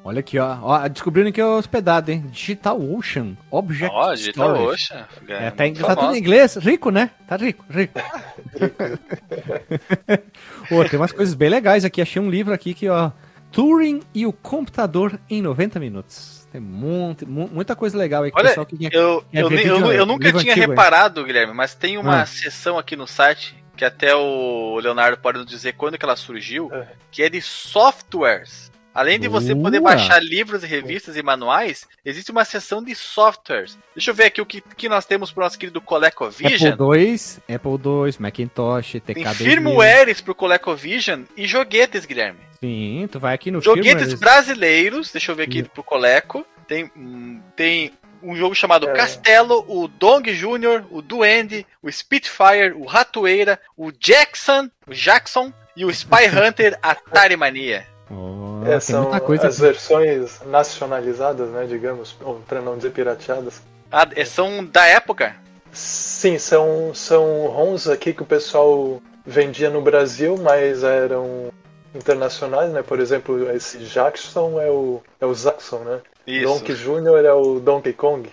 Olha 0.04 0.20
aqui, 0.20 0.38
ó. 0.38 0.58
ó. 0.62 0.88
Descobrindo 0.88 1.32
que 1.32 1.42
é 1.42 1.46
hospedado, 1.46 2.12
hein? 2.12 2.26
Digital 2.32 2.80
Ocean. 2.80 3.36
Object 3.50 3.94
Ó, 3.94 4.10
oh, 4.10 4.16
Digital 4.16 4.64
Ocean. 4.64 5.08
É, 5.28 5.50
tá, 5.50 5.66
em, 5.66 5.74
tá 5.74 5.96
tudo 5.96 6.16
em 6.16 6.20
inglês. 6.20 6.56
Rico, 6.58 6.92
né? 6.92 7.10
Tá 7.28 7.38
rico, 7.38 7.66
rico. 7.70 8.00
Pô, 10.70 10.86
tem 10.86 11.00
umas 11.00 11.12
coisas 11.12 11.34
bem 11.34 11.50
legais 11.50 11.84
aqui. 11.84 12.02
Achei 12.02 12.22
um 12.22 12.30
livro 12.30 12.54
aqui 12.54 12.74
que, 12.74 12.88
ó. 12.88 13.12
Turing 13.52 14.02
e 14.14 14.26
o 14.26 14.32
computador 14.32 15.20
em 15.30 15.42
90 15.42 15.80
minutos. 15.80 16.48
Tem 16.52 16.62
muito, 16.62 17.28
muita 17.28 17.76
coisa 17.76 17.98
legal 17.98 18.24
aí 18.24 18.32
que 18.32 18.38
Olha, 18.38 18.50
pessoal 18.50 18.66
que 18.66 18.76
eu, 18.92 19.24
eu, 19.32 19.50
vídeo, 19.50 19.78
eu, 19.78 19.92
eu, 19.92 20.06
nunca 20.06 20.32
tinha 20.34 20.54
reparado, 20.54 21.22
aí. 21.22 21.26
Guilherme, 21.26 21.54
mas 21.54 21.76
tem 21.76 21.98
uma 21.98 22.22
ah. 22.22 22.26
seção 22.26 22.78
aqui 22.78 22.96
no 22.96 23.08
site 23.08 23.61
que 23.76 23.86
até 23.86 24.16
o 24.16 24.80
Leonardo 24.80 25.18
pode 25.18 25.40
nos 25.40 25.48
dizer 25.48 25.74
quando 25.74 25.98
que 25.98 26.06
ela 26.06 26.16
surgiu, 26.16 26.74
é. 26.74 26.88
que 27.12 27.24
é 27.24 27.30
de 27.30 27.42
softwares. 27.42 28.72
Além 28.94 29.18
de 29.18 29.30
você 29.30 29.56
poder 29.56 29.80
baixar 29.80 30.22
livros 30.22 30.64
e 30.64 30.68
revistas 30.68 31.16
e 31.16 31.24
manuais, 31.24 31.88
existe 32.04 32.30
uma 32.30 32.44
seção 32.44 32.84
de 32.84 32.94
softwares. 32.94 33.78
Deixa 33.96 34.12
eu 34.12 34.16
ver 34.16 34.26
aqui 34.26 34.42
o 34.42 34.46
que, 34.46 34.60
que 34.60 34.90
nós 34.90 35.06
temos 35.06 35.32
pro 35.32 35.44
nosso 35.44 35.58
querido 35.58 35.80
ColecoVision. 35.80 36.74
Apple 36.74 37.00
II, 37.00 37.56
Apple 37.56 37.72
II, 37.72 38.16
Macintosh, 38.20 38.92
TK 39.06 39.14
Tem 39.14 39.34
firmwares 39.34 40.20
pro 40.20 40.36
ColecoVision 40.36 41.22
e 41.38 41.48
joguetes, 41.48 42.06
Guilherme. 42.06 42.40
Sim, 42.60 43.08
tu 43.10 43.18
vai 43.18 43.34
aqui 43.34 43.50
no 43.50 43.62
Joguetes 43.62 43.92
firmwares. 43.92 44.20
brasileiros, 44.20 45.12
deixa 45.12 45.32
eu 45.32 45.36
ver 45.38 45.44
aqui 45.44 45.64
pro 45.64 45.84
Coleco. 45.84 46.46
Tem, 46.68 46.92
hum, 46.96 47.42
tem 47.56 47.94
um 48.24 48.36
jogo 48.36 48.56
chamado 48.56 48.90
é. 48.90 48.94
Castelo, 48.94 49.66
o 49.68 49.88
Dong 49.88 50.32
Jr., 50.32 50.84
o 50.90 51.02
Duende, 51.02 51.66
o 51.82 51.92
Spitfire, 51.92 52.74
o 52.76 52.86
Ratoeira, 52.86 53.60
o 53.78 53.92
Jackson, 53.92 54.70
o 54.88 54.94
Jackson 54.94 55.52
e 55.76 55.86
o 55.86 55.90
Spy 55.90 56.28
Hunter 56.32 56.78
Atari 56.82 57.36
Mania. 57.36 57.86
Oh, 58.10 58.66
é, 58.66 58.80
são 58.80 59.12
as 59.14 59.22
aqui. 59.22 59.62
versões 59.62 60.42
nacionalizadas, 60.46 61.50
né, 61.50 61.66
digamos, 61.66 62.16
para 62.48 62.62
não 62.62 62.76
dizer 62.76 62.92
pirateadas. 62.92 63.62
Ah, 63.92 64.08
é, 64.16 64.26
são 64.26 64.66
da 64.66 64.86
época? 64.86 65.36
Sim, 65.72 66.38
são, 66.38 66.94
são 66.94 67.48
ROMs 67.48 67.90
aqui 67.90 68.14
que 68.14 68.22
o 68.22 68.26
pessoal 68.26 69.02
vendia 69.26 69.70
no 69.70 69.82
Brasil, 69.82 70.38
mas 70.38 70.84
eram 70.84 71.52
internacionais, 71.94 72.72
né? 72.72 72.82
Por 72.82 73.00
exemplo, 73.00 73.50
esse 73.52 73.78
Jackson 73.80 74.62
é 74.62 74.70
o, 74.70 75.02
é 75.20 75.26
o 75.26 75.34
Zaxxon, 75.34 75.80
né? 75.80 76.02
Isso. 76.26 76.46
Donkey 76.46 76.74
Jr. 76.74 77.26
é 77.26 77.34
o 77.34 77.60
Donkey 77.60 77.94
Kong. 77.94 78.30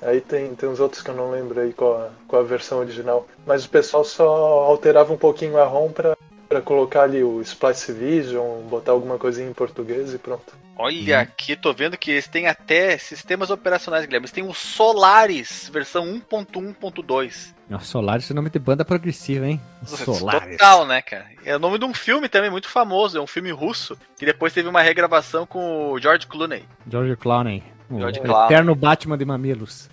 Aí 0.00 0.20
tem, 0.20 0.54
tem 0.54 0.68
uns 0.68 0.80
outros 0.80 1.00
que 1.00 1.10
eu 1.10 1.14
não 1.14 1.30
lembro 1.30 1.60
aí 1.60 1.72
qual 1.72 2.10
qual 2.26 2.42
a 2.42 2.44
versão 2.44 2.80
original. 2.80 3.26
Mas 3.46 3.64
o 3.64 3.68
pessoal 3.68 4.04
só 4.04 4.26
alterava 4.64 5.12
um 5.12 5.18
pouquinho 5.18 5.58
a 5.58 5.64
ROM 5.64 5.90
pra 5.90 6.16
para 6.52 6.60
colocar 6.60 7.04
ali 7.04 7.24
o 7.24 7.40
Splice 7.40 7.90
Vision, 7.94 8.60
botar 8.68 8.92
alguma 8.92 9.16
coisinha 9.16 9.48
em 9.48 9.54
português 9.54 10.12
e 10.12 10.18
pronto. 10.18 10.52
Olha, 10.76 11.18
hum. 11.18 11.22
aqui 11.22 11.56
tô 11.56 11.72
vendo 11.72 11.96
que 11.96 12.10
eles 12.10 12.28
têm 12.28 12.46
até 12.46 12.98
sistemas 12.98 13.48
operacionais, 13.48 14.04
Guilherme. 14.04 14.26
Eles 14.26 14.32
têm 14.32 14.44
o 14.46 14.52
Solaris, 14.52 15.70
versão 15.72 16.04
1.1.2. 16.04 17.54
Nossa, 17.70 17.86
Solaris 17.86 18.30
é 18.30 18.34
nome 18.34 18.50
de 18.50 18.58
banda 18.58 18.84
progressiva, 18.84 19.46
hein? 19.46 19.58
Solaris. 19.86 20.58
Total, 20.58 20.84
né, 20.86 21.00
cara? 21.00 21.24
É 21.42 21.56
o 21.56 21.58
nome 21.58 21.78
de 21.78 21.86
um 21.86 21.94
filme 21.94 22.28
também 22.28 22.50
muito 22.50 22.68
famoso, 22.68 23.16
é 23.16 23.20
um 23.20 23.26
filme 23.26 23.50
russo, 23.50 23.96
que 24.18 24.26
depois 24.26 24.52
teve 24.52 24.68
uma 24.68 24.82
regravação 24.82 25.46
com 25.46 25.92
o 25.92 25.98
George 25.98 26.26
Clooney. 26.26 26.66
George 26.86 27.16
Clooney. 27.16 27.62
George 27.90 28.20
o 28.20 28.22
Clooney. 28.24 28.44
eterno 28.44 28.74
Batman 28.74 29.16
de 29.16 29.24
mamilos. 29.24 29.88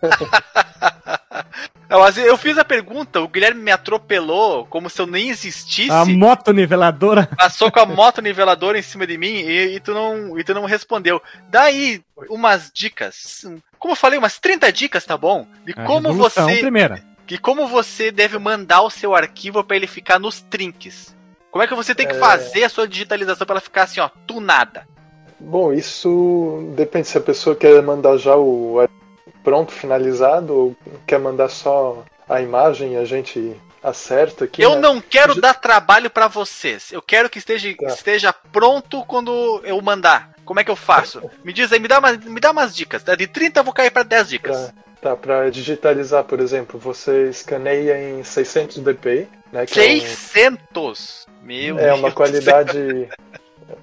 Não, 1.88 2.06
eu 2.06 2.36
fiz 2.36 2.58
a 2.58 2.64
pergunta, 2.64 3.20
o 3.20 3.28
Guilherme 3.28 3.62
me 3.62 3.70
atropelou 3.70 4.66
como 4.66 4.90
se 4.90 5.00
eu 5.00 5.06
nem 5.06 5.30
existisse. 5.30 5.90
A 5.90 6.04
moto 6.04 6.52
niveladora. 6.52 7.28
Passou 7.36 7.72
com 7.72 7.80
a 7.80 7.86
moto 7.86 8.20
niveladora 8.20 8.78
em 8.78 8.82
cima 8.82 9.06
de 9.06 9.16
mim 9.16 9.28
e, 9.28 9.76
e, 9.76 9.80
tu, 9.80 9.94
não, 9.94 10.38
e 10.38 10.44
tu 10.44 10.52
não 10.52 10.66
respondeu. 10.66 11.20
Daí, 11.48 12.02
umas 12.28 12.70
dicas. 12.72 13.46
Como 13.78 13.92
eu 13.92 13.96
falei, 13.96 14.18
umas 14.18 14.38
30 14.38 14.70
dicas, 14.72 15.04
tá 15.04 15.16
bom? 15.16 15.46
De 15.64 15.72
a 15.72 15.84
como 15.84 16.12
você. 16.12 16.58
Primeira. 16.58 17.02
De 17.26 17.38
como 17.38 17.66
você 17.66 18.10
deve 18.10 18.38
mandar 18.38 18.82
o 18.82 18.90
seu 18.90 19.14
arquivo 19.14 19.64
para 19.64 19.76
ele 19.76 19.86
ficar 19.86 20.18
nos 20.18 20.40
trinques. 20.42 21.16
Como 21.50 21.62
é 21.62 21.66
que 21.66 21.74
você 21.74 21.94
tem 21.94 22.06
que 22.06 22.16
é... 22.16 22.18
fazer 22.18 22.64
a 22.64 22.68
sua 22.68 22.86
digitalização 22.86 23.46
para 23.46 23.54
ela 23.54 23.60
ficar 23.60 23.84
assim, 23.84 24.00
ó, 24.00 24.10
tunada? 24.26 24.86
Bom, 25.40 25.72
isso 25.72 26.72
depende 26.74 27.08
se 27.08 27.16
a 27.16 27.20
pessoa 27.20 27.54
quer 27.54 27.80
mandar 27.82 28.16
já 28.16 28.36
o 28.36 28.80
pronto, 29.42 29.72
finalizado, 29.72 30.54
ou 30.54 30.76
quer 31.06 31.18
mandar 31.18 31.48
só 31.48 32.04
a 32.28 32.40
imagem 32.40 32.94
e 32.94 32.96
a 32.96 33.04
gente 33.04 33.56
acerta 33.82 34.44
aqui? 34.44 34.62
Eu 34.62 34.74
né? 34.74 34.80
não 34.80 35.00
quero 35.00 35.40
dar 35.40 35.54
trabalho 35.54 36.10
para 36.10 36.28
vocês. 36.28 36.92
Eu 36.92 37.02
quero 37.02 37.30
que 37.30 37.38
esteja, 37.38 37.74
tá. 37.76 37.86
esteja 37.86 38.32
pronto 38.32 39.04
quando 39.06 39.60
eu 39.64 39.80
mandar. 39.80 40.34
Como 40.44 40.60
é 40.60 40.64
que 40.64 40.70
eu 40.70 40.76
faço? 40.76 41.22
Me 41.44 41.52
diz 41.52 41.72
aí, 41.72 41.78
me 41.78 41.88
dá, 41.88 41.98
uma, 41.98 42.12
me 42.12 42.40
dá 42.40 42.50
umas 42.50 42.74
dicas. 42.74 43.02
De 43.02 43.26
30 43.26 43.60
eu 43.60 43.64
vou 43.64 43.74
cair 43.74 43.90
para 43.90 44.02
10 44.02 44.28
dicas. 44.28 44.56
Tá. 44.56 44.74
Tá, 45.00 45.14
para 45.14 45.48
digitalizar, 45.48 46.24
por 46.24 46.40
exemplo, 46.40 46.76
você 46.76 47.28
escaneia 47.28 48.10
em 48.10 48.24
600 48.24 48.78
dpi, 48.78 49.28
né? 49.52 49.64
600? 49.64 51.24
É, 51.24 51.30
um, 51.30 51.44
Meu 51.46 51.78
é 51.78 51.94
uma 51.94 52.10
qualidade 52.10 53.08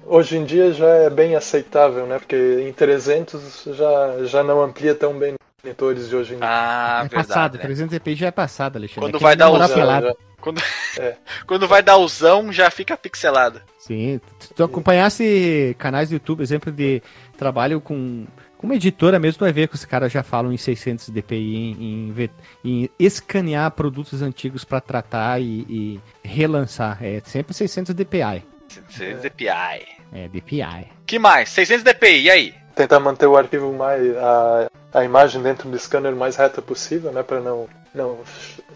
hoje 0.04 0.36
em 0.36 0.44
dia 0.44 0.72
já 0.72 0.88
é 0.88 1.10
bem 1.10 1.34
aceitável, 1.34 2.06
né? 2.06 2.18
Porque 2.18 2.36
em 2.36 2.72
300 2.72 3.64
já, 3.72 4.24
já 4.24 4.42
não 4.42 4.62
amplia 4.62 4.94
tão 4.94 5.18
bem 5.18 5.34
monitores 5.66 6.08
de 6.08 6.16
hoje 6.16 6.34
em 6.34 6.38
dia. 6.38 6.46
Ah, 6.48 7.02
é 7.04 7.08
verdade, 7.08 7.28
passado, 7.28 7.54
né? 7.56 7.62
300 7.62 7.98
dpi 7.98 8.14
já 8.14 8.26
é 8.28 8.30
passado, 8.30 8.76
Alexandre. 8.76 9.00
Quando 9.00 9.18
vai 9.18 9.36
dar 9.36 9.50
usão, 9.50 10.16
quando, 10.40 10.62
é. 10.98 11.16
quando 11.46 11.68
vai 11.68 11.82
dar 11.82 11.96
usão, 11.96 12.52
já 12.52 12.70
fica 12.70 12.96
pixelado. 12.96 13.60
Sim, 13.78 14.20
se 14.38 14.54
tu 14.54 14.62
acompanhasse 14.62 15.74
canais 15.78 16.08
do 16.08 16.14
YouTube, 16.14 16.42
exemplo 16.42 16.70
de 16.70 17.02
trabalho 17.36 17.80
com 17.80 18.26
como 18.56 18.72
editora 18.72 19.18
mesmo, 19.18 19.38
tu 19.38 19.44
vai 19.44 19.52
ver 19.52 19.68
que 19.68 19.74
os 19.74 19.84
caras 19.84 20.10
já 20.10 20.22
falam 20.22 20.50
em 20.50 20.56
600 20.56 21.10
dpi, 21.10 21.34
em, 21.34 22.10
em, 22.10 22.30
em 22.64 22.90
escanear 22.98 23.70
produtos 23.72 24.22
antigos 24.22 24.64
para 24.64 24.80
tratar 24.80 25.40
e, 25.40 25.66
e, 25.68 26.00
relançar. 26.26 26.98
É 27.02 27.20
sempre 27.24 27.52
600 27.52 27.94
dpi. 27.94 28.42
600 28.88 29.22
dpi. 29.22 29.48
É, 29.48 30.28
dpi. 30.32 30.62
Que 31.04 31.18
mais? 31.18 31.50
600 31.50 31.84
dpi, 31.84 32.22
e 32.22 32.30
aí? 32.30 32.65
Tentar 32.76 33.00
manter 33.00 33.26
o 33.26 33.36
arquivo 33.36 33.72
mais. 33.72 34.16
A, 34.16 34.70
a 34.92 35.04
imagem 35.04 35.42
dentro 35.42 35.68
do 35.68 35.78
scanner 35.78 36.14
mais 36.14 36.36
reta 36.36 36.62
possível, 36.62 37.10
né? 37.10 37.22
Para 37.22 37.40
não, 37.40 37.68
não 37.94 38.18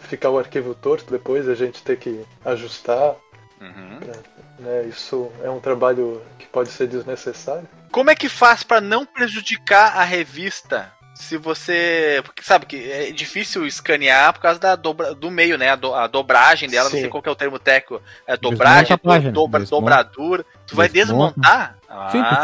ficar 0.00 0.30
o 0.30 0.38
arquivo 0.38 0.74
torto 0.74 1.12
depois, 1.12 1.48
a 1.48 1.54
gente 1.54 1.82
ter 1.82 1.98
que 1.98 2.24
ajustar. 2.44 3.14
Uhum. 3.60 3.98
Pra, 4.00 4.14
né, 4.58 4.84
isso 4.88 5.30
é 5.44 5.50
um 5.50 5.60
trabalho 5.60 6.20
que 6.38 6.46
pode 6.46 6.70
ser 6.70 6.88
desnecessário. 6.88 7.68
Como 7.92 8.10
é 8.10 8.14
que 8.14 8.28
faz 8.28 8.62
para 8.62 8.80
não 8.80 9.04
prejudicar 9.04 9.96
a 9.96 10.02
revista 10.02 10.90
se 11.20 11.36
você. 11.36 12.20
Porque 12.24 12.42
sabe 12.42 12.66
que 12.66 12.90
é 12.90 13.10
difícil 13.10 13.66
escanear 13.66 14.32
por 14.32 14.40
causa 14.40 14.58
da 14.58 14.74
dobra, 14.74 15.14
do 15.14 15.30
meio, 15.30 15.58
né? 15.58 15.70
A, 15.70 15.76
do, 15.76 15.94
a 15.94 16.06
dobragem 16.06 16.68
dela, 16.68 16.88
Sim. 16.88 16.96
não 16.96 17.00
sei 17.02 17.10
qual 17.10 17.22
é 17.26 17.30
o 17.30 17.36
termo 17.36 17.58
técnico. 17.58 18.02
É 18.26 18.36
dobragem, 18.36 18.96
do, 18.96 19.30
dobra, 19.32 19.64
dobradura. 19.64 20.44
Tu 20.66 20.74
vai 20.74 20.88
desmontar? 20.88 21.76
Sim, 22.10 22.22
tu 22.22 22.36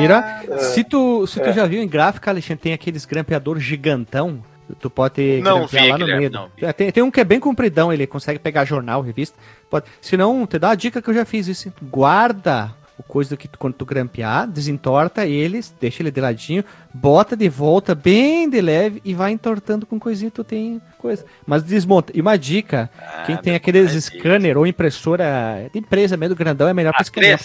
tira. 0.00 0.42
É. 0.48 0.58
Se 0.58 0.84
tu, 0.84 1.26
se 1.26 1.40
tu 1.40 1.48
é. 1.48 1.52
já 1.52 1.66
viu 1.66 1.82
em 1.82 1.88
gráfica, 1.88 2.30
Alexandre, 2.30 2.62
tem 2.62 2.72
aqueles 2.72 3.04
grampeadores 3.04 3.62
gigantão. 3.62 4.42
Tu 4.80 4.88
pode 4.88 5.40
não 5.42 5.66
vi, 5.66 5.88
lá 5.88 5.98
no 5.98 6.06
meio. 6.06 6.30
Não 6.30 6.48
vi. 6.56 6.72
Tem, 6.72 6.90
tem 6.90 7.02
um 7.02 7.10
que 7.10 7.20
é 7.20 7.24
bem 7.24 7.40
compridão, 7.40 7.92
ele 7.92 8.06
consegue 8.06 8.38
pegar 8.38 8.64
jornal, 8.64 9.02
revista. 9.02 9.36
Pode, 9.68 9.86
se 10.00 10.16
não, 10.16 10.46
te 10.46 10.58
dá 10.58 10.70
a 10.70 10.74
dica 10.74 11.02
que 11.02 11.10
eu 11.10 11.14
já 11.14 11.24
fiz 11.24 11.48
isso. 11.48 11.72
Guarda 11.82 12.72
o 12.96 13.02
coisa 13.02 13.36
que 13.36 13.48
tu, 13.48 13.58
quando 13.58 13.74
tu 13.74 13.84
grampear, 13.84 14.46
desentorta 14.46 15.26
eles, 15.26 15.74
deixa 15.80 16.02
ele 16.02 16.10
de 16.10 16.20
ladinho, 16.20 16.64
bota 16.94 17.36
de 17.36 17.48
volta 17.48 17.94
bem 17.94 18.48
de 18.48 18.60
leve 18.60 19.02
e 19.04 19.14
vai 19.14 19.32
entortando 19.32 19.84
com 19.84 19.98
coisinha 19.98 20.30
tu 20.30 20.44
tem 20.44 20.80
coisa. 20.96 21.24
Mas 21.44 21.62
desmonta. 21.62 22.12
E 22.14 22.20
uma 22.20 22.38
dica, 22.38 22.88
ah, 22.98 23.24
quem 23.26 23.36
tem 23.36 23.54
aqueles 23.54 23.92
scanner 24.04 24.56
ou 24.56 24.66
impressora 24.66 25.68
de 25.72 25.78
empresa 25.78 26.16
mesmo 26.16 26.36
grandão 26.36 26.68
é 26.68 26.72
melhor 26.72 26.92
para 26.92 27.02
escanear. 27.02 27.40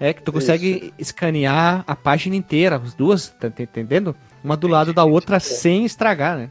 É 0.00 0.12
que 0.12 0.22
tu 0.22 0.32
consegue 0.32 0.76
Isso. 0.76 0.92
escanear 0.98 1.84
a 1.86 1.94
página 1.94 2.36
inteira, 2.36 2.76
as 2.76 2.94
duas, 2.94 3.28
tá 3.28 3.46
entendendo? 3.46 4.14
Uma 4.42 4.56
do 4.56 4.68
lado 4.68 4.92
da 4.92 5.04
outra 5.04 5.40
sem 5.40 5.84
estragar, 5.84 6.36
né? 6.36 6.50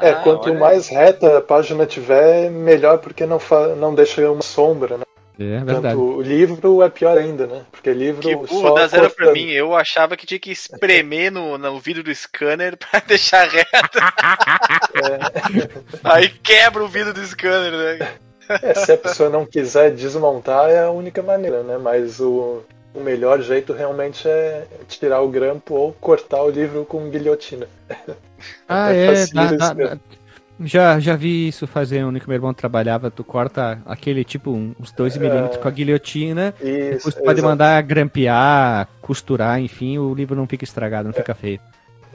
é, 0.00 0.12
quanto 0.14 0.50
olha. 0.50 0.58
mais 0.58 0.88
reta 0.88 1.38
a 1.38 1.40
página 1.40 1.86
tiver, 1.86 2.50
melhor 2.50 2.98
porque 2.98 3.26
não, 3.26 3.40
não 3.78 3.94
deixa 3.94 4.30
uma 4.30 4.42
sombra, 4.42 4.98
né? 4.98 5.04
É 5.40 5.64
verdade. 5.64 5.96
Tanto 5.96 6.02
o 6.02 6.22
livro 6.22 6.82
é 6.82 6.90
pior 6.90 7.16
ainda, 7.16 7.46
né? 7.46 7.62
Porque 7.72 7.92
livro. 7.92 8.20
Que 8.20 8.36
burro, 8.36 8.74
dá 8.74 8.86
zero 8.86 9.10
pra 9.10 9.32
mim. 9.32 9.50
Eu 9.50 9.74
achava 9.74 10.16
que 10.16 10.26
tinha 10.26 10.38
que 10.38 10.52
espremer 10.52 11.32
no, 11.32 11.56
no 11.56 11.80
vidro 11.80 12.02
do 12.02 12.14
scanner 12.14 12.76
pra 12.78 13.00
deixar 13.00 13.48
reto. 13.48 13.98
É. 14.94 15.70
Aí 16.04 16.28
quebra 16.28 16.84
o 16.84 16.88
vidro 16.88 17.14
do 17.14 17.24
scanner, 17.24 17.72
né? 17.72 18.08
É, 18.62 18.74
se 18.74 18.92
a 18.92 18.98
pessoa 18.98 19.30
não 19.30 19.46
quiser 19.46 19.90
desmontar, 19.92 20.68
é 20.68 20.80
a 20.80 20.90
única 20.90 21.22
maneira, 21.22 21.62
né? 21.62 21.78
Mas 21.78 22.20
o, 22.20 22.62
o 22.94 23.00
melhor 23.00 23.40
jeito 23.40 23.72
realmente 23.72 24.28
é 24.28 24.66
tirar 24.88 25.20
o 25.20 25.28
grampo 25.28 25.74
ou 25.74 25.92
cortar 25.94 26.42
o 26.42 26.50
livro 26.50 26.84
com 26.84 27.10
guilhotina. 27.10 27.66
Ah, 28.68 28.92
é. 28.92 29.24
Dá, 29.28 29.96
já, 30.64 30.98
já 30.98 31.16
vi 31.16 31.48
isso 31.48 31.66
fazer 31.66 32.04
onde 32.04 32.20
meu 32.26 32.34
irmão 32.34 32.52
trabalhava. 32.52 33.10
Tu 33.10 33.22
corta 33.24 33.80
aquele 33.86 34.24
tipo 34.24 34.50
uns 34.50 34.90
2 34.92 35.16
milímetros 35.16 35.58
com 35.58 35.68
a 35.68 35.70
guilhotina. 35.70 36.54
Isso, 36.60 36.96
depois 36.96 37.14
tu 37.14 37.22
pode 37.22 37.42
mandar 37.42 37.80
grampear, 37.82 38.88
costurar, 39.00 39.60
enfim, 39.60 39.98
o 39.98 40.14
livro 40.14 40.36
não 40.36 40.46
fica 40.46 40.64
estragado, 40.64 41.04
não 41.04 41.14
é. 41.14 41.18
fica 41.18 41.34
feio. 41.34 41.60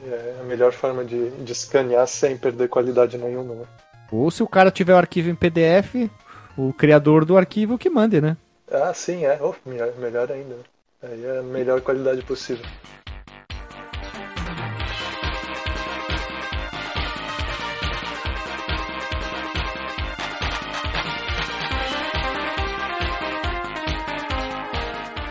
É 0.06 0.34
a 0.40 0.44
melhor 0.44 0.72
forma 0.72 1.04
de, 1.04 1.30
de 1.30 1.52
escanear 1.52 2.06
sem 2.06 2.36
perder 2.36 2.68
qualidade 2.68 3.18
nenhuma. 3.18 3.54
Né? 3.54 3.64
Ou 4.10 4.30
se 4.30 4.42
o 4.42 4.46
cara 4.46 4.70
tiver 4.70 4.94
o 4.94 4.98
arquivo 4.98 5.28
em 5.28 5.34
PDF, 5.34 6.10
o 6.56 6.72
criador 6.72 7.24
do 7.24 7.36
arquivo 7.36 7.76
que 7.76 7.90
mande, 7.90 8.20
né? 8.20 8.36
Ah, 8.70 8.92
sim, 8.92 9.24
é. 9.24 9.38
Oh, 9.40 9.54
melhor, 9.64 9.94
melhor 9.96 10.30
ainda. 10.30 10.56
Aí 11.02 11.24
é 11.24 11.38
a 11.38 11.42
melhor 11.42 11.80
qualidade 11.80 12.22
possível. 12.22 12.64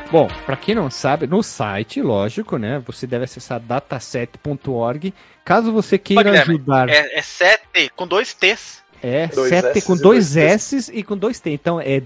Bom, 0.09 0.27
para 0.45 0.55
quem 0.55 0.73
não 0.73 0.89
sabe, 0.89 1.27
no 1.27 1.43
site, 1.43 2.01
lógico, 2.01 2.57
né? 2.57 2.81
Você 2.87 3.05
deve 3.05 3.25
acessar 3.25 3.59
dataset.org. 3.59 5.13
Caso 5.43 5.71
você 5.71 5.97
queira 5.97 6.41
ajudar. 6.41 6.89
É, 6.89 7.19
é 7.19 7.21
sete 7.21 7.91
com 7.95 8.07
dois 8.07 8.33
T's. 8.33 8.81
É, 9.03 9.27
dois 9.27 9.49
sete 9.49 9.81
com 9.81 9.95
dois 9.95 10.35
S 10.35 10.91
e 10.91 11.03
com 11.03 11.15
dois 11.15 11.39
T. 11.39 11.51
Então 11.51 11.79
é 11.79 11.99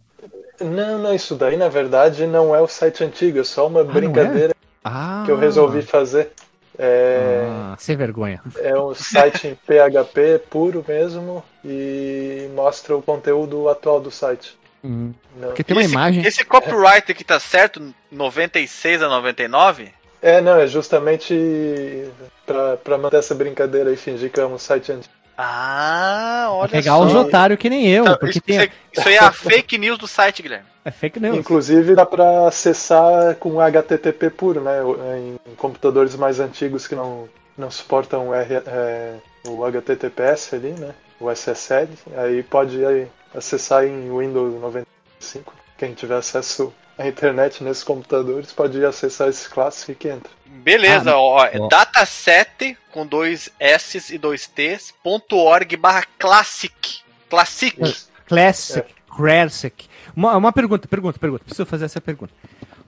Não, 0.61 0.99
não, 0.99 1.13
isso 1.13 1.35
daí 1.35 1.57
na 1.57 1.67
verdade 1.67 2.25
não 2.27 2.55
é 2.55 2.61
o 2.61 2.67
site 2.67 3.03
antigo, 3.03 3.39
é 3.39 3.43
só 3.43 3.67
uma 3.67 3.81
ah, 3.81 3.83
é? 3.83 3.85
brincadeira 3.85 4.55
ah. 4.83 5.23
que 5.25 5.31
eu 5.31 5.37
resolvi 5.37 5.81
fazer. 5.81 6.31
É... 6.77 7.47
Ah, 7.49 7.75
sem 7.77 7.95
vergonha. 7.95 8.41
É 8.57 8.77
um 8.77 8.95
site 8.95 9.47
em 9.47 9.55
PHP 9.55 10.39
puro 10.49 10.83
mesmo 10.87 11.43
e 11.63 12.49
mostra 12.55 12.95
o 12.95 13.01
conteúdo 13.01 13.69
atual 13.69 13.99
do 13.99 14.09
site. 14.09 14.57
Hum. 14.83 15.13
Porque 15.39 15.63
tem 15.63 15.75
uma 15.75 15.83
esse, 15.83 15.91
imagem. 15.91 16.25
Esse 16.25 16.43
copyright 16.43 17.11
aqui 17.11 17.23
tá 17.23 17.39
certo? 17.39 17.93
96 18.11 19.01
a 19.01 19.07
99? 19.07 19.91
É, 20.23 20.39
não, 20.39 20.57
é 20.57 20.65
justamente 20.65 22.09
pra, 22.45 22.77
pra 22.77 22.97
manter 22.97 23.17
essa 23.17 23.35
brincadeira 23.35 23.91
e 23.91 23.97
fingir 23.97 24.31
que 24.31 24.39
é 24.39 24.45
um 24.45 24.57
site 24.57 24.93
antigo. 24.93 25.13
Ah, 25.37 26.47
olha 26.51 26.69
pegar 26.69 26.93
só. 26.93 27.03
os 27.03 27.13
otários 27.13 27.59
que 27.59 27.69
nem 27.69 27.89
eu. 27.89 28.03
Então, 28.03 28.17
porque 28.17 28.37
isso, 28.37 28.41
tem... 28.41 28.59
É, 28.59 28.69
isso 28.93 29.07
aí 29.09 29.15
é 29.15 29.19
a 29.19 29.33
fake 29.33 29.77
news 29.77 29.97
do 29.97 30.07
site, 30.07 30.41
Guilherme. 30.41 30.65
É 30.85 30.91
fake 30.91 31.19
news. 31.19 31.35
Inclusive 31.35 31.93
dá 31.93 32.05
pra 32.05 32.47
acessar 32.47 33.35
com 33.35 33.59
HTTP 33.59 34.29
puro, 34.29 34.61
né? 34.61 34.79
Em 35.17 35.55
computadores 35.55 36.15
mais 36.15 36.39
antigos 36.39 36.87
que 36.87 36.95
não, 36.95 37.27
não 37.57 37.69
suportam 37.69 38.33
R, 38.33 38.61
é, 38.65 39.15
o 39.45 39.65
HTTPS 39.65 40.55
ali, 40.55 40.71
né? 40.71 40.93
O 41.19 41.29
SSL. 41.29 41.89
Aí 42.15 42.43
pode 42.43 42.85
aí, 42.85 43.07
acessar 43.35 43.83
em 43.85 44.09
Windows 44.17 44.53
95. 44.61 45.53
Quem 45.77 45.93
tiver 45.93 46.15
acesso 46.15 46.73
à 46.97 47.07
internet 47.07 47.63
nesses 47.63 47.83
computadores 47.83 48.51
pode 48.51 48.83
acessar 48.85 49.29
esse 49.29 49.49
clássico 49.49 49.95
que 49.95 50.09
entra. 50.09 50.31
Beleza, 50.45 51.11
ah, 51.11 51.19
ó, 51.19 51.45
é 51.45 51.67
dataset 51.67 52.77
com 52.91 53.05
dois 53.05 53.49
S 53.59 54.13
e 54.13 54.17
dois 54.17 54.47
T's, 54.47 54.93
ponto 55.03 55.35
.org 55.37 55.75
barra 55.77 56.05
classic. 56.17 57.01
Classic. 57.29 57.75
Classic. 58.27 58.79
É. 58.79 59.15
Classic. 59.15 59.89
Uma, 60.15 60.37
uma 60.37 60.53
pergunta, 60.53 60.87
pergunta, 60.87 61.19
pergunta. 61.19 61.43
Preciso 61.43 61.65
fazer 61.65 61.85
essa 61.85 61.99
pergunta. 61.99 62.33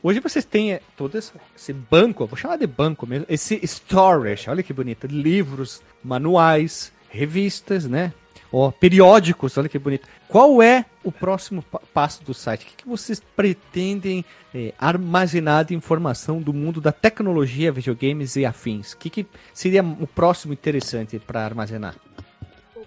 Hoje 0.01 0.19
vocês 0.19 0.45
têm 0.45 0.73
é, 0.73 0.81
todo 0.95 1.17
esse, 1.17 1.31
esse 1.57 1.73
banco, 1.73 2.27
vou 2.27 2.37
chamar 2.37 2.57
de 2.57 2.67
banco 2.67 3.07
mesmo, 3.07 3.25
esse 3.27 3.59
storage, 3.65 4.47
olha 4.47 4.61
que 4.61 4.71
bonito, 4.71 5.07
livros, 5.07 5.81
manuais, 6.03 6.91
revistas, 7.09 7.85
né? 7.85 8.13
Ó, 8.57 8.71
periódicos, 8.71 9.57
olha 9.57 9.67
que 9.67 9.77
bonito. 9.77 10.07
Qual 10.29 10.63
é 10.63 10.85
o 11.03 11.11
próximo 11.11 11.61
passo 11.93 12.23
do 12.23 12.33
site? 12.33 12.63
O 12.63 12.67
que, 12.67 12.75
que 12.77 12.87
vocês 12.87 13.19
pretendem 13.35 14.23
é, 14.53 14.73
armazenar 14.79 15.65
de 15.65 15.75
informação 15.75 16.41
do 16.41 16.53
mundo 16.53 16.79
da 16.79 16.93
tecnologia, 16.93 17.69
videogames 17.69 18.37
e 18.37 18.45
afins? 18.45 18.93
O 18.93 18.97
que, 18.97 19.09
que 19.09 19.27
seria 19.53 19.83
o 19.83 20.07
próximo 20.07 20.53
interessante 20.53 21.19
para 21.19 21.43
armazenar? 21.43 21.97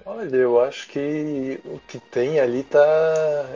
Olha, 0.07 0.37
eu 0.37 0.59
acho 0.59 0.89
que 0.89 1.61
o 1.67 1.79
que 1.87 1.99
tem 1.99 2.41
ali 2.41 2.63
tá 2.63 3.47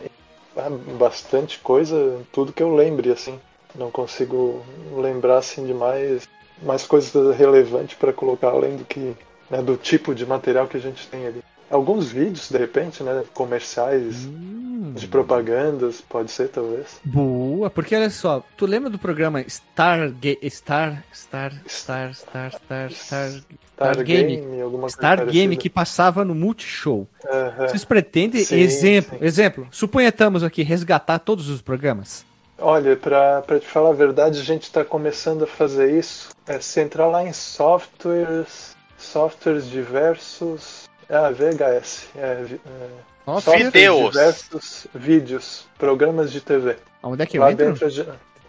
bastante 0.98 1.60
coisa, 1.60 2.20
tudo 2.30 2.52
que 2.52 2.62
eu 2.62 2.76
lembre, 2.76 3.10
assim. 3.10 3.40
Não 3.74 3.90
consigo 3.90 4.62
lembrar 4.94 5.38
assim 5.38 5.64
de 5.64 5.72
mais, 5.72 6.28
mais 6.62 6.86
coisas 6.86 7.34
relevantes 7.38 7.96
para 7.96 8.12
colocar 8.12 8.48
além 8.48 8.76
do 8.76 8.84
que 8.84 9.16
né, 9.48 9.62
do 9.62 9.78
tipo 9.78 10.14
de 10.14 10.26
material 10.26 10.68
que 10.68 10.76
a 10.76 10.80
gente 10.80 11.08
tem 11.08 11.26
ali 11.26 11.42
alguns 11.72 12.12
vídeos, 12.12 12.50
de 12.50 12.58
repente, 12.58 13.02
né? 13.02 13.24
Comerciais 13.32 14.26
hum. 14.26 14.92
de 14.94 15.08
propagandas, 15.08 16.02
pode 16.02 16.30
ser, 16.30 16.48
talvez. 16.48 17.00
Boa, 17.02 17.70
porque 17.70 17.96
olha 17.96 18.10
só, 18.10 18.44
tu 18.56 18.66
lembra 18.66 18.90
do 18.90 18.98
programa 18.98 19.40
Stargate. 19.40 20.38
Star. 20.50 21.02
Star. 21.12 21.52
Star. 21.66 22.14
Star. 22.14 22.52
Star. 22.52 22.90
Star. 22.90 22.90
Star, 22.90 23.30
Star 23.74 24.04
Game, 24.04 24.36
Game 24.36 24.90
Star 24.90 25.26
Game 25.26 25.56
que 25.56 25.70
passava 25.70 26.24
no 26.24 26.34
Multishow. 26.34 27.08
Uh 27.24 27.28
-huh. 27.28 27.68
Vocês 27.68 27.84
pretendem, 27.84 28.44
sim, 28.44 28.60
exemplo, 28.60 29.18
sim. 29.18 29.24
exemplo, 29.24 29.66
suponhamos 29.70 30.44
aqui 30.44 30.62
resgatar 30.62 31.18
todos 31.18 31.48
os 31.48 31.62
programas? 31.62 32.24
Olha, 32.58 32.94
para 32.96 33.58
te 33.58 33.66
falar 33.66 33.90
a 33.90 33.94
verdade, 33.94 34.38
a 34.38 34.44
gente 34.44 34.64
está 34.64 34.84
começando 34.84 35.42
a 35.42 35.46
fazer 35.46 35.98
isso. 35.98 36.30
É, 36.46 36.60
se 36.60 36.80
entrar 36.80 37.06
lá 37.08 37.24
em 37.24 37.32
softwares, 37.32 38.76
softwares 38.96 39.68
diversos, 39.68 40.88
ah, 41.12 41.30
VHS. 41.30 42.08
É, 42.16 42.20
é, 42.20 42.88
Nossa, 43.26 43.56
diversos 43.56 44.86
vídeos, 44.94 45.66
programas 45.78 46.32
de 46.32 46.40
TV. 46.40 46.76
Onde 47.02 47.22
é 47.22 47.26
que 47.26 47.38
eu 47.38 47.42
Lá 47.42 47.52
entro? 47.52 47.66
dentro 47.66 47.86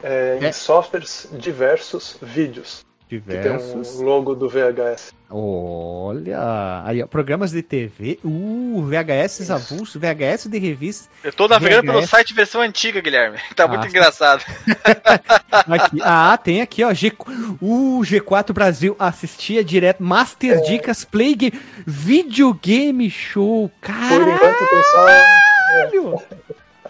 é, 0.03 0.37
em 0.41 0.45
é. 0.45 0.51
softwares 0.51 1.27
diversos 1.33 2.17
vídeos. 2.21 2.85
Diversos. 3.19 3.91
Que 3.91 3.97
tem 3.97 4.03
um 4.03 4.07
logo 4.07 4.33
do 4.33 4.49
VHS. 4.49 5.13
Olha, 5.29 6.83
aí, 6.85 7.05
programas 7.05 7.51
de 7.51 7.61
TV, 7.61 8.19
uh, 8.23 8.83
VHS 8.83 9.51
avulsos, 9.51 9.95
VHS 9.95 10.47
de 10.47 10.57
revistas. 10.57 11.09
Eu 11.23 11.31
tô 11.31 11.47
navegando 11.47 11.83
VHS. 11.83 11.93
pelo 11.93 12.07
site 12.07 12.33
versão 12.33 12.61
antiga, 12.61 13.01
Guilherme. 13.01 13.37
Tá 13.55 13.65
ah, 13.65 13.67
muito 13.67 13.87
engraçado. 13.87 14.43
aqui, 15.51 15.99
ah, 16.01 16.37
tem 16.43 16.61
aqui, 16.61 16.83
ó, 16.83 16.91
G, 16.91 17.13
uh, 17.61 18.01
G4 18.01 18.51
Brasil 18.51 18.95
assistia 18.97 19.63
direto, 19.63 20.01
Master 20.01 20.57
é. 20.57 20.61
Dicas 20.61 21.05
Play 21.05 21.35
Game, 21.35 21.59
Videogame 21.85 23.09
Show, 23.11 23.69
caralho! 23.79 24.25
Por 24.25 24.33
enquanto 24.33 24.69
tem 24.69 24.83
só... 24.91 25.09
É. 25.09 25.43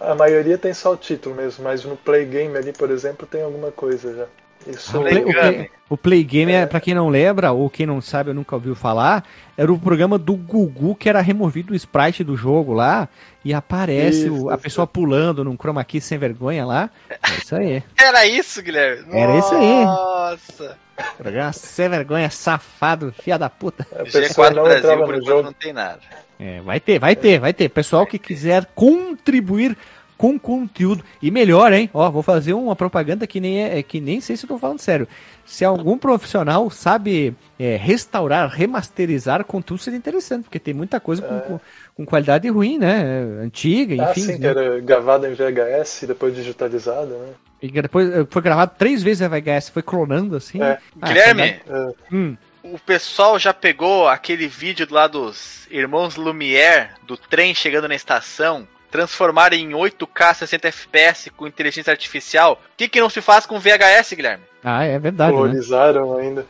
a 0.00 0.14
maioria 0.14 0.56
tem 0.56 0.72
só 0.72 0.92
o 0.92 0.96
título 0.96 1.34
mesmo, 1.34 1.64
mas 1.64 1.84
no 1.84 1.96
Play 1.96 2.24
Game 2.24 2.56
ali, 2.56 2.72
por 2.72 2.90
exemplo, 2.90 3.26
tem 3.26 3.42
alguma 3.42 3.70
coisa 3.70 4.14
já. 4.14 4.26
Isso... 4.66 4.98
O, 4.98 5.02
play, 5.02 5.24
o, 5.24 5.32
play, 5.32 5.70
o 5.90 5.96
Play 5.96 6.24
Game, 6.24 6.52
é, 6.52 6.66
para 6.66 6.80
quem 6.80 6.94
não 6.94 7.08
lembra, 7.08 7.52
ou 7.52 7.68
quem 7.68 7.86
não 7.86 8.00
sabe, 8.00 8.30
eu 8.30 8.34
nunca 8.34 8.54
ouviu 8.54 8.74
falar, 8.74 9.24
era 9.56 9.72
o 9.72 9.78
programa 9.78 10.18
do 10.18 10.34
Gugu 10.34 10.94
que 10.94 11.08
era 11.08 11.20
removido 11.20 11.72
o 11.72 11.76
sprite 11.76 12.24
do 12.24 12.36
jogo 12.36 12.72
lá 12.72 13.08
e 13.44 13.52
aparece 13.52 14.26
isso, 14.26 14.46
o, 14.46 14.50
a 14.50 14.56
pessoa 14.56 14.86
pulando 14.86 15.44
num 15.44 15.56
chroma 15.56 15.84
key 15.84 16.00
sem 16.00 16.16
vergonha 16.16 16.64
lá. 16.64 16.90
É 17.10 17.16
isso 17.36 17.54
aí. 17.54 17.82
Era 17.96 18.26
isso, 18.26 18.62
Guilherme? 18.62 19.04
Era 19.12 19.38
isso 19.38 19.54
aí. 19.54 19.84
Nossa. 19.84 20.78
Programa 21.18 21.52
sem 21.52 21.88
vergonha, 21.88 22.30
safado, 22.30 23.12
fia 23.12 23.38
da 23.38 23.50
puta. 23.50 23.86
G4 24.04 24.54
não 24.54 24.64
Brasil, 24.64 25.04
por 25.04 25.14
enquanto, 25.16 25.44
não 25.44 25.52
tem 25.52 25.72
nada. 25.72 26.00
É, 26.38 26.60
vai 26.60 26.80
ter, 26.80 26.98
vai 26.98 27.14
ter, 27.14 27.38
vai 27.38 27.52
ter. 27.52 27.68
Pessoal 27.68 28.06
que 28.06 28.18
quiser 28.18 28.66
contribuir 28.74 29.76
com 30.16 30.38
conteúdo. 30.38 31.04
E 31.20 31.30
melhor, 31.30 31.72
hein? 31.72 31.90
Ó, 31.92 32.10
vou 32.10 32.22
fazer 32.22 32.52
uma 32.54 32.76
propaganda 32.76 33.26
que 33.26 33.40
nem 33.40 33.64
é, 33.64 33.82
que 33.82 34.00
nem 34.00 34.20
sei 34.20 34.36
se 34.36 34.44
eu 34.44 34.48
tô 34.48 34.58
falando 34.58 34.80
sério. 34.80 35.08
Se 35.44 35.64
algum 35.64 35.98
profissional 35.98 36.70
sabe 36.70 37.34
é, 37.58 37.76
restaurar, 37.76 38.48
remasterizar 38.48 39.44
conteúdo, 39.44 39.82
seria 39.82 39.98
interessante, 39.98 40.44
porque 40.44 40.58
tem 40.58 40.72
muita 40.72 40.98
coisa 40.98 41.22
com, 41.22 41.36
é. 41.36 41.40
com, 41.40 41.60
com, 41.96 42.06
qualidade 42.06 42.48
ruim, 42.48 42.78
né? 42.78 43.02
Antiga, 43.42 43.94
ah, 44.02 44.10
enfim. 44.10 44.20
Sim, 44.22 44.32
né? 44.32 44.38
que 44.38 44.46
era 44.46 44.80
gravada 44.80 45.28
em 45.28 45.34
VHS 45.34 46.02
e 46.02 46.06
depois 46.06 46.34
digitalizada, 46.34 47.06
né? 47.06 47.34
E 47.60 47.70
depois 47.70 48.10
eh, 48.10 48.26
foi 48.28 48.42
gravado 48.42 48.72
três 48.78 49.02
vezes 49.02 49.22
em 49.22 49.28
VHS, 49.28 49.70
foi 49.70 49.82
clonando 49.82 50.36
assim. 50.36 50.62
É. 50.62 50.78
Ah, 51.00 51.06
Guilherme, 51.06 51.42
é. 51.42 51.92
hum. 52.12 52.36
o 52.62 52.78
pessoal 52.78 53.38
já 53.38 53.54
pegou 53.54 54.08
aquele 54.08 54.46
vídeo 54.46 54.86
lá 54.90 55.06
dos 55.06 55.66
irmãos 55.70 56.16
Lumière, 56.16 56.90
do 57.06 57.16
trem 57.16 57.54
chegando 57.54 57.88
na 57.88 57.94
estação, 57.94 58.66
transformar 58.94 59.52
em 59.52 59.70
8K 59.70 60.34
60 60.34 60.68
FPS 60.68 61.28
com 61.30 61.48
inteligência 61.48 61.90
artificial, 61.90 62.52
o 62.52 62.76
que, 62.76 62.88
que 62.88 63.00
não 63.00 63.10
se 63.10 63.20
faz 63.20 63.44
com 63.44 63.58
VHS, 63.58 64.12
Guilherme? 64.12 64.44
Ah, 64.62 64.84
é 64.84 64.96
verdade. 65.00 65.32
Colonizaram 65.32 66.16
né? 66.16 66.22
ainda. 66.22 66.46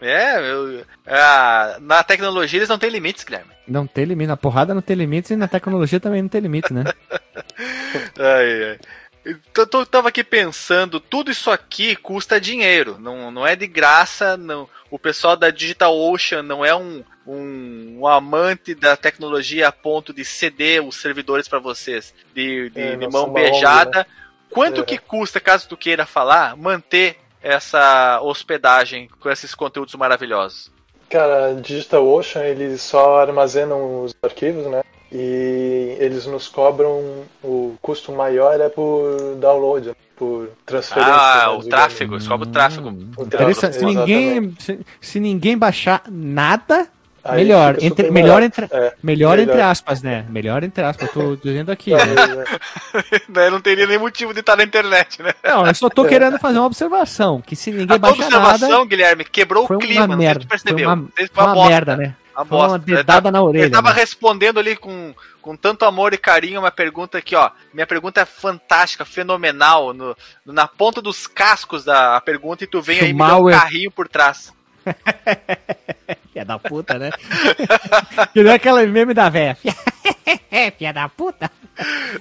É, 0.00 0.40
eu, 0.40 0.82
a, 1.06 1.76
na 1.78 2.02
tecnologia 2.02 2.58
eles 2.58 2.68
não 2.70 2.78
têm 2.78 2.88
limites, 2.88 3.24
Guilherme. 3.24 3.50
Não 3.68 3.86
tem 3.86 4.06
limite, 4.06 4.28
na 4.28 4.38
porrada 4.38 4.72
não 4.72 4.80
tem 4.80 4.96
limites 4.96 5.30
e 5.32 5.36
na 5.36 5.46
tecnologia 5.46 6.00
também 6.00 6.22
não 6.22 6.30
tem 6.30 6.40
limite, 6.40 6.72
né? 6.72 6.84
ai, 8.18 8.64
ai. 8.64 8.78
Eu, 9.22 9.36
eu 9.54 9.84
tava 9.84 10.08
aqui 10.08 10.24
pensando, 10.24 10.98
tudo 10.98 11.30
isso 11.30 11.50
aqui 11.50 11.94
custa 11.94 12.40
dinheiro, 12.40 12.96
não, 12.98 13.30
não 13.30 13.46
é 13.46 13.54
de 13.54 13.66
graça, 13.66 14.34
não. 14.34 14.66
O 14.90 14.98
pessoal 14.98 15.36
da 15.36 15.50
Digital 15.50 15.94
Ocean 15.94 16.42
não 16.42 16.64
é 16.64 16.74
um, 16.74 17.04
um, 17.26 17.98
um 18.00 18.06
amante 18.06 18.74
da 18.74 18.96
tecnologia 18.96 19.68
a 19.68 19.72
ponto 19.72 20.12
de 20.12 20.24
ceder 20.24 20.84
os 20.84 20.96
servidores 20.96 21.48
para 21.48 21.58
vocês 21.58 22.14
de, 22.34 22.70
de, 22.70 22.80
é, 22.80 22.96
de 22.96 23.08
mão 23.08 23.32
beijada. 23.32 23.88
Onda, 23.88 23.98
né? 23.98 24.06
Quanto 24.50 24.80
é. 24.80 24.84
que 24.84 24.98
custa, 24.98 25.40
caso 25.40 25.68
tu 25.68 25.76
queira 25.76 26.04
falar, 26.04 26.56
manter 26.56 27.16
essa 27.42 28.20
hospedagem 28.22 29.08
com 29.20 29.30
esses 29.30 29.54
conteúdos 29.54 29.94
maravilhosos? 29.94 30.70
Cara, 31.08 31.54
Digital 31.54 32.06
Ocean, 32.06 32.44
eles 32.44 32.82
só 32.82 33.20
armazenam 33.20 34.04
os 34.04 34.14
arquivos, 34.22 34.66
né? 34.66 34.82
E 35.12 35.96
eles 35.98 36.24
nos 36.26 36.46
cobram 36.46 37.24
o 37.42 37.74
custo 37.82 38.12
maior 38.12 38.60
é 38.60 38.68
por 38.68 39.34
download, 39.40 39.90
por 40.14 40.50
transferência. 40.64 41.12
Ah, 41.12 41.48
né, 41.48 41.58
o 41.58 41.68
tráfego, 41.68 42.14
eles 42.14 42.28
cobram 42.28 42.48
o 42.48 42.52
tráfego. 42.52 42.88
Hum, 42.90 43.10
o 43.16 43.26
tráfego 43.26 43.72
se, 43.72 43.84
ninguém, 43.84 44.54
se, 44.60 44.80
se 45.00 45.18
ninguém 45.18 45.58
baixar 45.58 46.04
nada, 46.08 46.88
Aí 47.22 47.44
melhor, 47.44 47.76
entre, 47.80 48.10
melhor, 48.10 48.42
entre, 48.42 48.64
é, 48.64 48.68
melhor, 48.68 48.94
melhor, 49.02 49.38
entre 49.38 49.60
aspas, 49.60 50.02
né? 50.02 50.24
Melhor 50.28 50.64
entre 50.64 50.82
aspas, 50.82 51.08
eu 51.08 51.12
tô 51.12 51.36
dizendo 51.36 51.70
aqui. 51.70 51.92
né? 51.92 52.00
não 53.50 53.60
teria 53.60 53.86
nem 53.86 53.98
motivo 53.98 54.32
de 54.32 54.40
estar 54.40 54.56
na 54.56 54.64
internet, 54.64 55.22
né? 55.22 55.34
Não, 55.44 55.66
eu 55.66 55.74
só 55.74 55.90
tô 55.90 56.04
querendo 56.04 56.38
fazer 56.38 56.58
uma 56.58 56.66
observação, 56.66 57.40
que 57.40 57.54
se 57.54 57.70
ninguém 57.70 57.96
a 57.96 57.98
baixar 57.98 58.24
observação, 58.24 58.70
nada... 58.70 58.86
Guilherme, 58.86 59.24
quebrou 59.24 59.66
o 59.68 59.78
clima, 59.78 60.06
uma 60.06 60.16
merda, 60.16 60.46
percebeu. 60.46 60.86
Foi 60.88 60.94
uma, 60.94 61.08
foi 61.14 61.44
uma, 61.44 61.52
uma 61.52 61.68
merda, 61.68 61.96
né? 61.96 62.14
Uma, 62.34 62.44
foi 62.46 62.58
uma 62.58 62.78
dedada 62.78 63.30
na 63.30 63.42
orelha. 63.42 63.64
Ele 63.64 63.70
tava 63.70 63.90
né? 63.90 64.00
respondendo 64.00 64.58
ali 64.58 64.74
com, 64.74 65.14
com 65.42 65.54
tanto 65.54 65.84
amor 65.84 66.14
e 66.14 66.18
carinho 66.18 66.60
uma 66.60 66.70
pergunta 66.70 67.18
aqui, 67.18 67.36
ó. 67.36 67.50
Minha 67.74 67.86
pergunta 67.86 68.22
é 68.22 68.24
fantástica, 68.24 69.04
fenomenal, 69.04 69.92
no, 69.92 70.16
na 70.46 70.66
ponta 70.66 71.02
dos 71.02 71.26
cascos 71.26 71.84
da 71.84 72.18
pergunta 72.22 72.64
e 72.64 72.66
tu 72.66 72.80
vem 72.80 73.00
aí 73.00 73.12
me 73.12 73.18
dar 73.18 73.36
um 73.36 73.50
carrinho 73.50 73.90
por 73.90 74.08
trás. 74.08 74.52
Filha 76.32 76.44
da 76.44 76.58
puta, 76.58 76.98
né? 76.98 77.10
que 78.32 78.42
não 78.42 78.52
é 78.52 78.54
aquela 78.54 78.84
meme 78.86 79.12
da 79.12 79.28
véia. 79.28 79.56
Filha 80.78 80.92
da 80.92 81.08
puta. 81.08 81.50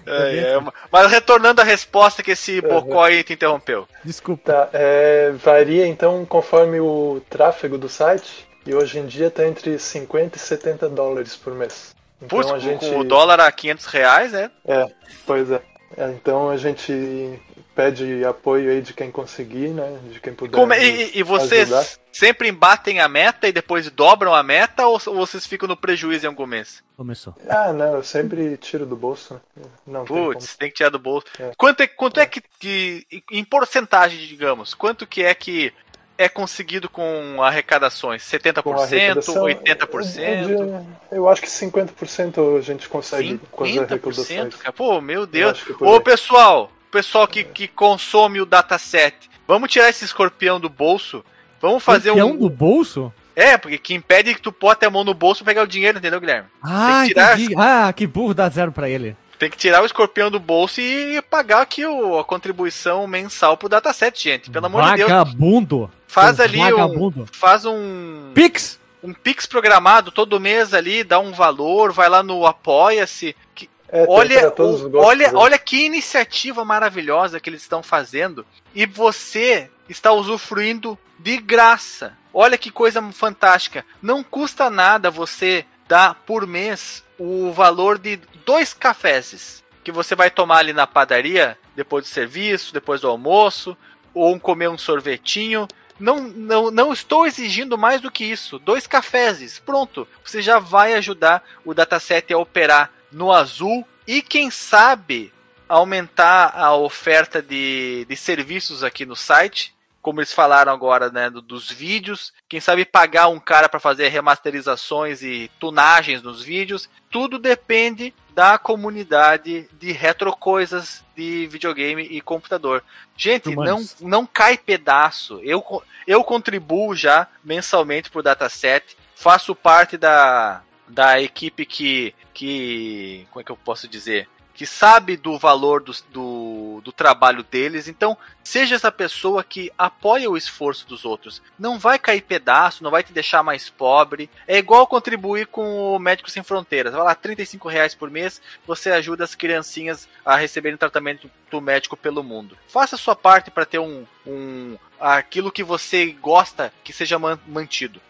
É, 0.05 0.38
é, 0.38 0.60
mas 0.91 1.12
retornando 1.12 1.62
à 1.62 1.64
resposta 1.64 2.24
que 2.24 2.32
esse 2.32 2.62
bocó 2.62 3.03
aí 3.03 3.24
te 3.24 3.34
interrompeu. 3.34 3.88
Desculpa. 4.03 4.51
Tá, 4.51 4.70
é, 4.74 5.32
varia 5.32 5.86
então 5.86 6.26
conforme 6.26 6.80
o 6.80 7.22
tráfego 7.30 7.78
do 7.78 7.89
site. 7.89 8.47
E 8.66 8.74
hoje 8.74 8.99
em 8.99 9.05
dia 9.05 9.28
está 9.28 9.47
entre 9.47 9.78
50 9.78 10.38
e 10.38 10.39
70 10.39 10.89
dólares 10.89 11.36
por 11.36 11.53
mês. 11.55 11.95
Então 12.22 12.39
Putz, 12.39 12.51
a 12.51 12.60
gente... 12.60 12.88
com 12.88 12.99
o 12.99 13.03
dólar 13.03 13.39
a 13.39 13.51
500 13.51 13.86
reais, 13.86 14.34
é? 14.34 14.49
É, 14.68 14.88
pois 15.26 15.49
é. 15.49 15.62
é 15.97 16.10
então 16.10 16.49
a 16.49 16.57
gente 16.57 17.39
pede 17.80 18.26
apoio 18.26 18.72
aí 18.72 18.82
de 18.82 18.94
quem 18.94 19.10
conseguir, 19.10 19.70
né? 19.70 20.00
De 20.12 20.20
quem 20.20 20.34
puder. 20.34 20.54
Como, 20.54 20.74
e, 20.74 21.18
e 21.18 21.24
vocês 21.24 21.72
ajudar. 21.72 21.88
sempre 22.12 22.50
embatem 22.50 23.00
a 23.00 23.08
meta 23.08 23.48
e 23.48 23.54
depois 23.54 23.90
dobram 23.90 24.36
a 24.36 24.44
meta 24.44 24.86
ou, 24.86 25.00
ou 25.06 25.16
vocês 25.16 25.48
ficam 25.48 25.66
no 25.66 25.78
prejuízo 25.78 26.26
em 26.26 26.28
algum 26.28 26.46
mês? 26.46 26.84
Começou. 26.98 27.34
Ah, 27.48 27.72
não, 27.72 27.96
eu 27.96 28.04
sempre 28.04 28.58
tiro 28.58 28.86
do 28.86 28.98
bolso. 28.98 29.40
Não 29.88 30.04
Putz, 30.04 30.48
tem, 30.48 30.58
tem, 30.58 30.70
que 30.70 30.76
tirar 30.76 30.90
do 30.90 31.00
bolso. 31.00 31.26
É. 31.40 31.54
Quanto 31.58 31.80
é, 31.80 31.88
quanto 31.88 32.20
é. 32.20 32.24
é 32.24 32.26
que, 32.26 32.44
que, 32.60 33.08
em 33.32 33.46
porcentagem, 33.46 34.28
digamos, 34.28 34.74
quanto 34.74 35.08
que 35.08 35.24
é 35.24 35.34
que 35.34 35.72
é 36.18 36.28
conseguido 36.28 36.90
com 36.90 37.42
arrecadações? 37.42 38.24
70%, 38.24 38.62
com 38.62 38.74
arrecadação, 38.74 39.46
80%? 39.46 40.50
Eu, 40.50 40.86
eu, 41.14 41.30
acho 41.30 41.42
que 41.42 41.48
50% 41.48 42.58
a 42.58 42.62
gente 42.62 42.90
consegue 42.90 43.36
50%, 43.36 43.40
com 43.50 43.64
as 43.64 43.78
arrecadações. 43.78 44.56
Cara? 44.56 44.74
Pô, 44.74 45.00
meu 45.00 45.26
Deus. 45.26 45.64
Ô, 45.80 46.02
pessoal, 46.02 46.70
pessoal 46.90 47.28
que, 47.28 47.44
que 47.44 47.68
consome 47.68 48.42
o 48.42 48.46
dataset, 48.46 49.16
vamos 49.48 49.72
tirar 49.72 49.90
esse 49.90 50.06
escorpião 50.06 50.60
do 50.60 50.70
bolso. 50.70 51.24
Vamos 51.62 51.84
fazer 51.84 52.10
escorpião 52.10 52.36
um. 52.36 52.38
do 52.38 52.50
bolso? 52.50 53.14
É, 53.36 53.58
porque 53.58 53.78
que 53.78 53.94
impede 53.94 54.36
que 54.36 54.42
tu 54.42 54.52
pote 54.52 54.86
a 54.86 54.90
mão 54.90 55.04
no 55.04 55.14
bolso 55.14 55.44
e 55.44 55.46
pegar 55.46 55.64
o 55.64 55.68
dinheiro, 55.68 55.98
entendeu, 55.98 56.20
Guilherme? 56.20 56.50
Ah, 56.62 57.04
que 57.04 57.14
tirar... 57.14 57.38
ah, 57.58 57.94
que 57.94 58.06
burro, 58.06 58.34
dá 58.34 58.50
zero 58.50 58.72
pra 58.72 58.90
ele. 58.90 59.16
Tem 59.40 59.50
que 59.50 59.56
tirar 59.56 59.82
o 59.82 59.86
escorpião 59.86 60.30
do 60.30 60.38
bolso 60.38 60.82
e 60.82 61.22
pagar 61.22 61.62
aqui 61.62 61.86
o, 61.86 62.20
a 62.20 62.26
contribuição 62.26 63.08
mensal 63.08 63.56
pro 63.56 63.70
dataset, 63.70 64.22
gente. 64.22 64.50
Pelo 64.50 64.66
amor 64.66 64.82
vagabundo. 64.82 64.98
de 64.98 65.08
Deus. 65.08 65.24
Vagabundo! 65.24 65.92
Faz 66.06 66.40
ali 66.42 66.60
um. 66.74 67.26
Faz 67.32 67.66
um. 67.66 68.32
Pix! 68.36 68.78
Um 69.02 69.14
Pix 69.14 69.46
programado 69.46 70.12
todo 70.12 70.42
mês 70.42 70.74
ali, 70.74 71.06
dá 71.06 71.20
um 71.20 71.32
valor, 71.32 71.94
vai 71.94 72.10
lá 72.10 72.22
no 72.22 72.46
Apoia-se. 72.46 73.34
Que 73.56 73.70
é, 73.92 74.06
olha, 74.08 74.54
o, 74.58 74.98
olha, 74.98 75.32
olha 75.36 75.58
que 75.58 75.86
iniciativa 75.86 76.64
maravilhosa 76.64 77.40
que 77.40 77.50
eles 77.50 77.62
estão 77.62 77.82
fazendo 77.82 78.46
e 78.74 78.86
você 78.86 79.70
está 79.88 80.12
usufruindo 80.12 80.98
de 81.18 81.38
graça. 81.38 82.18
Olha 82.34 82.58
que 82.58 82.70
coisa 82.70 83.02
fantástica. 83.12 83.84
Não 84.02 84.24
custa 84.24 84.70
nada 84.70 85.10
você 85.10 85.66
dar 85.88 86.16
por 86.26 86.46
mês 86.46 87.04
o 87.18 87.52
valor 87.52 87.98
de 87.98 88.18
dois 88.46 88.74
cafés 88.74 89.64
que 89.84 89.92
você 89.92 90.16
vai 90.16 90.30
tomar 90.30 90.60
ali 90.60 90.74
na 90.74 90.86
padaria 90.86 91.58
depois 91.76 92.06
do 92.06 92.10
serviço, 92.10 92.74
depois 92.74 93.02
do 93.02 93.08
almoço, 93.08 93.76
ou 94.14 94.40
comer 94.40 94.70
um 94.70 94.78
sorvetinho. 94.78 95.68
Não, 96.00 96.22
não, 96.22 96.72
não 96.72 96.94
estou 96.94 97.26
exigindo 97.26 97.78
mais 97.78 98.00
do 98.00 98.12
que 98.12 98.24
isso. 98.24 98.60
Dois 98.60 98.86
cafés, 98.86 99.60
pronto. 99.60 100.08
Você 100.24 100.42
já 100.42 100.60
vai 100.60 100.94
ajudar 100.94 101.44
o 101.66 101.74
dataset 101.74 102.32
a 102.32 102.38
operar 102.38 102.92
no 103.12 103.32
azul 103.32 103.88
e 104.07 104.22
quem 104.22 104.49
sabe 104.49 105.32
aumentar 105.68 106.53
a 106.55 106.74
oferta 106.76 107.41
de, 107.41 108.05
de 108.10 108.16
serviços 108.16 108.84
aqui 108.84 109.05
no 109.05 109.16
site, 109.16 109.74
como 110.01 110.20
eles 110.20 110.34
falaram 110.34 110.72
agora, 110.72 111.12
né, 111.12 111.30
dos 111.30 111.70
vídeos, 111.70 112.34
quem 112.47 112.60
sabe 112.60 112.86
pagar 112.86 113.28
um 113.28 113.39
cara 113.39 113.70
para 113.70 113.80
fazer 113.80 114.07
remasterizações 114.07 115.22
e 115.22 115.51
tunagens 115.60 116.24
nos 116.24 116.41
vídeos, 116.41 116.89
tudo 117.12 117.38
depende 117.38 118.14
da 118.34 118.57
comunidade 118.57 119.70
de 119.74 119.91
retro 119.91 120.32
coisas 120.36 121.03
de 121.16 121.45
videogame 121.47 122.03
e 122.03 122.22
computador. 122.22 122.84
Gente, 123.18 123.53
não, 123.55 123.86
não 123.99 124.26
cai 124.26 124.57
pedaço. 124.57 125.39
Eu, 125.43 125.84
eu 126.07 126.24
contribuo 126.24 126.95
já 126.95 127.28
mensalmente 127.43 128.10
pro 128.10 128.24
dataset, 128.24 128.95
faço 129.14 129.53
parte 129.53 129.97
da, 129.97 130.64
da 130.90 131.22
equipe 131.22 131.66
que, 131.66 132.14
que. 132.34 133.28
Como 133.32 133.42
é 133.42 133.44
que 133.44 133.52
eu 133.52 133.58
posso 133.58 133.88
dizer? 133.88 134.28
que 134.60 134.66
sabe 134.66 135.16
do 135.16 135.38
valor 135.38 135.82
do, 135.82 135.94
do, 136.12 136.82
do, 136.84 136.92
trabalho 136.92 137.44
deles. 137.44 137.88
Então, 137.88 138.18
seja 138.44 138.76
essa 138.76 138.92
pessoa 138.92 139.42
que 139.42 139.72
apoia 139.78 140.30
o 140.30 140.36
esforço 140.36 140.86
dos 140.86 141.06
outros. 141.06 141.42
Não 141.58 141.80
vai 141.80 141.98
cair 141.98 142.20
pedaço, 142.20 142.84
não 142.84 142.92
vai 142.92 143.02
te 143.02 143.14
deixar 143.14 143.42
mais 143.42 143.70
pobre. 143.70 144.30
É 144.46 144.58
igual 144.58 144.86
contribuir 144.86 145.48
com 145.48 145.96
o 145.96 145.98
Médicos 145.98 146.34
Sem 146.34 146.44
Fronteiras. 146.44 146.92
Vai 146.92 147.04
lá, 147.04 147.16
35 147.16 147.70
reais 147.70 147.96
por 147.96 148.12
mês, 148.12 148.42
você 148.68 148.92
ajuda 148.92 149.24
as 149.24 149.34
criancinhas 149.34 150.10
a 150.26 150.36
receberem 150.36 150.78
tratamento 150.78 151.32
do 151.50 151.62
médico 151.62 151.96
pelo 151.96 152.22
mundo. 152.22 152.58
Faça 152.68 152.98
a 152.98 153.00
sua 153.00 153.16
parte 153.16 153.50
para 153.50 153.66
ter 153.66 153.80
um, 153.80 154.06
um 154.28 154.78
aquilo 155.00 155.54
que 155.54 155.64
você 155.64 156.08
gosta 156.12 156.74
que 156.84 156.92
seja 156.92 157.18
mantido. 157.48 158.02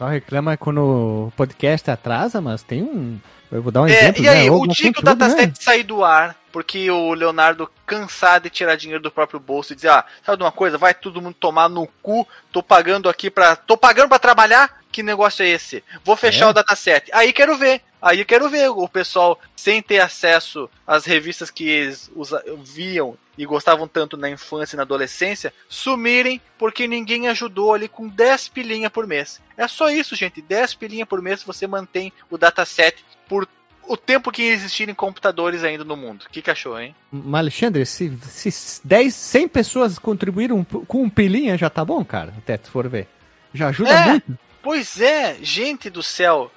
Só 0.00 0.06
reclama 0.06 0.56
quando 0.56 0.80
o 0.80 1.32
podcast 1.36 1.90
atrasa, 1.90 2.40
mas 2.40 2.62
tem 2.62 2.82
um 2.82 3.20
eu 3.52 3.60
vou 3.60 3.70
dar 3.70 3.82
um 3.82 3.86
é, 3.86 3.92
exemplo. 3.92 4.24
E 4.24 4.28
aí, 4.30 4.44
né? 4.48 4.50
o 4.50 4.66
dia 4.66 4.90
que 4.90 5.00
o 5.00 5.02
dataset 5.02 5.48
né? 5.48 5.52
sair 5.54 5.82
do 5.82 6.02
ar, 6.02 6.34
porque 6.50 6.90
o 6.90 7.12
Leonardo 7.12 7.70
cansado 7.84 8.44
de 8.44 8.50
tirar 8.50 8.76
dinheiro 8.76 9.02
do 9.02 9.10
próprio 9.10 9.38
bolso 9.38 9.74
e 9.74 9.76
dizer, 9.76 9.90
ah, 9.90 10.06
sabe 10.24 10.38
de 10.38 10.44
uma 10.44 10.52
coisa? 10.52 10.78
Vai 10.78 10.94
todo 10.94 11.20
mundo 11.20 11.34
tomar 11.38 11.68
no 11.68 11.86
cu, 12.02 12.26
tô 12.50 12.62
pagando 12.62 13.10
aqui 13.10 13.28
pra. 13.28 13.54
tô 13.56 13.76
pagando 13.76 14.08
para 14.08 14.18
trabalhar? 14.18 14.79
Que 14.90 15.02
negócio 15.02 15.44
é 15.44 15.48
esse? 15.48 15.84
Vou 16.04 16.16
fechar 16.16 16.46
é. 16.46 16.48
o 16.50 16.52
dataset. 16.52 17.10
Aí 17.12 17.32
quero 17.32 17.56
ver. 17.56 17.82
Aí 18.02 18.24
quero 18.24 18.48
ver 18.48 18.68
o 18.70 18.88
pessoal 18.88 19.38
sem 19.54 19.82
ter 19.82 20.00
acesso 20.00 20.70
às 20.86 21.04
revistas 21.04 21.50
que 21.50 21.68
eles 21.68 22.10
usa, 22.16 22.42
viam 22.58 23.16
e 23.36 23.44
gostavam 23.44 23.86
tanto 23.86 24.16
na 24.16 24.30
infância 24.30 24.74
e 24.74 24.78
na 24.78 24.82
adolescência 24.82 25.52
sumirem 25.68 26.40
porque 26.58 26.88
ninguém 26.88 27.28
ajudou 27.28 27.74
ali 27.74 27.88
com 27.88 28.08
10 28.08 28.48
pilinha 28.48 28.90
por 28.90 29.06
mês. 29.06 29.40
É 29.56 29.68
só 29.68 29.90
isso, 29.90 30.16
gente. 30.16 30.40
10 30.40 30.74
pilinha 30.74 31.06
por 31.06 31.20
mês 31.20 31.42
você 31.42 31.66
mantém 31.66 32.12
o 32.30 32.38
dataset 32.38 33.04
por 33.28 33.46
o 33.86 33.96
tempo 33.96 34.30
que 34.30 34.42
existirem 34.42 34.94
computadores 34.94 35.64
ainda 35.64 35.84
no 35.84 35.96
mundo. 35.96 36.22
O 36.22 36.30
que, 36.30 36.40
que 36.40 36.50
achou, 36.50 36.78
hein? 36.78 36.94
Mas 37.10 37.40
Alexandre, 37.40 37.84
se, 37.84 38.16
se 38.20 38.80
10, 38.84 39.12
100 39.12 39.48
pessoas 39.48 39.98
contribuíram 39.98 40.62
com 40.62 41.02
um 41.02 41.10
pilinha, 41.10 41.58
já 41.58 41.68
tá 41.68 41.84
bom, 41.84 42.04
cara, 42.04 42.32
até 42.38 42.56
se 42.56 42.70
for 42.70 42.88
ver. 42.88 43.08
Já 43.52 43.68
ajuda 43.68 43.90
é, 43.90 44.06
muito. 44.06 44.38
Pois 44.62 45.00
é, 45.00 45.36
gente 45.42 45.88
do 45.88 46.02
céu. 46.02 46.50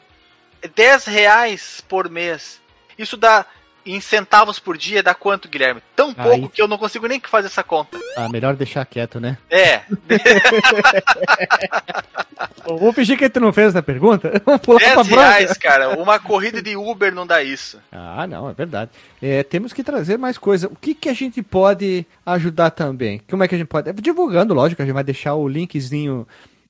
10 0.75 1.05
reais 1.05 1.83
por 1.87 2.09
mês. 2.09 2.61
Isso 2.97 3.17
dá 3.17 3.45
em 3.85 3.99
centavos 3.99 4.59
por 4.59 4.77
dia 4.77 5.03
dá 5.03 5.13
quanto, 5.13 5.49
Guilherme? 5.49 5.81
Tão 5.95 6.13
pouco 6.13 6.45
Aí... 6.45 6.49
que 6.49 6.61
eu 6.61 6.67
não 6.67 6.77
consigo 6.77 7.07
nem 7.07 7.19
fazer 7.19 7.47
essa 7.47 7.63
conta. 7.63 7.99
Ah, 8.15 8.29
melhor 8.29 8.55
deixar 8.55 8.85
quieto, 8.85 9.19
né? 9.19 9.37
É. 9.49 9.81
Vou 12.65 12.93
fingir 12.93 13.17
que 13.17 13.29
tu 13.29 13.39
não 13.39 13.51
fez 13.51 13.69
essa 13.69 13.83
pergunta. 13.83 14.31
10 14.95 15.07
reais, 15.07 15.57
cara. 15.57 15.89
Uma 15.99 16.19
corrida 16.19 16.61
de 16.61 16.77
Uber 16.77 17.13
não 17.13 17.27
dá 17.27 17.43
isso. 17.43 17.79
Ah, 17.91 18.25
não, 18.25 18.49
é 18.49 18.53
verdade. 18.53 18.91
É, 19.21 19.43
temos 19.43 19.73
que 19.73 19.83
trazer 19.83 20.17
mais 20.17 20.37
coisa. 20.37 20.67
O 20.67 20.75
que, 20.75 20.95
que 20.95 21.09
a 21.09 21.13
gente 21.13 21.41
pode 21.43 22.05
ajudar 22.25 22.71
também? 22.71 23.21
Como 23.29 23.43
é 23.43 23.47
que 23.47 23.55
a 23.55 23.57
gente 23.57 23.67
pode... 23.67 23.91
Divulgando, 23.93 24.53
lógico, 24.53 24.81
a 24.81 24.85
gente 24.85 24.93
vai 24.93 25.03
deixar 25.03 25.35
o 25.35 25.47
linkzinho 25.47 26.25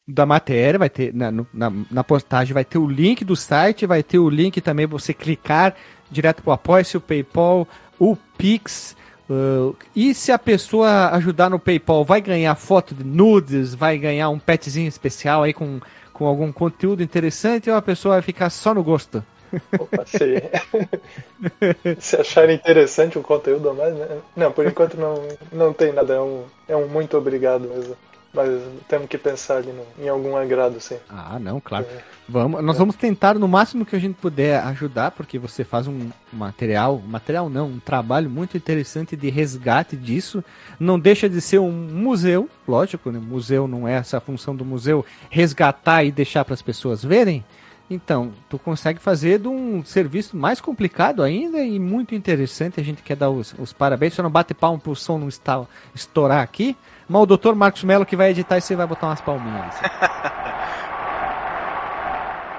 da 0.08 0.26
matéria, 0.26 0.78
vai 0.78 0.90
ter 0.90 1.14
na, 1.14 1.32
na, 1.32 1.72
na, 1.90 2.04
postagem, 2.04 2.54
vai 2.54 2.66
ter 2.66 2.78
o 2.78 2.88
link 2.88 3.24
do 3.24 3.36
site, 3.36 3.86
vai 3.86 4.04
ter 4.04 4.20
o 4.20 4.30
link 4.30 4.60
também 4.60 4.86
você 4.86 5.14
clicar 5.14 5.76
direto 6.12 6.44
para 6.44 6.52
o 6.52 6.54
Apoia-se, 6.54 6.98
o 6.98 7.02
PayPal, 7.02 7.68
o 7.98 8.16
Pix. 8.38 8.96
Uh, 9.30 9.76
e 9.96 10.14
se 10.14 10.32
a 10.32 10.38
pessoa 10.38 11.10
ajudar 11.12 11.50
no 11.50 11.58
PayPal, 11.58 12.04
vai 12.04 12.20
ganhar 12.20 12.54
foto 12.56 12.94
de 12.94 13.04
nudes, 13.04 13.74
vai 13.74 13.98
ganhar 13.98 14.30
um 14.30 14.38
petzinho 14.38 14.90
especial 14.90 15.44
aí 15.44 15.54
com, 15.54 15.80
com 16.12 16.28
algum 16.28 16.52
conteúdo 16.52 17.02
interessante 17.02 17.70
ou 17.70 17.76
a 17.78 17.82
pessoa 17.82 18.16
vai 18.16 18.22
ficar 18.22 18.50
só 18.50 18.74
no 18.74 18.84
gosto? 18.84 19.24
Opa, 19.80 20.04
se, 20.06 20.44
se 22.00 22.16
acharem 22.18 22.56
interessante 22.56 23.18
o 23.18 23.22
conteúdo 23.22 23.70
a 23.70 23.74
mais, 23.74 23.96
né? 23.96 24.18
Não, 24.36 24.52
por 24.52 24.66
enquanto 24.66 24.98
não, 24.98 25.26
não 25.52 25.72
tem 25.72 25.94
nada, 25.94 26.16
é 26.16 26.20
um, 26.20 26.44
é 26.68 26.76
um 26.76 26.88
muito 26.88 27.18
obrigado 27.18 27.70
mesmo. 27.70 27.96
Mas 28.34 28.50
temos 28.88 29.08
que 29.08 29.18
pensar 29.18 29.58
ali 29.58 29.72
no, 29.72 29.86
em 30.04 30.10
algum 30.10 30.36
agrado, 30.36 30.80
sim. 30.80 30.98
Ah, 31.08 31.38
não, 31.40 31.62
claro. 31.62 31.86
É. 31.86 32.02
Vamos, 32.28 32.64
nós 32.64 32.76
é. 32.76 32.80
vamos 32.80 32.96
tentar 32.96 33.36
no 33.36 33.48
máximo 33.48 33.86
que 33.86 33.96
a 33.96 34.00
gente 34.00 34.16
puder 34.16 34.60
ajudar, 34.64 35.12
porque 35.12 35.38
você 35.38 35.64
faz 35.64 35.88
um 35.88 36.10
material, 36.32 37.00
material 37.06 37.48
não, 37.48 37.68
um 37.68 37.80
trabalho 37.80 38.30
muito 38.30 38.58
interessante 38.58 39.16
de 39.16 39.30
resgate 39.30 39.96
disso. 39.96 40.44
Não 40.80 41.00
deixa 41.00 41.30
de 41.30 41.40
ser 41.42 41.60
um 41.60 41.72
museu, 41.72 42.50
lógico, 42.68 43.12
né? 43.12 43.20
Museu 43.20 43.68
não 43.68 43.88
é 43.88 43.94
essa 43.94 44.20
função 44.20 44.56
do 44.56 44.66
museu, 44.66 45.06
resgatar 45.30 46.04
e 46.04 46.12
deixar 46.12 46.44
para 46.44 46.56
as 46.56 46.62
pessoas 46.62 47.04
verem. 47.04 47.46
Então, 47.90 48.34
tu 48.50 48.58
consegue 48.58 49.00
fazer 49.00 49.40
de 49.40 49.48
um 49.48 49.84
serviço 49.84 50.38
mais 50.38 50.62
complicado 50.62 51.22
ainda 51.22 51.60
e 51.60 51.78
muito 51.80 52.16
interessante. 52.16 52.80
A 52.80 52.84
gente 52.84 53.04
quer 53.04 53.16
dar 53.16 53.30
os, 53.30 53.54
os 53.60 53.74
parabéns. 53.74 54.14
Só 54.14 54.24
não 54.24 54.30
bate 54.30 54.54
palmo 54.54 54.80
pro 54.80 54.96
som 54.96 55.18
não 55.18 55.28
estar, 55.28 55.66
estourar 55.94 56.42
aqui. 56.42 56.78
Mas 57.08 57.22
o 57.22 57.26
doutor 57.26 57.56
Marcos 57.56 57.84
Mello 57.84 58.06
que 58.06 58.16
vai 58.16 58.32
editar 58.32 58.58
e 58.58 58.62
você 58.62 58.76
vai 58.76 58.88
botar 58.88 59.08
umas 59.08 59.22
palminhas. 59.22 59.76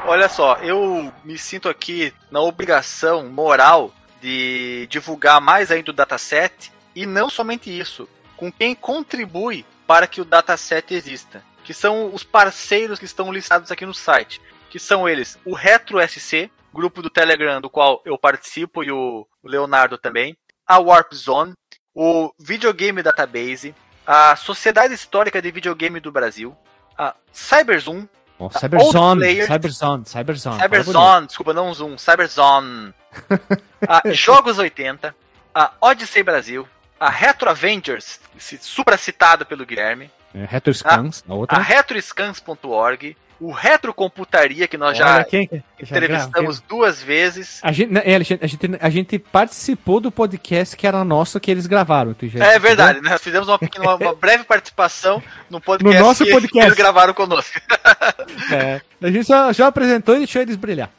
Olha 0.06 0.28
só, 0.28 0.56
eu 0.56 1.10
me 1.24 1.38
sinto 1.38 1.66
aqui 1.66 2.12
na 2.30 2.40
obrigação 2.40 3.26
moral 3.30 3.90
de 4.20 4.86
divulgar 4.90 5.40
mais 5.40 5.70
ainda 5.70 5.90
o 5.90 5.94
dataset 5.94 6.70
e 6.94 7.06
não 7.06 7.30
somente 7.30 7.76
isso, 7.76 8.06
com 8.36 8.52
quem 8.52 8.74
contribui 8.74 9.64
para 9.86 10.06
que 10.06 10.20
o 10.20 10.24
dataset 10.24 10.94
exista, 10.94 11.42
que 11.64 11.72
são 11.72 12.14
os 12.14 12.22
parceiros 12.22 12.98
que 12.98 13.06
estão 13.06 13.32
listados 13.32 13.70
aqui 13.72 13.86
no 13.86 13.94
site, 13.94 14.42
que 14.74 14.80
são 14.80 15.08
eles 15.08 15.38
o 15.44 15.54
Retro 15.54 16.00
SC, 16.04 16.50
grupo 16.72 17.00
do 17.00 17.08
Telegram 17.08 17.60
do 17.60 17.70
qual 17.70 18.02
eu 18.04 18.18
participo 18.18 18.82
e 18.82 18.90
o 18.90 19.24
Leonardo 19.44 19.96
também, 19.96 20.36
a 20.66 20.80
Warp 20.80 21.14
Zone, 21.14 21.54
o 21.94 22.32
Videogame 22.40 23.00
Database, 23.00 23.72
a 24.04 24.34
Sociedade 24.34 24.92
Histórica 24.92 25.40
de 25.40 25.48
Videogame 25.52 26.00
do 26.00 26.10
Brasil, 26.10 26.56
a 26.98 27.14
Cyberzoom, 27.32 28.08
oh, 28.36 28.50
Cyberzone, 28.50 29.46
Cyberzone, 29.46 30.04
Cyberzone, 30.06 30.60
Cyberzone, 30.60 31.26
desculpa, 31.28 31.54
não 31.54 31.72
Zoom, 31.72 31.96
Cyberzone, 31.96 32.92
a 33.88 34.10
Jogos 34.12 34.58
80, 34.58 35.14
a 35.54 35.70
Odyssey 35.80 36.24
Brasil, 36.24 36.68
a 36.98 37.08
Retro 37.08 37.48
Avengers, 37.48 38.18
supra 38.60 38.96
citado 38.96 39.46
pelo 39.46 39.64
Guilherme, 39.64 40.10
é, 40.34 40.44
RetroScans, 40.44 41.22
a, 41.28 41.54
a, 41.54 41.58
a 41.60 41.62
RetroScans.org, 41.62 43.16
o 43.44 43.52
Retrocomputaria, 43.52 44.66
que 44.66 44.78
nós 44.78 44.98
Olha, 44.98 45.18
já 45.18 45.24
quem, 45.24 45.50
entrevistamos 45.78 46.58
quem? 46.58 46.68
duas 46.68 47.02
vezes. 47.02 47.60
A 47.62 47.70
gente, 47.72 47.94
é, 47.98 48.16
a, 48.16 48.22
gente, 48.22 48.78
a, 48.80 48.88
gente, 48.88 49.18
participou 49.18 50.00
do 50.00 50.10
podcast 50.10 50.74
que 50.74 50.86
era 50.86 51.04
nosso 51.04 51.38
que 51.38 51.50
eles 51.50 51.66
gravaram. 51.66 52.16
Já, 52.22 52.52
é 52.52 52.58
verdade, 52.58 53.02
nós 53.02 53.22
fizemos 53.22 53.46
uma, 53.46 53.58
pequena, 53.58 53.96
uma 53.96 54.14
breve 54.16 54.44
participação 54.44 55.22
no 55.50 55.60
podcast, 55.60 55.98
no 55.98 56.06
nosso 56.06 56.24
podcast. 56.24 56.52
que 56.52 56.58
eles 56.58 56.74
gravaram 56.74 57.12
conosco. 57.12 57.60
é, 58.50 58.80
a 59.02 59.10
gente 59.10 59.24
só, 59.24 59.52
já 59.52 59.66
apresentou 59.66 60.14
e 60.14 60.18
deixou 60.20 60.40
eles 60.40 60.56
brilhar. 60.56 60.90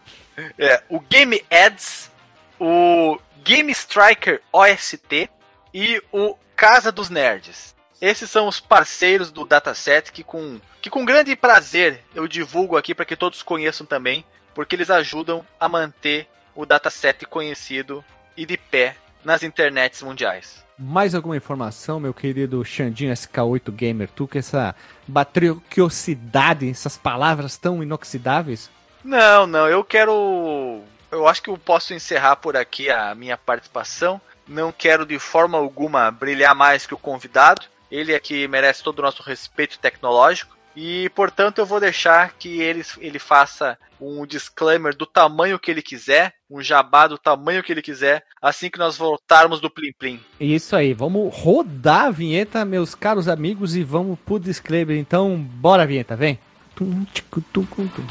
É, 0.59 0.83
o 0.87 0.99
Game 0.99 1.43
Ads, 1.49 2.11
o 2.59 3.17
Game 3.43 3.71
Striker 3.71 4.39
OST 4.53 5.29
e 5.73 5.99
o 6.11 6.35
Casa 6.55 6.91
dos 6.91 7.09
Nerds. 7.09 7.74
Esses 8.05 8.29
são 8.29 8.47
os 8.47 8.59
parceiros 8.59 9.31
do 9.31 9.43
dataset 9.43 10.11
que 10.11 10.23
com, 10.23 10.61
que 10.79 10.91
com 10.91 11.03
grande 11.03 11.35
prazer 11.35 12.03
eu 12.13 12.27
divulgo 12.27 12.77
aqui 12.77 12.93
para 12.93 13.03
que 13.03 13.15
todos 13.15 13.41
conheçam 13.41 13.83
também, 13.83 14.23
porque 14.53 14.75
eles 14.75 14.91
ajudam 14.91 15.43
a 15.59 15.67
manter 15.67 16.27
o 16.53 16.67
dataset 16.67 17.25
conhecido 17.25 18.05
e 18.37 18.45
de 18.45 18.57
pé 18.57 18.95
nas 19.23 19.41
internets 19.41 20.03
mundiais. 20.03 20.63
Mais 20.77 21.15
alguma 21.15 21.35
informação, 21.35 21.99
meu 21.99 22.13
querido 22.13 22.63
Xandinho 22.63 23.11
SK8 23.11 23.71
Gamer? 23.71 24.07
Tu 24.09 24.27
com 24.27 24.37
essa 24.37 24.75
batriosidade, 25.07 26.69
essas 26.69 26.99
palavras 26.99 27.57
tão 27.57 27.81
inoxidáveis? 27.81 28.69
Não, 29.03 29.47
não, 29.47 29.67
eu 29.67 29.83
quero. 29.83 30.83
Eu 31.09 31.27
acho 31.27 31.41
que 31.41 31.49
eu 31.49 31.57
posso 31.57 31.91
encerrar 31.91 32.35
por 32.35 32.55
aqui 32.55 32.87
a 32.87 33.15
minha 33.15 33.35
participação. 33.35 34.21
Não 34.47 34.71
quero 34.71 35.07
de 35.07 35.17
forma 35.17 35.57
alguma 35.57 36.11
brilhar 36.11 36.53
mais 36.53 36.85
que 36.85 36.93
o 36.93 36.99
convidado. 36.99 37.65
Ele 37.91 38.13
é 38.13 38.19
que 38.19 38.47
merece 38.47 38.83
todo 38.83 38.99
o 38.99 39.01
nosso 39.01 39.23
respeito 39.23 39.79
tecnológico. 39.79 40.55
E, 40.75 41.09
portanto, 41.15 41.59
eu 41.59 41.65
vou 41.65 41.79
deixar 41.79 42.33
que 42.33 42.61
ele, 42.61 42.83
ele 42.99 43.17
faça 43.17 43.77
um 43.99 44.25
disclaimer 44.25 44.93
do 44.93 45.05
tamanho 45.05 45.57
que 45.57 45.71
ele 45.71 45.81
quiser, 45.81 46.33
um 46.49 46.61
jabá 46.61 47.07
do 47.07 47.17
tamanho 47.17 47.63
que 47.63 47.71
ele 47.71 47.81
quiser, 47.81 48.25
assim 48.41 48.69
que 48.69 48.77
nós 48.77 48.97
voltarmos 48.97 49.61
do 49.61 49.69
Plim 49.69 49.93
Plim. 49.97 50.19
Isso 50.37 50.75
aí, 50.75 50.93
vamos 50.93 51.33
rodar 51.33 52.07
a 52.07 52.11
vinheta, 52.11 52.65
meus 52.65 52.93
caros 52.93 53.29
amigos, 53.29 53.75
e 53.75 53.83
vamos 53.83 54.19
pro 54.19 54.37
disclaimer. 54.37 54.97
Então, 54.97 55.37
bora 55.37 55.87
vinheta, 55.87 56.15
vem! 56.15 56.37
Tum, 56.75 57.05
tum, 57.31 57.41
tum, 57.53 57.65
tum, 57.65 57.87
tum, 57.87 58.07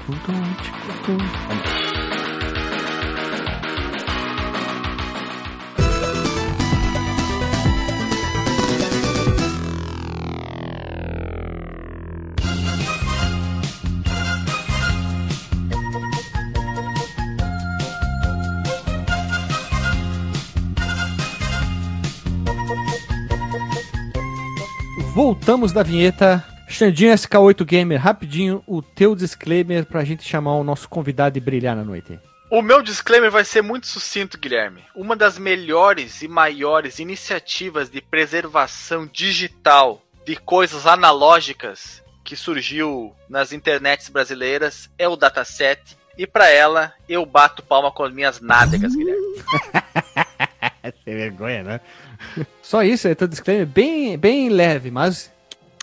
tum. 1.05 1.84
Voltamos 25.15 25.73
da 25.73 25.83
vinheta. 25.85 26.45
Xandinho 26.69 27.15
SK8 27.15 27.65
Gamer, 27.65 28.01
rapidinho, 28.01 28.65
o 28.67 28.83
teu 28.83 29.15
disclaimer 29.15 29.87
pra 29.87 30.03
gente 30.03 30.25
chamar 30.25 30.57
o 30.57 30.65
nosso 30.65 30.89
convidado 30.89 31.39
e 31.39 31.41
brilhar 31.41 31.77
na 31.77 31.85
noite. 31.85 32.19
O 32.51 32.61
meu 32.61 32.83
disclaimer 32.83 33.31
vai 33.31 33.45
ser 33.45 33.63
muito 33.63 33.87
sucinto, 33.87 34.37
Guilherme. 34.37 34.83
Uma 34.95 35.15
das 35.15 35.39
melhores 35.39 36.21
e 36.23 36.29
maiores 36.29 36.99
iniciativas 36.99 37.89
de 37.89 38.01
preservação 38.01 39.09
digital 39.11 40.03
de 40.27 40.37
coisas 40.37 40.87
analógicas 40.87 42.03
que 42.25 42.35
surgiu 42.35 43.15
nas 43.29 43.53
internets 43.53 44.09
brasileiras 44.09 44.91
é 44.99 45.07
o 45.07 45.17
dataset. 45.17 45.81
E 46.19 46.27
para 46.27 46.49
ela, 46.49 46.93
eu 47.09 47.25
bato 47.25 47.63
palma 47.63 47.93
com 47.93 48.03
as 48.03 48.13
minhas 48.13 48.41
nádegas, 48.41 48.95
Guilherme. 48.97 49.45
Sem 51.05 51.15
vergonha, 51.15 51.63
né? 51.63 51.81
Só 52.63 52.83
isso, 52.83 53.09
é 53.09 53.15
teu 53.15 53.29
disclaimer 53.29 53.67
bem, 53.67 54.19
bem 54.19 54.49
leve, 54.49 54.91
mas. 54.91 55.33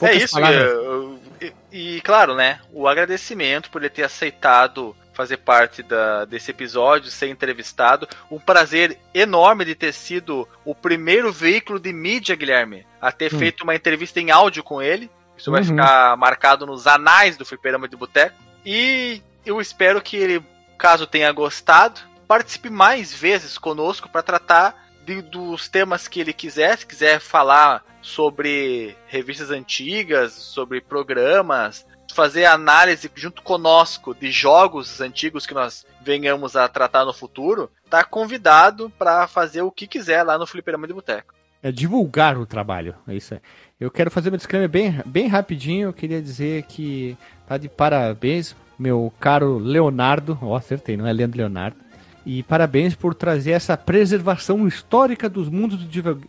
É 0.02 0.16
isso, 0.16 0.40
eu, 0.40 1.20
e, 1.40 1.54
e, 1.72 2.02
claro, 2.02 2.36
né? 2.36 2.60
O 2.74 2.88
agradecimento 2.88 3.70
por 3.70 3.82
ele 3.82 3.90
ter 3.90 4.04
aceitado 4.04 4.96
fazer 5.14 5.38
parte 5.38 5.84
da, 5.84 6.26
desse 6.26 6.52
episódio, 6.52 7.12
ser 7.12 7.28
entrevistado. 7.28 8.08
Um 8.30 8.40
prazer 8.40 8.98
enorme 9.14 9.66
de 9.66 9.76
ter 9.76 9.94
sido 9.94 10.48
o 10.66 10.74
primeiro 10.74 11.32
veículo 11.32 11.80
de 11.80 11.94
mídia, 11.94 12.36
Guilherme, 12.36 12.86
a 13.00 13.12
ter 13.12 13.34
hum. 13.34 13.38
feito 13.38 13.64
uma 13.64 13.76
entrevista 13.76 14.20
em 14.20 14.32
áudio 14.32 14.64
com 14.64 14.82
ele. 14.82 15.12
Isso 15.38 15.50
uhum. 15.50 15.56
vai 15.56 15.64
ficar 15.64 16.18
marcado 16.18 16.66
nos 16.66 16.88
anais 16.88 17.38
do 17.38 17.46
Fliperama 17.46 17.88
de 17.88 17.96
Boteco. 17.96 18.36
E 18.66 19.22
eu 19.46 19.60
espero 19.60 20.02
que 20.02 20.16
ele, 20.16 20.44
caso 20.78 21.08
tenha 21.08 21.32
gostado, 21.32 22.00
participe 22.28 22.70
mais 22.70 23.14
vezes 23.14 23.58
conosco 23.58 24.08
para 24.08 24.22
tratar 24.22 24.91
de, 25.06 25.22
dos 25.22 25.68
temas 25.68 26.08
que 26.08 26.20
ele 26.20 26.34
quiser. 26.34 26.78
Se 26.78 26.86
quiser 26.86 27.20
falar 27.20 27.84
sobre 28.02 28.96
revistas 29.08 29.52
antigas, 29.52 30.34
sobre 30.34 30.82
programas, 30.82 31.86
fazer 32.14 32.46
análise 32.46 33.10
junto 33.16 33.42
conosco 33.42 34.14
de 34.14 34.32
jogos 34.32 35.00
antigos 35.02 35.46
que 35.46 35.54
nós 35.54 35.86
venhamos 36.02 36.56
a 36.56 36.68
tratar 36.68 37.06
no 37.06 37.14
futuro, 37.14 37.72
tá 37.90 38.04
convidado 38.04 38.90
para 38.90 39.28
fazer 39.28 39.62
o 39.62 39.72
que 39.72 39.88
quiser 39.88 40.24
lá 40.24 40.38
no 40.38 40.48
Fliperama 40.48 40.88
de 40.88 40.94
Boteco. 40.94 41.34
É 41.64 41.72
divulgar 41.72 42.38
o 42.38 42.46
trabalho, 42.46 42.96
é 43.08 43.14
isso 43.14 43.36
aí. 43.36 43.40
Eu 43.80 43.92
quero 43.92 44.12
fazer 44.12 44.30
meu 44.30 44.38
disclaimer 44.38 44.70
bem, 44.70 45.02
bem 45.06 45.28
rapidinho. 45.28 45.90
Eu 45.90 45.94
queria 45.94 46.22
dizer 46.22 46.64
que 46.64 47.18
tá 47.48 47.58
de 47.58 47.70
parabéns, 47.70 48.56
meu 48.78 49.12
caro 49.20 49.58
Leonardo. 49.58 50.38
Ó, 50.42 50.50
oh, 50.50 50.56
acertei, 50.56 50.98
não 50.98 51.08
é 51.08 51.14
Leandro 51.14 51.38
Leonardo. 51.38 51.78
E 52.26 52.44
parabéns 52.44 52.94
por 52.94 53.16
trazer 53.16 53.52
essa 53.52 53.76
preservação 53.76 54.68
histórica 54.68 55.28
dos 55.28 55.50
mundos 55.50 55.80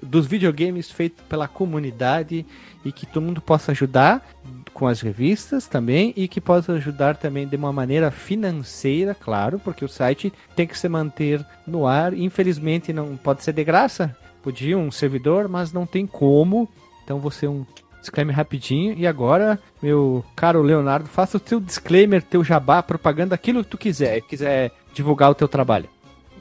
dos 0.03 0.27
videogames 0.27 0.91
feito 0.91 1.23
pela 1.25 1.47
comunidade 1.47 2.47
e 2.85 2.91
que 2.91 3.05
todo 3.05 3.23
mundo 3.23 3.41
possa 3.41 3.73
ajudar 3.73 4.27
com 4.73 4.87
as 4.87 5.01
revistas 5.03 5.67
também 5.67 6.15
e 6.17 6.27
que 6.27 6.41
possa 6.41 6.73
ajudar 6.73 7.17
também 7.17 7.47
de 7.47 7.57
uma 7.57 7.73
maneira 7.73 8.11
financeira, 8.11 9.15
claro, 9.15 9.59
porque 9.59 9.85
o 9.85 9.89
site 9.89 10.33
tem 10.57 10.67
que 10.67 10.79
se 10.79 10.89
manter 10.89 11.45
no 11.67 11.87
ar. 11.87 12.15
Infelizmente 12.15 12.93
não 12.93 13.17
pode 13.17 13.43
ser 13.43 13.53
de 13.53 13.63
graça, 13.63 14.17
podia 14.43 14.79
um 14.79 14.91
servidor, 14.91 15.47
mas 15.47 15.73
não 15.73 15.87
tem 15.87 16.07
como 16.07 16.69
então 17.05 17.19
você 17.19 17.47
um 17.47 17.67
disclaimer 18.01 18.35
rapidinho. 18.35 18.95
E 18.99 19.07
agora, 19.07 19.59
meu 19.83 20.25
caro 20.35 20.63
Leonardo, 20.63 21.09
faça 21.09 21.37
o 21.37 21.41
teu 21.41 21.61
disclaimer, 21.61 22.23
teu 22.23 22.43
jabá, 22.43 22.83
propaganda, 22.83 23.35
aquilo 23.35 23.63
que 23.65 23.71
tu 23.71 23.79
quiser, 23.79 24.21
quiser 24.23 24.73
divulgar 24.93 25.31
o 25.31 25.35
teu 25.35 25.49
trabalho. 25.49 25.89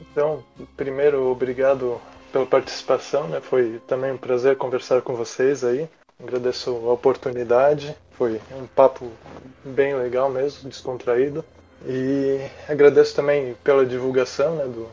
Então, 0.00 0.42
primeiro, 0.76 1.30
obrigado 1.30 2.00
pela 2.32 2.46
participação, 2.46 3.28
né? 3.28 3.40
Foi 3.40 3.80
também 3.86 4.12
um 4.12 4.18
prazer 4.18 4.56
conversar 4.56 5.02
com 5.02 5.14
vocês 5.14 5.64
aí. 5.64 5.88
Agradeço 6.22 6.70
a 6.70 6.92
oportunidade. 6.92 7.96
Foi 8.12 8.40
um 8.56 8.66
papo 8.66 9.10
bem 9.64 9.94
legal 9.94 10.30
mesmo, 10.30 10.68
descontraído. 10.68 11.44
E 11.86 12.40
agradeço 12.68 13.14
também 13.14 13.54
pela 13.64 13.84
divulgação 13.84 14.54
né, 14.54 14.64
do, 14.64 14.88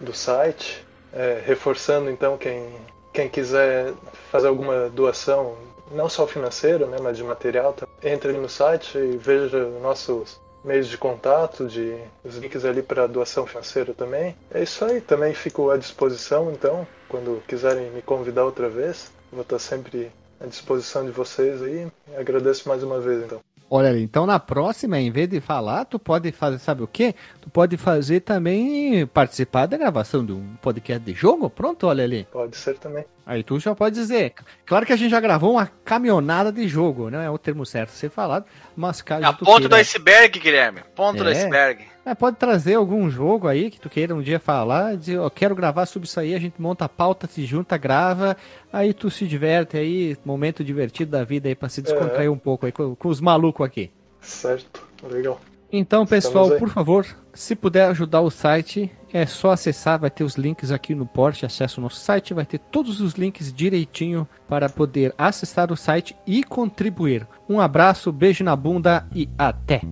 do 0.00 0.14
site, 0.14 0.86
é, 1.12 1.42
reforçando 1.44 2.10
então 2.10 2.38
quem 2.38 2.66
quem 3.12 3.28
quiser 3.28 3.92
fazer 4.30 4.48
alguma 4.48 4.88
doação, 4.88 5.56
não 5.90 6.08
só 6.08 6.26
financeira, 6.26 6.86
né, 6.86 6.98
mas 7.02 7.16
de 7.16 7.24
material, 7.24 7.72
tá? 7.72 7.86
entre 8.02 8.32
no 8.32 8.48
site 8.48 8.96
e 8.96 9.16
veja 9.16 9.66
nossos 9.82 10.40
meios 10.64 10.88
de 10.88 10.98
contato, 10.98 11.66
de 11.66 11.96
os 12.24 12.36
links 12.36 12.64
ali 12.64 12.82
para 12.82 13.06
doação 13.06 13.46
financeira 13.46 13.94
também. 13.94 14.36
É 14.50 14.62
isso 14.62 14.84
aí, 14.84 15.00
também 15.00 15.34
fico 15.34 15.70
à 15.70 15.76
disposição, 15.76 16.52
então, 16.52 16.86
quando 17.08 17.42
quiserem 17.46 17.90
me 17.90 18.02
convidar 18.02 18.44
outra 18.44 18.68
vez, 18.68 19.10
vou 19.32 19.42
estar 19.42 19.58
sempre 19.58 20.10
à 20.40 20.46
disposição 20.46 21.04
de 21.04 21.10
vocês 21.10 21.62
aí. 21.62 21.90
Agradeço 22.16 22.68
mais 22.68 22.82
uma 22.82 23.00
vez, 23.00 23.24
então. 23.24 23.40
Olha 23.72 23.88
ali, 23.88 24.02
então 24.02 24.26
na 24.26 24.40
próxima, 24.40 24.98
em 24.98 25.12
vez 25.12 25.28
de 25.28 25.40
falar, 25.40 25.84
tu 25.84 25.96
pode 25.96 26.32
fazer, 26.32 26.58
sabe 26.58 26.82
o 26.82 26.88
quê? 26.88 27.14
Tu 27.40 27.48
pode 27.48 27.76
fazer 27.76 28.18
também 28.18 29.06
participar 29.06 29.66
da 29.66 29.76
gravação 29.76 30.26
de 30.26 30.32
um 30.32 30.56
podcast 30.60 31.04
de 31.04 31.14
jogo. 31.14 31.48
Pronto, 31.48 31.86
olha 31.86 32.02
ali. 32.02 32.26
Pode 32.32 32.56
ser 32.56 32.76
também. 32.78 33.04
Aí 33.24 33.44
tu 33.44 33.60
já 33.60 33.72
pode 33.72 33.94
dizer. 33.94 34.34
Claro 34.66 34.84
que 34.84 34.92
a 34.92 34.96
gente 34.96 35.12
já 35.12 35.20
gravou 35.20 35.52
uma 35.52 35.70
caminhonada 35.84 36.50
de 36.50 36.66
jogo, 36.66 37.10
não 37.10 37.20
é 37.20 37.30
o 37.30 37.38
termo 37.38 37.64
certo 37.64 37.90
a 37.90 37.92
ser 37.92 38.10
falado, 38.10 38.44
mas 38.74 39.02
caso. 39.02 39.24
A 39.24 39.32
ponto 39.32 39.68
do 39.68 39.76
iceberg, 39.76 40.40
Guilherme. 40.40 40.80
Ponto 40.96 41.20
é. 41.20 41.24
do 41.24 41.30
iceberg. 41.30 41.89
É, 42.04 42.14
pode 42.14 42.36
trazer 42.36 42.74
algum 42.74 43.10
jogo 43.10 43.46
aí 43.46 43.70
que 43.70 43.78
tu 43.78 43.90
queira 43.90 44.14
um 44.14 44.22
dia 44.22 44.40
falar, 44.40 44.96
dizer, 44.96 45.16
eu 45.16 45.30
quero 45.30 45.54
gravar 45.54 45.84
sobre 45.86 46.08
isso 46.08 46.18
aí, 46.18 46.34
a 46.34 46.38
gente 46.38 46.60
monta 46.60 46.86
a 46.86 46.88
pauta, 46.88 47.26
se 47.26 47.44
junta, 47.44 47.76
grava, 47.76 48.36
aí 48.72 48.94
tu 48.94 49.10
se 49.10 49.26
diverte 49.26 49.76
aí, 49.76 50.16
momento 50.24 50.64
divertido 50.64 51.10
da 51.10 51.24
vida 51.24 51.48
aí 51.48 51.54
pra 51.54 51.68
se 51.68 51.82
descontrair 51.82 52.26
é. 52.26 52.30
um 52.30 52.38
pouco 52.38 52.64
aí 52.66 52.72
com, 52.72 52.94
com 52.94 53.08
os 53.08 53.20
malucos 53.20 53.66
aqui. 53.66 53.90
Certo, 54.20 54.82
legal. 55.10 55.40
Então, 55.72 56.04
pessoal, 56.04 56.50
por 56.58 56.68
favor, 56.68 57.06
se 57.32 57.54
puder 57.54 57.88
ajudar 57.90 58.22
o 58.22 58.30
site, 58.30 58.90
é 59.12 59.24
só 59.24 59.52
acessar, 59.52 60.00
vai 60.00 60.10
ter 60.10 60.24
os 60.24 60.34
links 60.34 60.72
aqui 60.72 60.96
no 60.96 61.06
porte, 61.06 61.46
acessa 61.46 61.80
o 61.80 61.82
nosso 61.82 62.00
site, 62.00 62.34
vai 62.34 62.44
ter 62.44 62.58
todos 62.58 63.00
os 63.00 63.14
links 63.14 63.52
direitinho 63.52 64.26
para 64.48 64.68
poder 64.68 65.14
acessar 65.16 65.70
o 65.70 65.76
site 65.76 66.16
e 66.26 66.42
contribuir. 66.42 67.26
Um 67.48 67.60
abraço, 67.60 68.10
beijo 68.10 68.42
na 68.42 68.56
bunda 68.56 69.06
e 69.14 69.28
até! 69.38 69.82